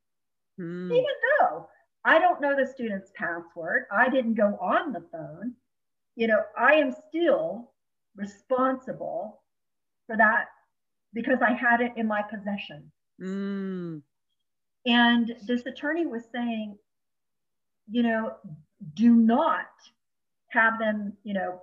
Mm. 0.60 0.92
Even 0.92 1.04
though 1.40 1.68
I 2.04 2.18
don't 2.18 2.40
know 2.40 2.54
the 2.54 2.66
student's 2.66 3.10
password, 3.16 3.86
I 3.90 4.08
didn't 4.08 4.34
go 4.34 4.58
on 4.60 4.92
the 4.92 5.04
phone. 5.10 5.54
You 6.16 6.28
know, 6.28 6.42
I 6.56 6.74
am 6.74 6.94
still 7.08 7.72
responsible 8.16 9.42
for 10.06 10.16
that 10.16 10.46
because 11.12 11.38
I 11.40 11.52
had 11.52 11.80
it 11.80 11.92
in 11.96 12.06
my 12.06 12.22
possession. 12.22 12.90
Mm. 13.20 14.02
And 14.86 15.36
this 15.46 15.64
attorney 15.66 16.06
was 16.06 16.24
saying, 16.32 16.76
you 17.90 18.02
know, 18.02 18.32
do 18.94 19.14
not 19.14 19.66
have 20.48 20.78
them, 20.78 21.14
you 21.22 21.34
know, 21.34 21.60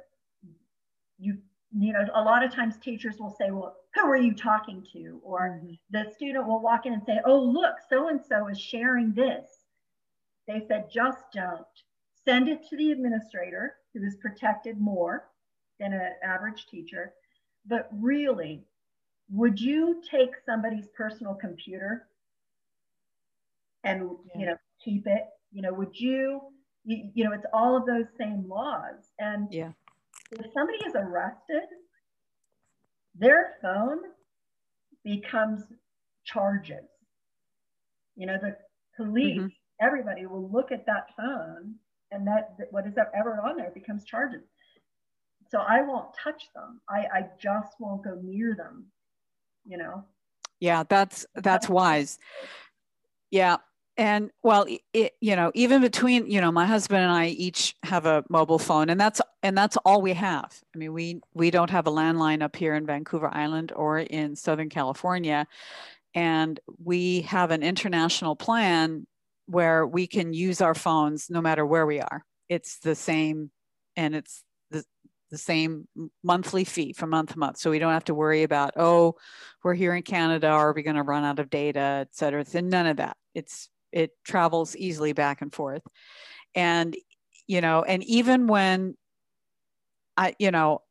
you 1.19 1.37
you 1.73 1.93
know, 1.93 2.05
a 2.13 2.21
lot 2.21 2.43
of 2.43 2.53
times 2.53 2.75
teachers 2.77 3.17
will 3.17 3.33
say, 3.39 3.49
well, 3.49 3.77
who 3.93 4.01
are 4.01 4.17
you 4.17 4.33
talking 4.33 4.85
to? 4.91 5.21
Or 5.23 5.61
mm-hmm. 5.63 5.73
the 5.89 6.11
student 6.13 6.45
will 6.45 6.61
walk 6.61 6.85
in 6.85 6.93
and 6.93 7.03
say, 7.05 7.19
oh, 7.25 7.39
look, 7.39 7.75
so 7.89 8.09
and 8.09 8.19
so 8.27 8.47
is 8.47 8.59
sharing 8.59 9.13
this. 9.13 9.47
They 10.47 10.65
said, 10.67 10.89
just 10.91 11.19
don't. 11.33 11.65
Send 12.25 12.49
it 12.49 12.67
to 12.69 12.77
the 12.77 12.91
administrator 12.91 13.75
who 13.93 14.03
is 14.03 14.17
protected 14.17 14.79
more 14.79 15.29
than 15.81 15.93
an 15.93 16.13
average 16.23 16.67
teacher. 16.67 17.13
But 17.65 17.89
really, 17.91 18.63
would 19.29 19.59
you 19.59 20.01
take 20.09 20.31
somebody's 20.45 20.87
personal 20.95 21.33
computer 21.33 22.07
and 23.83 24.11
yeah. 24.33 24.39
you 24.39 24.45
know 24.45 24.57
keep 24.83 25.07
it? 25.07 25.25
You 25.51 25.63
know, 25.63 25.73
would 25.73 25.99
you, 25.99 26.41
you? 26.85 27.09
You 27.13 27.23
know, 27.25 27.33
it's 27.33 27.45
all 27.53 27.75
of 27.75 27.85
those 27.85 28.05
same 28.17 28.47
laws. 28.47 29.11
And 29.19 29.47
yeah, 29.51 29.71
if 30.31 30.45
somebody 30.53 30.79
is 30.85 30.93
arrested, 30.95 31.67
their 33.15 33.53
phone 33.61 33.99
becomes 35.03 35.63
charges. 36.23 36.87
You 38.15 38.27
know, 38.27 38.37
the 38.41 38.55
police, 38.95 39.39
mm-hmm. 39.39 39.47
everybody 39.85 40.25
will 40.25 40.49
look 40.49 40.71
at 40.71 40.85
that 40.85 41.07
phone 41.17 41.75
and 42.11 42.27
that 42.27 42.55
what 42.71 42.85
is 42.85 42.93
ever 43.17 43.39
on 43.41 43.57
there 43.57 43.71
becomes 43.73 44.03
charges. 44.03 44.43
So 45.51 45.59
I 45.59 45.81
won't 45.81 46.13
touch 46.13 46.47
them. 46.55 46.79
I, 46.89 46.99
I 47.13 47.25
just 47.37 47.75
won't 47.77 48.03
go 48.03 48.17
near 48.23 48.55
them, 48.55 48.85
you 49.65 49.77
know? 49.77 50.05
Yeah, 50.61 50.83
that's 50.87 51.25
that's 51.35 51.67
wise. 51.67 52.17
Yeah. 53.31 53.57
And 53.97 54.31
well, 54.43 54.65
it, 54.93 55.13
you 55.19 55.35
know, 55.35 55.51
even 55.53 55.81
between, 55.81 56.31
you 56.31 56.39
know, 56.39 56.51
my 56.51 56.65
husband 56.65 57.03
and 57.03 57.11
I 57.11 57.27
each 57.27 57.75
have 57.83 58.05
a 58.05 58.23
mobile 58.29 58.59
phone 58.59 58.89
and 58.89 58.99
that's 58.99 59.19
and 59.43 59.57
that's 59.57 59.75
all 59.83 60.01
we 60.01 60.13
have. 60.13 60.57
I 60.73 60.77
mean, 60.77 60.93
we 60.93 61.19
we 61.33 61.51
don't 61.51 61.69
have 61.69 61.87
a 61.87 61.91
landline 61.91 62.41
up 62.41 62.55
here 62.55 62.73
in 62.75 62.85
Vancouver 62.85 63.29
Island 63.33 63.73
or 63.75 63.99
in 63.99 64.37
Southern 64.37 64.69
California. 64.69 65.47
And 66.15 66.59
we 66.81 67.21
have 67.21 67.51
an 67.51 67.63
international 67.63 68.37
plan 68.37 69.05
where 69.47 69.85
we 69.85 70.07
can 70.07 70.31
use 70.33 70.61
our 70.61 70.75
phones 70.75 71.29
no 71.29 71.41
matter 71.41 71.65
where 71.65 71.85
we 71.85 71.99
are. 71.99 72.23
It's 72.47 72.79
the 72.79 72.95
same 72.95 73.51
and 73.97 74.15
it's 74.15 74.43
the, 74.69 74.85
the 75.31 75.37
same 75.37 75.87
monthly 76.23 76.63
fee 76.63 76.93
from 76.93 77.09
month 77.09 77.33
to 77.33 77.39
month. 77.39 77.57
So 77.57 77.71
we 77.71 77.79
don't 77.79 77.93
have 77.93 78.05
to 78.05 78.13
worry 78.13 78.43
about, 78.43 78.73
oh, 78.75 79.15
we're 79.63 79.73
here 79.73 79.95
in 79.95 80.03
Canada, 80.03 80.47
are 80.47 80.73
we 80.73 80.83
going 80.83 80.97
to 80.97 81.03
run 81.03 81.23
out 81.23 81.39
of 81.39 81.49
data, 81.49 81.79
et 82.01 82.09
cetera. 82.11 82.41
It's 82.41 82.53
none 82.53 82.87
of 82.87 82.97
that. 82.97 83.17
It's 83.33 83.69
it 83.91 84.11
travels 84.23 84.75
easily 84.75 85.13
back 85.13 85.41
and 85.41 85.53
forth. 85.53 85.81
And, 86.55 86.95
you 87.47 87.61
know, 87.61 87.83
and 87.83 88.03
even 88.03 88.47
when 88.47 88.95
I, 90.15 90.35
you 90.39 90.51
know, 90.51 90.83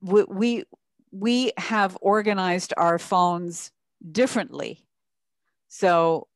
we, 0.00 0.24
we, 0.24 0.64
we 1.10 1.52
have 1.56 1.96
organized 2.00 2.74
our 2.76 2.98
phones 2.98 3.70
differently. 4.10 4.84
So 5.68 6.28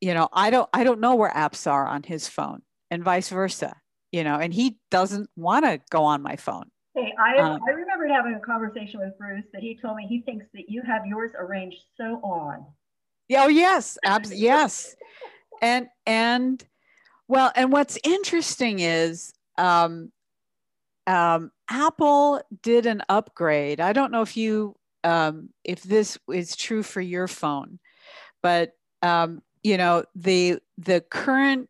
you 0.00 0.14
know 0.14 0.28
i 0.32 0.50
don't 0.50 0.68
i 0.72 0.82
don't 0.82 1.00
know 1.00 1.14
where 1.14 1.30
apps 1.30 1.70
are 1.70 1.86
on 1.86 2.02
his 2.02 2.28
phone 2.28 2.62
and 2.90 3.04
vice 3.04 3.28
versa 3.28 3.74
you 4.12 4.24
know 4.24 4.36
and 4.36 4.52
he 4.52 4.76
doesn't 4.90 5.28
want 5.36 5.64
to 5.64 5.80
go 5.90 6.04
on 6.04 6.22
my 6.22 6.36
phone 6.36 6.70
hey 7.00 7.14
i 7.18 7.38
um, 7.38 7.60
i 7.66 7.70
remember 7.70 8.06
having 8.06 8.34
a 8.34 8.40
conversation 8.40 9.00
with 9.00 9.16
bruce 9.18 9.44
that 9.52 9.62
he 9.62 9.76
told 9.76 9.96
me 9.96 10.06
he 10.08 10.20
thinks 10.20 10.46
that 10.54 10.68
you 10.68 10.82
have 10.82 11.06
yours 11.06 11.32
arranged 11.38 11.78
so 11.96 12.20
on. 12.22 12.64
Oh 13.32 13.48
yes 13.48 13.98
abs- 14.04 14.34
yes. 14.34 14.94
And 15.62 15.88
and 16.06 16.64
well 17.28 17.52
and 17.54 17.72
what's 17.72 17.98
interesting 18.04 18.80
is 18.80 19.32
um 19.58 20.10
um 21.06 21.50
apple 21.68 22.42
did 22.62 22.86
an 22.86 23.02
upgrade. 23.08 23.80
I 23.80 23.92
don't 23.92 24.12
know 24.12 24.22
if 24.22 24.36
you 24.36 24.74
um 25.04 25.50
if 25.64 25.82
this 25.82 26.18
is 26.32 26.56
true 26.56 26.82
for 26.82 27.00
your 27.00 27.26
phone 27.26 27.78
but 28.42 28.72
um 29.02 29.42
you 29.62 29.76
know 29.76 30.04
the 30.14 30.58
the 30.78 31.00
current 31.00 31.68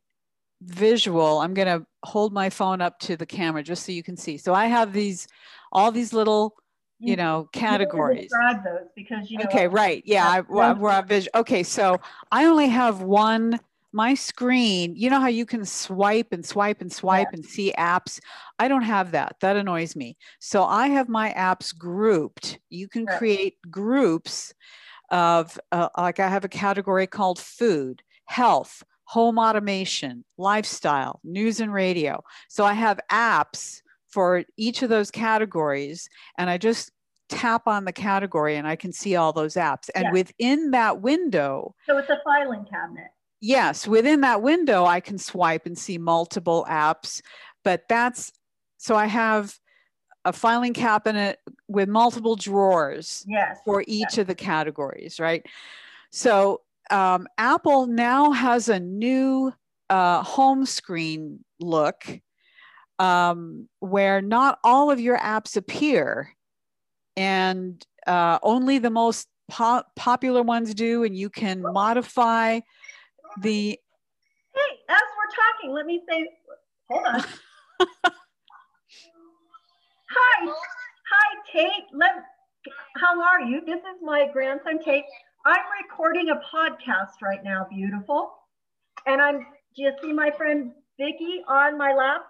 visual 0.63 1.41
i'm 1.41 1.55
going 1.55 1.67
to 1.67 1.87
hold 2.03 2.33
my 2.33 2.51
phone 2.51 2.81
up 2.81 2.99
to 2.99 3.17
the 3.17 3.27
camera 3.27 3.63
just 3.63 3.85
so 3.85 3.93
you 3.93 4.03
can 4.03 4.17
see. 4.17 4.39
So 4.39 4.55
i 4.55 4.67
have 4.67 4.93
these 4.93 5.27
all 5.73 5.93
these 5.93 6.13
little 6.13 6.57
you 6.99 7.17
know 7.17 7.49
categories. 7.53 8.25
describe 8.25 8.63
those 8.65 8.89
because 8.95 9.31
you 9.31 9.39
know 9.39 9.45
okay 9.45 9.67
right 9.69 10.03
yeah 10.05 10.29
I, 10.29 10.41
we're 10.41 10.91
on 10.91 11.07
visual 11.07 11.31
okay 11.41 11.63
so 11.63 11.99
i 12.31 12.45
only 12.45 12.69
have 12.69 13.01
one 13.01 13.59
my 13.93 14.15
screen 14.15 14.95
you 14.97 15.09
know 15.09 15.19
how 15.19 15.29
you 15.29 15.47
can 15.47 15.65
swipe 15.65 16.29
and 16.33 16.45
swipe 16.45 16.81
and 16.81 16.93
swipe 16.93 17.29
yeah. 17.33 17.37
and 17.39 17.45
see 17.45 17.73
apps? 17.79 18.21
I 18.59 18.69
don't 18.69 18.83
have 18.83 19.13
that 19.13 19.37
that 19.41 19.57
annoys 19.57 19.97
me. 19.97 20.17
So 20.39 20.65
i 20.65 20.89
have 20.89 21.09
my 21.09 21.33
apps 21.33 21.77
grouped. 21.77 22.59
You 22.69 22.89
can 22.89 23.07
right. 23.07 23.19
create 23.19 23.55
groups 23.71 24.55
of 25.11 25.59
uh, 25.73 25.89
like 25.97 26.21
I 26.21 26.29
have 26.29 26.45
a 26.45 26.49
category 26.49 27.07
called 27.07 27.39
food, 27.39 28.03
health, 28.27 28.85
home 29.11 29.41
automation, 29.41 30.25
lifestyle, 30.39 31.19
news 31.25 31.59
and 31.59 31.73
radio. 31.73 32.23
So 32.49 32.65
I 32.65 32.75
have 32.75 33.01
apps 33.11 33.83
for 34.09 34.45
each 34.57 34.83
of 34.83 34.89
those 34.89 35.11
categories 35.11 36.09
and 36.39 36.49
I 36.49 36.59
just 36.59 36.93
tap 37.29 37.67
on 37.67 37.87
the 37.87 37.93
category 37.93 38.55
and 38.55 38.69
I 38.69 38.77
can 38.77 38.93
see 38.93 39.17
all 39.17 39.33
those 39.33 39.55
apps. 39.55 39.91
And 39.97 40.13
within 40.13 40.71
that 40.71 41.01
window, 41.01 41.75
so 41.89 41.99
it's 41.99 42.09
a 42.09 42.21
filing 42.23 42.65
cabinet. 42.71 43.09
Yes, 43.41 43.85
within 43.85 44.21
that 44.21 44.43
window, 44.43 44.85
I 44.85 45.01
can 45.01 45.19
swipe 45.19 45.67
and 45.67 45.77
see 45.77 45.99
multiple 45.99 46.65
apps. 46.71 47.21
But 47.65 47.89
that's 47.89 48.31
so 48.77 48.95
I 48.95 49.07
have 49.07 49.59
a 50.25 50.33
filing 50.33 50.73
cabinet 50.73 51.41
with 51.67 51.89
multiple 51.89 52.37
drawers 52.37 53.25
yes. 53.27 53.59
for 53.65 53.83
each 53.89 54.03
yes. 54.11 54.19
of 54.19 54.29
the 54.29 54.37
categories, 54.37 55.19
right? 55.19 55.45
So 56.13 56.61
um, 56.91 57.27
Apple 57.39 57.87
now 57.87 58.33
has 58.33 58.69
a 58.69 58.81
new 58.81 59.53
uh, 59.89 60.23
home 60.23 60.67
screen 60.67 61.45
look 61.59 62.05
um, 62.99 63.69
where 63.81 64.21
not 64.21 64.59
all 64.63 64.91
of 64.91 65.01
your 65.01 65.19
apps 65.19 65.57
appear 65.57 66.31
and 67.17 67.85
uh, 68.07 68.39
only 68.43 68.79
the 68.79 68.91
most 68.91 69.29
po- 69.51 69.83
popular 69.97 70.43
ones 70.43 70.75
do, 70.75 71.05
and 71.05 71.17
you 71.17 71.29
can 71.29 71.63
modify 71.63 72.61
the. 73.41 73.79
Hey, 74.55 74.79
as 74.89 75.03
we're 75.17 75.35
talking, 75.35 75.73
let 75.73 75.87
me 75.87 76.03
say, 76.09 76.27
hold 76.89 77.07
on. 77.07 77.25
Hi, 80.13 80.45
hi, 80.45 81.37
Tate. 81.53 81.85
Let, 81.93 82.11
how 82.97 83.23
are 83.23 83.43
you? 83.43 83.61
This 83.65 83.79
is 83.79 84.03
my 84.03 84.27
grandson, 84.33 84.83
Tate. 84.85 85.05
I'm 85.45 85.63
recording 85.83 86.29
a 86.31 86.41
podcast 86.55 87.23
right 87.23 87.43
now, 87.43 87.67
beautiful. 87.71 88.33
And 89.07 89.23
I'm, 89.23 89.39
do 89.75 89.83
you 89.83 89.93
see 90.03 90.13
my 90.13 90.31
friend 90.31 90.73
Vicky 90.99 91.43
on 91.49 91.79
my 91.79 91.95
laptop? 91.95 92.27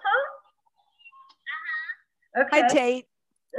Uh-huh. 2.36 2.42
Okay. 2.42 2.60
Hi, 2.60 2.68
Tate. 2.68 3.06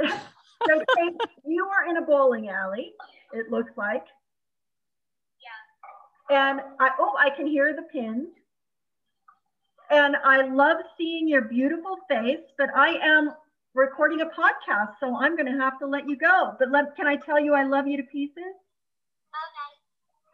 so, 0.66 0.82
Tate, 0.96 1.20
you 1.46 1.66
are 1.66 1.90
in 1.90 1.98
a 1.98 2.02
bowling 2.02 2.48
alley, 2.48 2.92
it 3.34 3.50
looks 3.50 3.72
like. 3.76 4.06
Yeah. 6.30 6.50
And 6.50 6.60
I, 6.80 6.90
oh, 6.98 7.14
I 7.18 7.28
can 7.36 7.46
hear 7.46 7.74
the 7.74 7.82
pins. 7.82 8.28
And 9.90 10.16
I 10.24 10.46
love 10.48 10.78
seeing 10.96 11.28
your 11.28 11.42
beautiful 11.42 11.98
face, 12.08 12.40
but 12.56 12.70
I 12.74 12.94
am 13.02 13.32
recording 13.74 14.22
a 14.22 14.26
podcast, 14.26 14.94
so 14.98 15.14
I'm 15.16 15.36
going 15.36 15.52
to 15.52 15.58
have 15.58 15.78
to 15.80 15.86
let 15.86 16.08
you 16.08 16.16
go. 16.16 16.54
But 16.58 16.70
let, 16.70 16.96
can 16.96 17.06
I 17.06 17.16
tell 17.16 17.38
you 17.38 17.52
I 17.52 17.64
love 17.64 17.86
you 17.86 17.98
to 17.98 18.02
pieces? 18.04 18.38
Okay. 19.32 19.72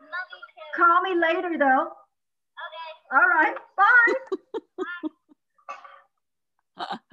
Love 0.03 0.29
you 0.35 0.43
too. 0.59 0.68
Call 0.79 1.03
me 1.03 1.15
later, 1.21 1.59
though. 1.59 1.91
Okay. 2.65 2.91
All 3.13 3.29
right. 3.29 3.57
Bye. 3.77 4.15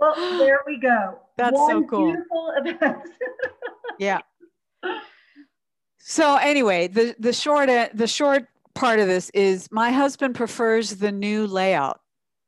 well, 0.00 0.38
there 0.38 0.60
we 0.66 0.78
go. 0.78 1.18
That's 1.36 1.54
One 1.54 1.70
so 1.70 1.84
cool. 1.84 2.06
Beautiful 2.06 2.52
event. 2.56 2.98
yeah. 3.98 4.20
So 5.98 6.36
anyway, 6.36 6.88
the 6.88 7.14
the 7.18 7.32
short 7.32 7.68
the 7.94 8.06
short 8.06 8.46
part 8.74 9.00
of 9.00 9.06
this 9.06 9.30
is 9.30 9.68
my 9.70 9.90
husband 9.90 10.34
prefers 10.34 10.96
the 10.96 11.12
new 11.12 11.46
layout 11.46 12.00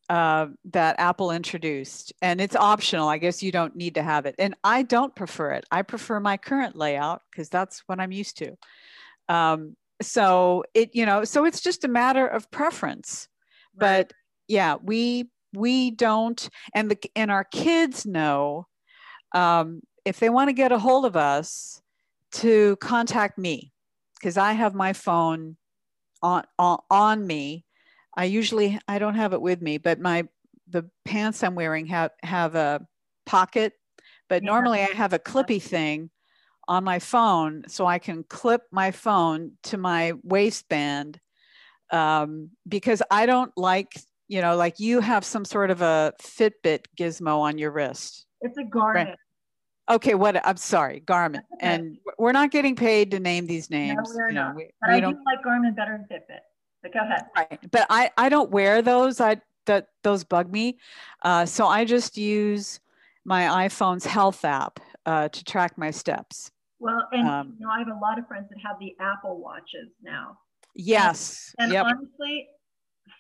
uh, 0.09 0.46
that 0.72 0.99
Apple 0.99 1.30
introduced, 1.30 2.12
and 2.22 2.40
it's 2.40 2.57
optional. 2.57 3.09
I 3.09 3.18
guess 3.18 3.42
you 3.42 3.53
don't 3.53 3.76
need 3.76 3.96
to 3.96 4.03
have 4.03 4.26
it. 4.26 4.34
And 4.38 4.55
I 4.64 4.82
don't 4.82 5.14
prefer 5.14 5.53
it. 5.53 5.64
I 5.70 5.82
prefer 5.82 6.20
my 6.20 6.36
current 6.36 6.76
layout 6.76 7.22
because 7.30 7.49
that's 7.49 7.82
what 7.86 8.01
I'm 8.01 8.12
used 8.12 8.38
to. 8.38 8.57
Um, 9.28 9.76
so 10.01 10.64
it, 10.74 10.94
you 10.94 11.07
know, 11.07 11.24
so 11.24 11.44
it's 11.44 11.61
just 11.61 11.84
a 11.84 11.88
matter 11.88 12.26
of 12.26 12.51
preference. 12.51 13.28
Right. 13.74 14.07
But 14.07 14.12
yeah, 14.49 14.76
we 14.82 15.30
we 15.55 15.90
don't, 15.90 16.49
and 16.74 16.90
the 16.90 16.99
and 17.16 17.30
our 17.30 17.44
kids 17.44 18.07
know 18.07 18.66
um, 19.34 19.82
if 20.05 20.20
they 20.20 20.30
want 20.30 20.49
to 20.49 20.55
get 20.55 20.72
a 20.72 20.78
hold 20.78 21.05
of 21.05 21.16
us 21.16 21.80
to 22.30 22.76
contact 22.76 23.38
me 23.38 23.72
because 24.18 24.36
I 24.36 24.53
have 24.53 24.74
my 24.74 24.92
phone 24.92 25.57
on, 26.22 26.44
on 26.59 26.78
on 26.90 27.26
me 27.26 27.64
I 28.18 28.24
usually 28.24 28.76
I 28.88 28.99
don't 28.99 29.14
have 29.14 29.32
it 29.32 29.40
with 29.40 29.62
me, 29.62 29.78
but 29.78 30.01
my 30.01 30.26
the 30.68 30.90
pants 31.05 31.44
I'm 31.44 31.55
wearing 31.55 31.86
have 31.86 32.11
have 32.24 32.57
a 32.57 32.84
pocket, 33.26 33.74
but 34.28 34.42
yeah. 34.42 34.51
normally 34.51 34.80
I 34.80 34.86
have 34.86 35.12
a 35.12 35.20
clippy 35.20 35.62
thing 35.62 36.11
on 36.69 36.85
my 36.85 36.99
phone 36.99 37.64
so 37.66 37.87
I 37.87 37.99
can 37.99 38.23
clip 38.25 38.62
my 38.71 38.91
phone 38.91 39.53
to 39.64 39.79
my 39.79 40.12
waistband 40.23 41.19
um, 41.91 42.51
because 42.69 43.03
I 43.11 43.27
don't 43.27 43.51
like 43.57 43.99
you 44.29 44.43
know 44.43 44.57
like 44.57 44.79
you 44.79 45.01
have 45.01 45.25
some 45.25 45.45
sort 45.45 45.71
of 45.71 45.81
a 45.83 46.12
Fitbit 46.23 46.85
gizmo 46.99 47.39
on 47.41 47.59
your 47.59 47.71
wrist. 47.73 48.27
It's 48.43 48.59
a 48.59 48.64
garment. 48.64 49.09
Right? 49.09 49.19
Okay, 49.91 50.14
what, 50.14 50.47
I'm 50.47 50.59
sorry, 50.59 51.01
Garmin. 51.07 51.37
okay. 51.37 51.45
And 51.61 51.97
we're 52.19 52.33
not 52.33 52.51
getting 52.51 52.77
paid 52.77 53.11
to 53.12 53.21
name 53.21 53.47
these 53.47 53.71
names. 53.71 53.97
No, 53.97 54.14
we're 54.14 54.29
you 54.29 54.35
know, 54.35 54.49
not. 54.49 54.55
we- 54.57 54.71
But 54.83 54.91
we 54.91 54.97
I 54.97 55.01
don't- 55.01 55.14
do 55.14 55.21
like 55.25 55.43
Garmin 55.43 55.75
better 55.75 55.97
than 55.97 56.19
Fitbit. 56.19 56.41
But 56.83 56.93
go 56.93 57.01
ahead. 57.01 57.25
Right, 57.35 57.71
but 57.71 57.87
I, 57.89 58.11
I 58.19 58.29
don't 58.29 58.51
wear 58.51 58.83
those. 58.83 59.19
I, 59.19 59.41
that, 59.64 59.87
those 60.05 60.25
bug 60.25 60.53
me. 60.53 60.79
Uh, 61.23 61.47
so 61.47 61.66
I 61.66 61.87
just 61.87 62.19
use 62.19 62.81
my 63.25 63.66
iPhone's 63.66 64.05
health 64.05 64.45
app, 64.45 64.79
uh, 65.07 65.31
to 65.31 65.45
track 65.45 65.79
my 65.79 65.91
steps. 65.91 66.51
Well, 66.81 67.09
and 67.12 67.29
Um, 67.29 67.57
you 67.59 67.66
know, 67.66 67.72
I 67.72 67.79
have 67.79 67.89
a 67.89 67.99
lot 67.99 68.18
of 68.18 68.26
friends 68.26 68.49
that 68.51 68.59
have 68.61 68.79
the 68.79 68.95
Apple 69.01 69.39
watches 69.39 69.91
now. 70.03 70.39
Yes, 70.74 71.55
And 71.59 71.72
yep, 71.72 71.87
honestly, 71.87 72.49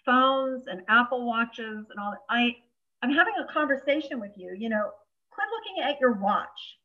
phones 0.04 0.66
and 0.68 0.82
Apple 0.88 1.26
watches 1.26 1.86
and 1.90 1.98
all 1.98 2.12
that, 2.12 2.20
I 2.28 2.56
I'm 3.02 3.10
having 3.10 3.34
a 3.38 3.52
conversation 3.52 4.20
with 4.20 4.32
you, 4.36 4.54
you 4.56 4.68
know, 4.68 4.90
quit 5.30 5.46
looking 5.50 5.82
at 5.82 6.00
your 6.00 6.12
watch. 6.12 6.78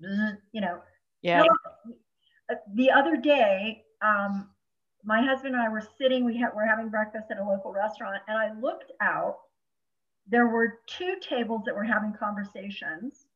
You 0.00 0.60
know, 0.60 0.80
yeah, 1.22 1.42
uh, 2.50 2.54
the 2.74 2.90
other 2.90 3.16
day, 3.16 3.84
um, 4.00 4.50
my 5.04 5.22
husband 5.22 5.54
and 5.54 5.62
I 5.62 5.68
were 5.68 5.86
sitting, 5.98 6.24
we 6.24 6.36
had, 6.36 6.50
we're 6.54 6.66
having 6.66 6.88
breakfast 6.88 7.26
at 7.30 7.38
a 7.38 7.44
local 7.44 7.72
restaurant, 7.72 8.22
and 8.28 8.38
I 8.38 8.52
looked 8.60 8.92
out. 9.00 9.38
There 10.26 10.48
were 10.48 10.80
two 10.86 11.16
tables 11.20 11.62
that 11.64 11.74
were 11.74 11.84
having 11.84 12.12
conversations, 12.12 13.26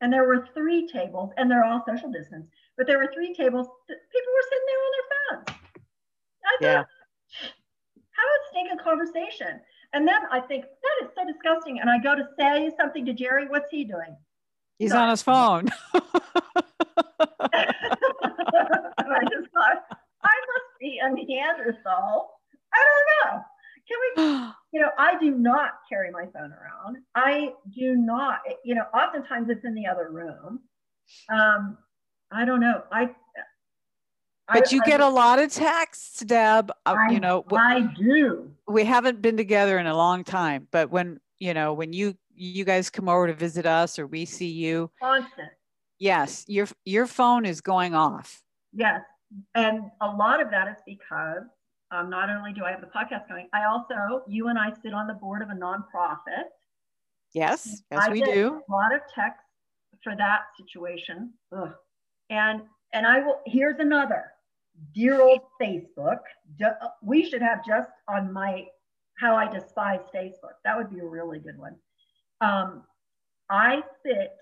and 0.00 0.12
there 0.12 0.24
were 0.24 0.48
three 0.54 0.86
tables, 0.86 1.30
and 1.36 1.50
they're 1.50 1.64
all 1.64 1.82
social 1.86 2.10
distance, 2.10 2.46
but 2.76 2.86
there 2.86 2.98
were 2.98 3.10
three 3.14 3.34
tables 3.34 3.66
people 3.88 4.32
were 4.34 4.46
sitting 4.50 4.66
there 4.68 4.78
on 4.78 4.92
their 4.92 5.08
phones. 5.10 5.60
I 6.44 6.56
Yeah. 6.60 6.76
thought, 6.78 6.88
how 8.10 8.22
is 8.22 8.50
sneaking 8.52 8.78
conversation? 8.78 9.60
And 9.92 10.06
then 10.06 10.22
I 10.30 10.40
think 10.40 10.64
that 10.64 11.06
is 11.06 11.10
so 11.14 11.24
disgusting. 11.26 11.80
And 11.80 11.88
I 11.90 11.98
go 11.98 12.14
to 12.14 12.28
say 12.38 12.70
something 12.78 13.04
to 13.06 13.12
Jerry, 13.12 13.46
what's 13.48 13.70
he 13.70 13.84
doing? 13.84 14.16
he's 14.78 14.92
no. 14.92 15.00
on 15.00 15.08
his 15.10 15.22
phone. 15.22 15.68
and 15.94 16.04
I 17.52 19.22
just 19.30 19.50
thought, 19.54 19.84
I 20.22 20.34
must 20.52 20.70
be 20.80 21.00
a 21.02 21.08
Neanderthal. 21.10 22.30
I 22.74 22.84
don't 22.84 23.32
know. 23.34 23.44
Can 23.88 23.98
we, 24.16 24.22
you 24.72 24.80
know, 24.80 24.90
I 24.98 25.18
do 25.18 25.30
not 25.30 25.72
carry 25.88 26.10
my 26.10 26.26
phone 26.32 26.52
around. 26.52 26.98
I 27.14 27.52
do 27.74 27.96
not, 27.96 28.40
you 28.64 28.74
know, 28.74 28.84
oftentimes 28.94 29.48
it's 29.50 29.64
in 29.64 29.74
the 29.74 29.86
other 29.86 30.10
room. 30.10 30.60
Um, 31.32 31.78
I 32.32 32.44
don't 32.44 32.60
know. 32.60 32.82
I, 32.90 33.10
But 34.52 34.72
you 34.72 34.80
I, 34.84 34.86
get 34.86 35.00
a 35.00 35.08
lot 35.08 35.38
of 35.38 35.52
texts, 35.52 36.20
Deb. 36.20 36.70
Uh, 36.84 36.96
I, 36.98 37.12
you 37.12 37.20
know, 37.20 37.44
I 37.52 37.88
do. 37.96 38.50
we 38.66 38.84
haven't 38.84 39.22
been 39.22 39.36
together 39.36 39.78
in 39.78 39.86
a 39.86 39.96
long 39.96 40.24
time, 40.24 40.66
but 40.70 40.90
when, 40.90 41.20
you 41.38 41.54
know, 41.54 41.72
when 41.72 41.92
you, 41.92 42.16
you 42.34 42.64
guys 42.64 42.90
come 42.90 43.08
over 43.08 43.28
to 43.28 43.34
visit 43.34 43.66
us 43.66 43.98
or 43.98 44.06
we 44.06 44.24
see 44.24 44.50
you, 44.50 44.90
Constant. 45.00 45.50
yes, 45.98 46.44
your, 46.48 46.66
your 46.84 47.06
phone 47.06 47.46
is 47.46 47.60
going 47.60 47.94
off. 47.94 48.42
Yes. 48.72 49.02
And 49.54 49.90
a 50.00 50.08
lot 50.08 50.40
of 50.40 50.50
that 50.50 50.68
is 50.68 50.76
because 50.84 51.44
um, 51.90 52.10
not 52.10 52.30
only 52.30 52.52
do 52.52 52.64
I 52.64 52.70
have 52.70 52.80
the 52.80 52.88
podcast 52.88 53.28
going, 53.28 53.48
I 53.52 53.64
also, 53.64 54.22
you 54.26 54.48
and 54.48 54.58
I 54.58 54.72
sit 54.82 54.92
on 54.92 55.06
the 55.06 55.14
board 55.14 55.42
of 55.42 55.50
a 55.50 55.54
nonprofit. 55.54 56.46
Yes, 57.32 57.82
yes, 57.90 58.02
I 58.02 58.10
we 58.10 58.22
do. 58.22 58.62
A 58.68 58.72
lot 58.72 58.94
of 58.94 59.00
texts 59.14 59.42
for 60.02 60.16
that 60.16 60.42
situation. 60.56 61.32
Ugh. 61.52 61.72
And 62.30 62.62
and 62.92 63.06
I 63.06 63.20
will 63.20 63.40
here's 63.46 63.78
another 63.78 64.32
dear 64.94 65.20
old 65.20 65.40
Facebook. 65.60 66.20
We 67.02 67.28
should 67.28 67.42
have 67.42 67.64
just 67.64 67.90
on 68.08 68.32
my 68.32 68.66
how 69.18 69.34
I 69.36 69.50
despise 69.52 70.00
Facebook. 70.14 70.56
That 70.64 70.76
would 70.76 70.90
be 70.90 71.00
a 71.00 71.06
really 71.06 71.38
good 71.38 71.58
one. 71.58 71.76
Um, 72.40 72.84
I 73.50 73.82
sit 74.04 74.32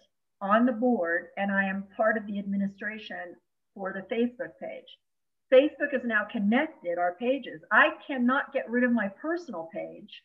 on 0.40 0.66
the 0.66 0.72
board 0.72 1.28
and 1.36 1.51
I 1.51 1.64
am 1.64 1.84
part 1.97 2.16
of 2.16 2.26
the 2.26 2.38
administration 2.38 3.36
for 3.74 3.92
the 3.92 4.14
Facebook 4.14 4.53
page. 4.61 4.99
Facebook 5.53 5.92
is 5.95 6.03
now 6.05 6.22
connected 6.30 6.99
our 6.99 7.14
pages. 7.14 7.62
I 7.70 7.90
cannot 8.07 8.53
get 8.53 8.68
rid 8.70 8.84
of 8.84 8.92
my 8.92 9.09
personal 9.09 9.68
page 9.72 10.22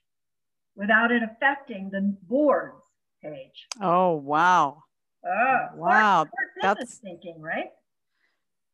without 0.75 1.11
it 1.11 1.21
affecting 1.23 1.89
the 1.89 2.15
board's 2.23 2.81
page. 3.21 3.67
Oh, 3.81 4.15
wow. 4.15 4.81
Oh, 5.25 5.65
Wow, 5.75 6.23
smart 6.23 6.29
business 6.55 6.61
that's- 6.63 6.99
thinking, 6.99 7.41
right? 7.41 7.71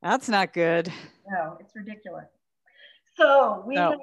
That's 0.02 0.30
not 0.30 0.54
good. 0.54 0.92
No, 1.28 1.58
it's 1.60 1.76
ridiculous. 1.76 2.30
So 3.18 3.64
we 3.66 3.74
No. 3.76 3.98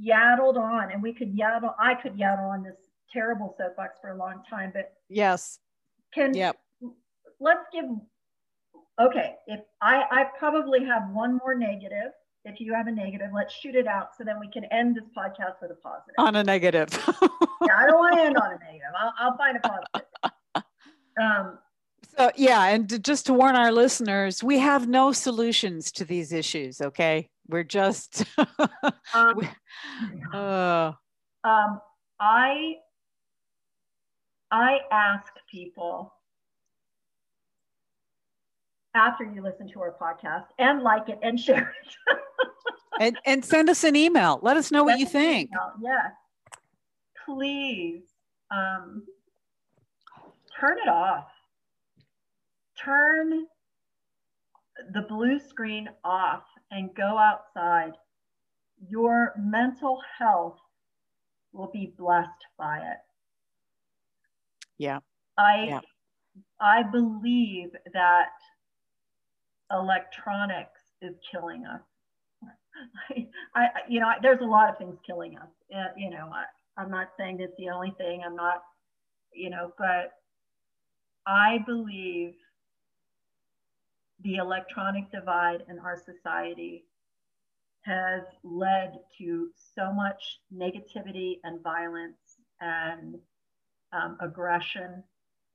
yaddled 0.00 0.56
on, 0.56 0.90
and 0.90 1.02
we 1.02 1.12
could 1.12 1.36
yaddle. 1.36 1.74
I 1.78 1.94
could 1.96 2.16
yaddle 2.16 2.48
on 2.50 2.62
this 2.62 2.76
terrible 3.12 3.54
soapbox 3.58 3.98
for 4.00 4.10
a 4.12 4.16
long 4.16 4.42
time, 4.48 4.70
but 4.72 4.94
Yes. 5.10 5.60
can 6.14 6.32
Yep. 6.32 6.56
let's 7.40 7.68
give. 7.70 7.84
Okay, 9.00 9.34
if 9.46 9.60
I 9.82 10.04
I 10.10 10.24
probably 10.38 10.84
have 10.84 11.02
one 11.12 11.38
more 11.38 11.54
negative. 11.54 12.12
If 12.46 12.60
you 12.60 12.74
have 12.74 12.86
a 12.88 12.92
negative, 12.92 13.30
let's 13.34 13.54
shoot 13.54 13.74
it 13.74 13.86
out 13.86 14.10
so 14.18 14.22
then 14.22 14.38
we 14.38 14.50
can 14.50 14.64
end 14.66 14.94
this 14.96 15.04
podcast 15.16 15.54
with 15.62 15.70
a 15.70 15.74
positive. 15.76 16.14
On 16.18 16.36
a 16.36 16.44
negative. 16.44 16.88
yeah, 17.22 17.76
I 17.78 17.86
don't 17.86 17.98
want 17.98 18.16
to 18.16 18.22
end 18.22 18.36
on 18.36 18.52
a 18.52 18.58
negative. 18.58 18.92
I'll, 19.00 19.14
I'll 19.18 19.36
find 19.38 19.56
a 19.56 19.60
positive. 19.60 20.64
Um, 21.18 21.58
So, 22.18 22.30
yeah, 22.36 22.66
and 22.66 22.86
to- 22.90 22.98
just 22.98 23.24
to 23.26 23.32
warn 23.32 23.56
our 23.56 23.72
listeners, 23.72 24.44
we 24.44 24.58
have 24.58 24.86
no 24.86 25.10
solutions 25.10 25.90
to 25.92 26.04
these 26.04 26.32
issues, 26.34 26.82
okay? 26.82 27.30
We're 27.48 27.64
just, 27.64 28.24
um, 29.14 29.34
We- 29.36 29.48
uh, 30.34 30.92
um, 31.44 31.80
I 32.20 32.74
I 34.50 34.78
ask 34.92 35.32
people 35.50 36.12
after 38.94 39.24
you 39.24 39.42
listen 39.42 39.68
to 39.68 39.80
our 39.80 39.94
podcast 40.00 40.46
and 40.58 40.82
like 40.82 41.08
it 41.08 41.18
and 41.22 41.38
share 41.38 41.74
it. 41.84 42.16
and, 43.00 43.18
and 43.26 43.44
send 43.44 43.68
us 43.68 43.84
an 43.84 43.96
email. 43.96 44.38
Let 44.42 44.56
us 44.56 44.70
know 44.70 44.84
what 44.84 44.98
you 44.98 45.06
Send 45.06 45.16
us 45.16 45.28
an 45.28 45.34
think. 45.34 45.50
email, 45.50 45.72
Yes. 45.82 46.12
Please 47.24 48.02
um, 48.50 49.02
turn 50.60 50.78
it 50.78 50.88
off. 50.88 51.26
Turn 52.78 53.46
the 54.92 55.02
blue 55.02 55.38
screen 55.40 55.88
off 56.04 56.42
and 56.70 56.94
go 56.94 57.16
outside. 57.18 57.92
Your 58.88 59.32
mental 59.38 60.00
health 60.18 60.58
will 61.52 61.70
be 61.72 61.94
blessed 61.96 62.28
by 62.58 62.78
it. 62.78 62.98
Yeah. 64.76 64.98
I 65.38 65.64
Yeah. 65.68 65.80
I 66.60 66.82
believe 66.82 67.70
that 67.92 68.30
electronics 69.72 70.80
is 71.02 71.14
killing 71.30 71.64
us. 71.66 71.80
I, 73.54 73.60
I 73.62 73.68
you 73.88 74.00
know, 74.00 74.08
there's 74.22 74.40
a 74.40 74.46
lot 74.46 74.68
of 74.68 74.78
things 74.78 74.96
killing 75.06 75.36
us. 75.38 75.48
Uh, 75.74 75.92
you 75.96 76.10
know, 76.10 76.30
I, 76.32 76.44
I'm 76.80 76.90
not 76.90 77.08
saying 77.18 77.38
it's 77.40 77.56
the 77.58 77.70
only 77.70 77.94
thing. 77.98 78.22
I'm 78.24 78.36
not, 78.36 78.62
you 79.32 79.50
know, 79.50 79.72
but 79.78 80.12
I 81.26 81.58
believe 81.66 82.34
the 84.22 84.36
electronic 84.36 85.10
divide 85.10 85.64
in 85.68 85.78
our 85.78 85.96
society 85.96 86.84
has 87.82 88.22
led 88.42 88.98
to 89.18 89.48
so 89.76 89.92
much 89.92 90.40
negativity 90.54 91.38
and 91.44 91.62
violence 91.62 92.16
and 92.60 93.16
um, 93.92 94.16
aggression. 94.20 95.02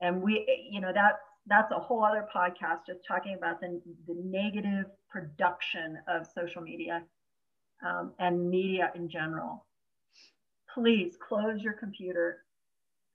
And 0.02 0.22
we, 0.22 0.46
you 0.72 0.80
know, 0.80 0.92
that's 0.94 1.18
that's 1.50 1.72
a 1.72 1.80
whole 1.80 2.04
other 2.04 2.28
podcast 2.34 2.86
just 2.88 3.00
talking 3.08 3.36
about 3.36 3.60
the, 3.60 3.82
the 4.08 4.16
negative 4.24 4.86
production 5.10 5.98
of 6.08 6.28
social 6.28 6.62
media 6.62 7.04
um, 7.86 8.14
and 8.20 8.50
media 8.50 8.92
in 8.96 9.10
general. 9.10 9.66
Please 10.74 11.18
close 11.28 11.62
your 11.62 11.74
computer, 11.74 12.46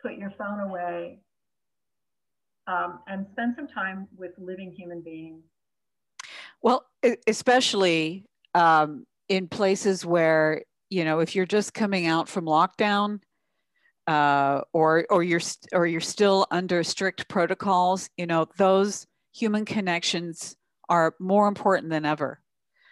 put 0.03 0.15
your 0.15 0.33
phone 0.37 0.61
away, 0.61 1.21
um, 2.67 3.01
and 3.07 3.27
spend 3.33 3.55
some 3.57 3.69
time 3.69 4.09
with 4.17 4.33
living 4.39 4.73
human 4.73 5.01
beings. 5.01 5.45
Well, 6.63 6.87
especially 7.27 8.25
um, 8.55 9.07
in 9.29 9.49
places 9.49 10.05
where, 10.05 10.63
you 10.91 11.05
know, 11.05 11.21
if 11.21 11.37
you're 11.37 11.47
just 11.47 11.75
coming 11.75 12.07
out 12.07 12.29
from 12.29 12.47
lockdown, 12.47 13.21
uh, 14.07 14.61
or 14.73 15.07
or 15.11 15.23
you're 15.23 15.41
st- 15.41 15.71
or 15.73 15.87
you're 15.87 16.01
still 16.01 16.47
under 16.51 16.83
strict 16.83 17.29
protocols, 17.29 18.11
you 18.17 18.27
know, 18.27 18.47
those 18.59 19.07
human 19.35 19.65
connections 19.65 20.57
are 20.89 21.15
more 21.19 21.49
important 21.49 21.91
than 21.91 22.05
ever. 22.05 22.41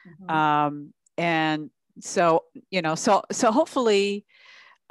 Mhm. 0.07 0.31
Um, 0.31 0.95
and 1.19 1.71
so, 2.01 2.45
you 2.71 2.83
know, 2.83 2.95
so 2.95 3.23
so 3.31 3.53
hopefully, 3.53 4.25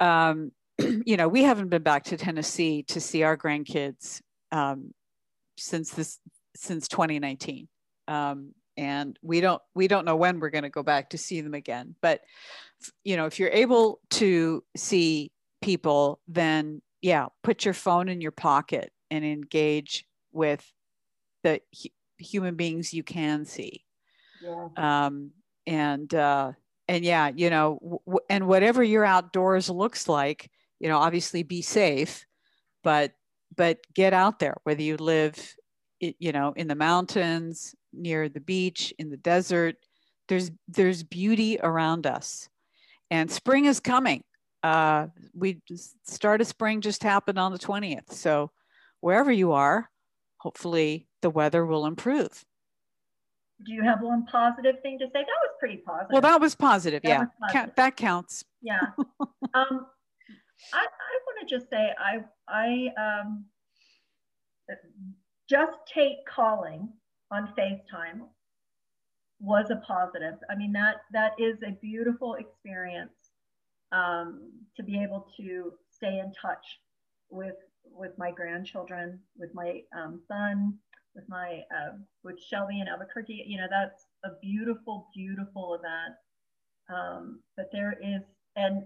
um, 0.00 0.52
you 0.78 1.16
know, 1.16 1.28
we 1.28 1.42
haven't 1.42 1.68
been 1.68 1.82
back 1.82 2.04
to 2.04 2.16
Tennessee 2.16 2.84
to 2.84 3.00
see 3.00 3.22
our 3.22 3.36
grandkids 3.36 4.22
um, 4.52 4.94
since 5.56 5.90
this 5.90 6.20
since 6.54 6.86
2019. 6.88 7.68
Um, 8.08 8.54
and 8.76 9.18
we 9.22 9.40
don't 9.40 9.60
we 9.74 9.88
don't 9.88 10.04
know 10.04 10.16
when 10.16 10.40
we're 10.40 10.50
going 10.50 10.62
to 10.62 10.70
go 10.70 10.82
back 10.82 11.10
to 11.10 11.18
see 11.18 11.40
them 11.40 11.54
again 11.54 11.94
but 12.00 12.20
you 13.04 13.16
know 13.16 13.26
if 13.26 13.38
you're 13.38 13.50
able 13.50 14.00
to 14.10 14.64
see 14.76 15.30
people 15.62 16.20
then 16.28 16.82
yeah 17.00 17.26
put 17.42 17.64
your 17.64 17.74
phone 17.74 18.08
in 18.08 18.20
your 18.20 18.32
pocket 18.32 18.92
and 19.10 19.24
engage 19.24 20.06
with 20.32 20.72
the 21.42 21.60
hu- 21.82 21.90
human 22.18 22.54
beings 22.54 22.94
you 22.94 23.02
can 23.02 23.44
see. 23.44 23.84
Yeah. 24.42 24.68
Um, 24.76 25.30
and 25.66 26.12
uh, 26.14 26.52
and 26.88 27.04
yeah, 27.04 27.30
you 27.34 27.50
know, 27.50 27.78
w- 28.04 28.26
and 28.28 28.46
whatever 28.46 28.82
your 28.82 29.04
outdoors 29.04 29.68
looks 29.68 30.08
like, 30.08 30.50
you 30.80 30.88
know, 30.88 30.98
obviously 30.98 31.42
be 31.42 31.62
safe, 31.62 32.26
but 32.82 33.12
but 33.56 33.78
get 33.94 34.12
out 34.12 34.38
there. 34.38 34.56
Whether 34.64 34.82
you 34.82 34.96
live, 34.96 35.36
you 36.00 36.32
know, 36.32 36.52
in 36.56 36.66
the 36.68 36.74
mountains, 36.74 37.74
near 37.92 38.28
the 38.28 38.40
beach, 38.40 38.92
in 38.98 39.10
the 39.10 39.16
desert, 39.16 39.76
there's 40.28 40.50
there's 40.68 41.02
beauty 41.02 41.58
around 41.62 42.06
us, 42.06 42.48
and 43.10 43.30
spring 43.30 43.66
is 43.66 43.78
coming. 43.78 44.24
Uh, 44.62 45.08
we 45.34 45.60
start 46.04 46.40
of 46.40 46.46
spring 46.46 46.80
just 46.80 47.02
happened 47.02 47.38
on 47.38 47.52
the 47.52 47.58
20th, 47.58 48.12
so 48.12 48.50
wherever 49.00 49.32
you 49.32 49.52
are, 49.52 49.90
hopefully 50.38 51.08
the 51.20 51.30
weather 51.30 51.66
will 51.66 51.86
improve. 51.86 52.44
Do 53.64 53.72
you 53.72 53.82
have 53.82 54.00
one 54.00 54.26
positive 54.26 54.76
thing 54.82 54.98
to 54.98 55.06
say? 55.06 55.20
That 55.20 55.26
was 55.26 55.50
pretty 55.60 55.78
positive. 55.78 56.08
Well, 56.12 56.22
that 56.22 56.40
was 56.40 56.54
positive. 56.54 57.02
That 57.02 57.08
yeah, 57.08 57.18
was 57.20 57.28
positive. 57.40 57.74
that 57.76 57.96
counts. 57.96 58.44
yeah. 58.60 58.80
um, 59.54 59.86
I, 60.72 60.78
I 60.78 61.18
want 61.26 61.48
to 61.48 61.54
just 61.54 61.68
say 61.70 61.92
I 61.98 62.24
I 62.48 62.88
um, 63.00 63.44
just 65.48 65.78
take 65.92 66.24
calling 66.26 66.88
on 67.30 67.52
FaceTime 67.58 68.22
was 69.40 69.70
a 69.70 69.76
positive. 69.76 70.34
I 70.50 70.54
mean 70.54 70.72
that 70.72 71.02
that 71.12 71.32
is 71.38 71.58
a 71.66 71.72
beautiful 71.72 72.34
experience 72.34 73.21
um, 73.92 74.50
to 74.76 74.82
be 74.82 75.02
able 75.02 75.26
to 75.36 75.72
stay 75.90 76.18
in 76.18 76.32
touch 76.40 76.80
with 77.30 77.56
with 77.84 78.12
my 78.18 78.30
grandchildren, 78.30 79.18
with 79.36 79.50
my 79.54 79.80
um, 79.96 80.20
son, 80.26 80.74
with 81.14 81.24
my 81.28 81.60
uh, 81.76 81.92
with 82.24 82.40
Shelby 82.40 82.80
in 82.80 82.88
Albuquerque. 82.88 83.44
You 83.46 83.58
know 83.58 83.66
that's 83.70 84.06
a 84.24 84.30
beautiful, 84.40 85.08
beautiful 85.14 85.74
event. 85.74 86.14
Um, 86.88 87.40
but 87.56 87.70
there 87.72 87.94
is 88.02 88.22
and 88.56 88.84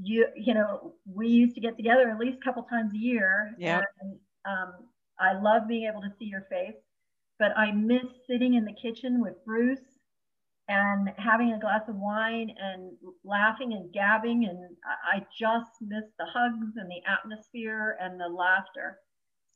you 0.00 0.26
you 0.36 0.54
know 0.54 0.94
we 1.06 1.28
used 1.28 1.54
to 1.54 1.60
get 1.60 1.76
together 1.76 2.08
at 2.10 2.18
least 2.18 2.38
a 2.40 2.44
couple 2.44 2.62
times 2.62 2.92
a 2.94 2.98
year 2.98 3.54
Yeah. 3.58 3.82
and 4.00 4.18
um, 4.46 4.72
i 5.20 5.32
love 5.38 5.68
being 5.68 5.84
able 5.88 6.00
to 6.00 6.10
see 6.18 6.24
your 6.24 6.46
face 6.50 6.76
but 7.38 7.52
i 7.56 7.70
miss 7.72 8.04
sitting 8.26 8.54
in 8.54 8.64
the 8.64 8.72
kitchen 8.72 9.20
with 9.20 9.34
bruce 9.44 9.91
and 10.78 11.02
having 11.18 11.50
a 11.52 11.58
glass 11.64 11.84
of 11.88 11.96
wine 11.96 12.48
and 12.68 12.80
laughing 13.24 13.70
and 13.76 13.92
gabbing 13.92 14.40
and 14.50 14.60
i 15.14 15.16
just 15.44 15.72
miss 15.92 16.06
the 16.18 16.26
hugs 16.36 16.72
and 16.80 16.88
the 16.94 17.02
atmosphere 17.16 17.96
and 18.02 18.12
the 18.20 18.28
laughter 18.44 18.88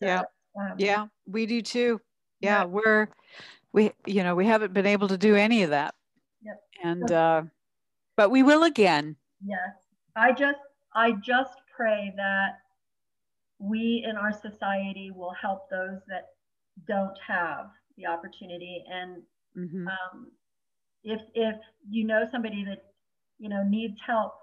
So, 0.00 0.06
Yeah. 0.06 0.22
um, 0.60 0.74
Yeah, 0.78 1.02
we 1.26 1.46
do 1.46 1.60
too. 1.62 2.00
Yeah, 2.40 2.60
Yeah. 2.60 2.64
we're 2.76 3.08
we 3.72 3.82
you 4.14 4.22
know 4.24 4.34
we 4.40 4.46
haven't 4.46 4.72
been 4.78 4.86
able 4.96 5.08
to 5.08 5.18
do 5.28 5.34
any 5.46 5.62
of 5.64 5.70
that. 5.70 5.94
Yep. 6.48 6.58
And 6.90 7.10
uh, 7.12 7.42
but 8.16 8.30
we 8.30 8.42
will 8.42 8.64
again. 8.64 9.16
Yes. 9.44 9.74
I 10.16 10.32
just 10.32 10.60
I 10.94 11.12
just 11.32 11.56
pray 11.76 12.12
that 12.16 12.50
we 13.58 14.04
in 14.08 14.16
our 14.16 14.32
society 14.32 15.10
will 15.10 15.34
help 15.40 15.68
those 15.70 16.00
that 16.08 16.24
don't 16.86 17.18
have 17.26 17.70
the 17.96 18.06
opportunity 18.06 18.84
and 18.90 19.22
Mhm. 19.56 19.86
um, 19.88 20.32
if 21.06 21.22
if 21.34 21.56
you 21.88 22.04
know 22.04 22.24
somebody 22.30 22.64
that 22.64 22.84
you 23.38 23.48
know 23.48 23.64
needs 23.64 23.98
help 24.06 24.34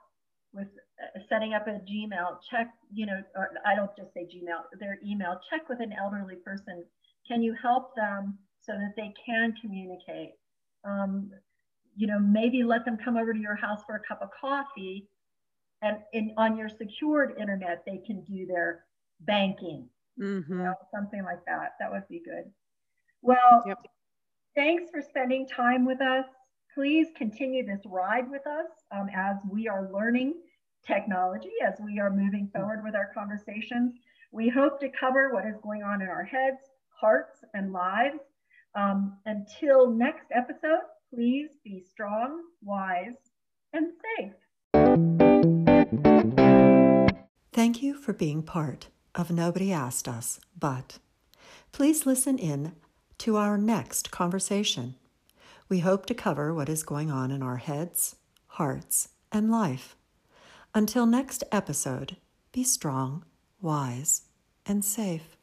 with 0.53 0.69
uh, 1.03 1.19
setting 1.29 1.53
up 1.53 1.67
a 1.67 1.71
Gmail, 1.71 2.39
check 2.49 2.73
you 2.93 3.05
know, 3.05 3.21
or 3.35 3.51
I 3.65 3.75
don't 3.75 3.91
just 3.97 4.13
say 4.13 4.25
Gmail, 4.25 4.63
their 4.79 4.99
email. 5.05 5.39
Check 5.49 5.69
with 5.69 5.81
an 5.81 5.93
elderly 5.93 6.37
person. 6.37 6.85
Can 7.27 7.43
you 7.43 7.53
help 7.61 7.95
them 7.95 8.39
so 8.61 8.73
that 8.73 8.93
they 8.97 9.13
can 9.25 9.53
communicate? 9.61 10.31
Um, 10.85 11.31
you 11.95 12.07
know, 12.07 12.19
maybe 12.19 12.63
let 12.63 12.85
them 12.85 12.97
come 12.97 13.17
over 13.17 13.33
to 13.33 13.39
your 13.39 13.55
house 13.55 13.83
for 13.85 13.95
a 13.95 14.01
cup 14.07 14.21
of 14.23 14.29
coffee, 14.39 15.09
and 15.81 15.99
in 16.13 16.33
on 16.37 16.57
your 16.57 16.69
secured 16.69 17.35
internet 17.39 17.83
they 17.85 17.99
can 18.05 18.23
do 18.23 18.45
their 18.47 18.85
banking 19.21 19.89
Mhm. 20.19 20.49
you 20.49 20.57
know, 20.57 20.75
something 20.93 21.23
like 21.23 21.45
that. 21.45 21.73
That 21.79 21.91
would 21.91 22.07
be 22.09 22.21
good. 22.23 22.51
Well, 23.21 23.63
Yep. 23.67 23.79
thanks 24.55 24.91
for 24.91 25.01
spending 25.01 25.47
time 25.47 25.85
with 25.85 26.01
us. 26.01 26.25
Please 26.73 27.07
continue 27.15 27.63
this 27.65 27.81
ride 27.85 28.29
with 28.31 28.47
us 28.47 28.65
um, 28.91 29.07
as 29.15 29.37
we 29.47 29.67
are 29.67 29.91
learning 29.93 30.33
technology, 30.85 31.51
as 31.65 31.75
we 31.79 31.99
are 31.99 32.09
moving 32.09 32.49
forward 32.53 32.83
with 32.83 32.95
our 32.95 33.11
conversations. 33.13 33.93
We 34.31 34.49
hope 34.49 34.79
to 34.79 34.89
cover 34.89 35.31
what 35.31 35.45
is 35.45 35.55
going 35.61 35.83
on 35.83 36.01
in 36.01 36.07
our 36.07 36.23
heads, 36.23 36.57
hearts, 36.89 37.43
and 37.53 37.71
lives. 37.71 38.17
Um, 38.73 39.17
until 39.27 39.91
next 39.91 40.25
episode, 40.31 40.81
please 41.13 41.49
be 41.63 41.79
strong, 41.79 42.41
wise, 42.63 43.17
and 43.73 43.91
safe. 44.17 44.33
Thank 47.53 47.83
you 47.83 47.93
for 47.93 48.13
being 48.13 48.41
part 48.41 48.87
of 49.13 49.29
Nobody 49.29 49.71
Asked 49.71 50.07
Us, 50.07 50.39
but 50.59 50.97
please 51.71 52.07
listen 52.07 52.39
in 52.39 52.73
to 53.19 53.37
our 53.37 53.59
next 53.59 54.09
conversation. 54.09 54.95
We 55.69 55.79
hope 55.79 56.05
to 56.07 56.13
cover 56.13 56.53
what 56.53 56.69
is 56.69 56.83
going 56.83 57.09
on 57.09 57.31
in 57.31 57.41
our 57.41 57.57
heads, 57.57 58.15
hearts, 58.47 59.09
and 59.31 59.49
life. 59.49 59.95
Until 60.75 61.05
next 61.05 61.43
episode, 61.51 62.17
be 62.51 62.63
strong, 62.63 63.25
wise, 63.61 64.23
and 64.65 64.83
safe. 64.83 65.37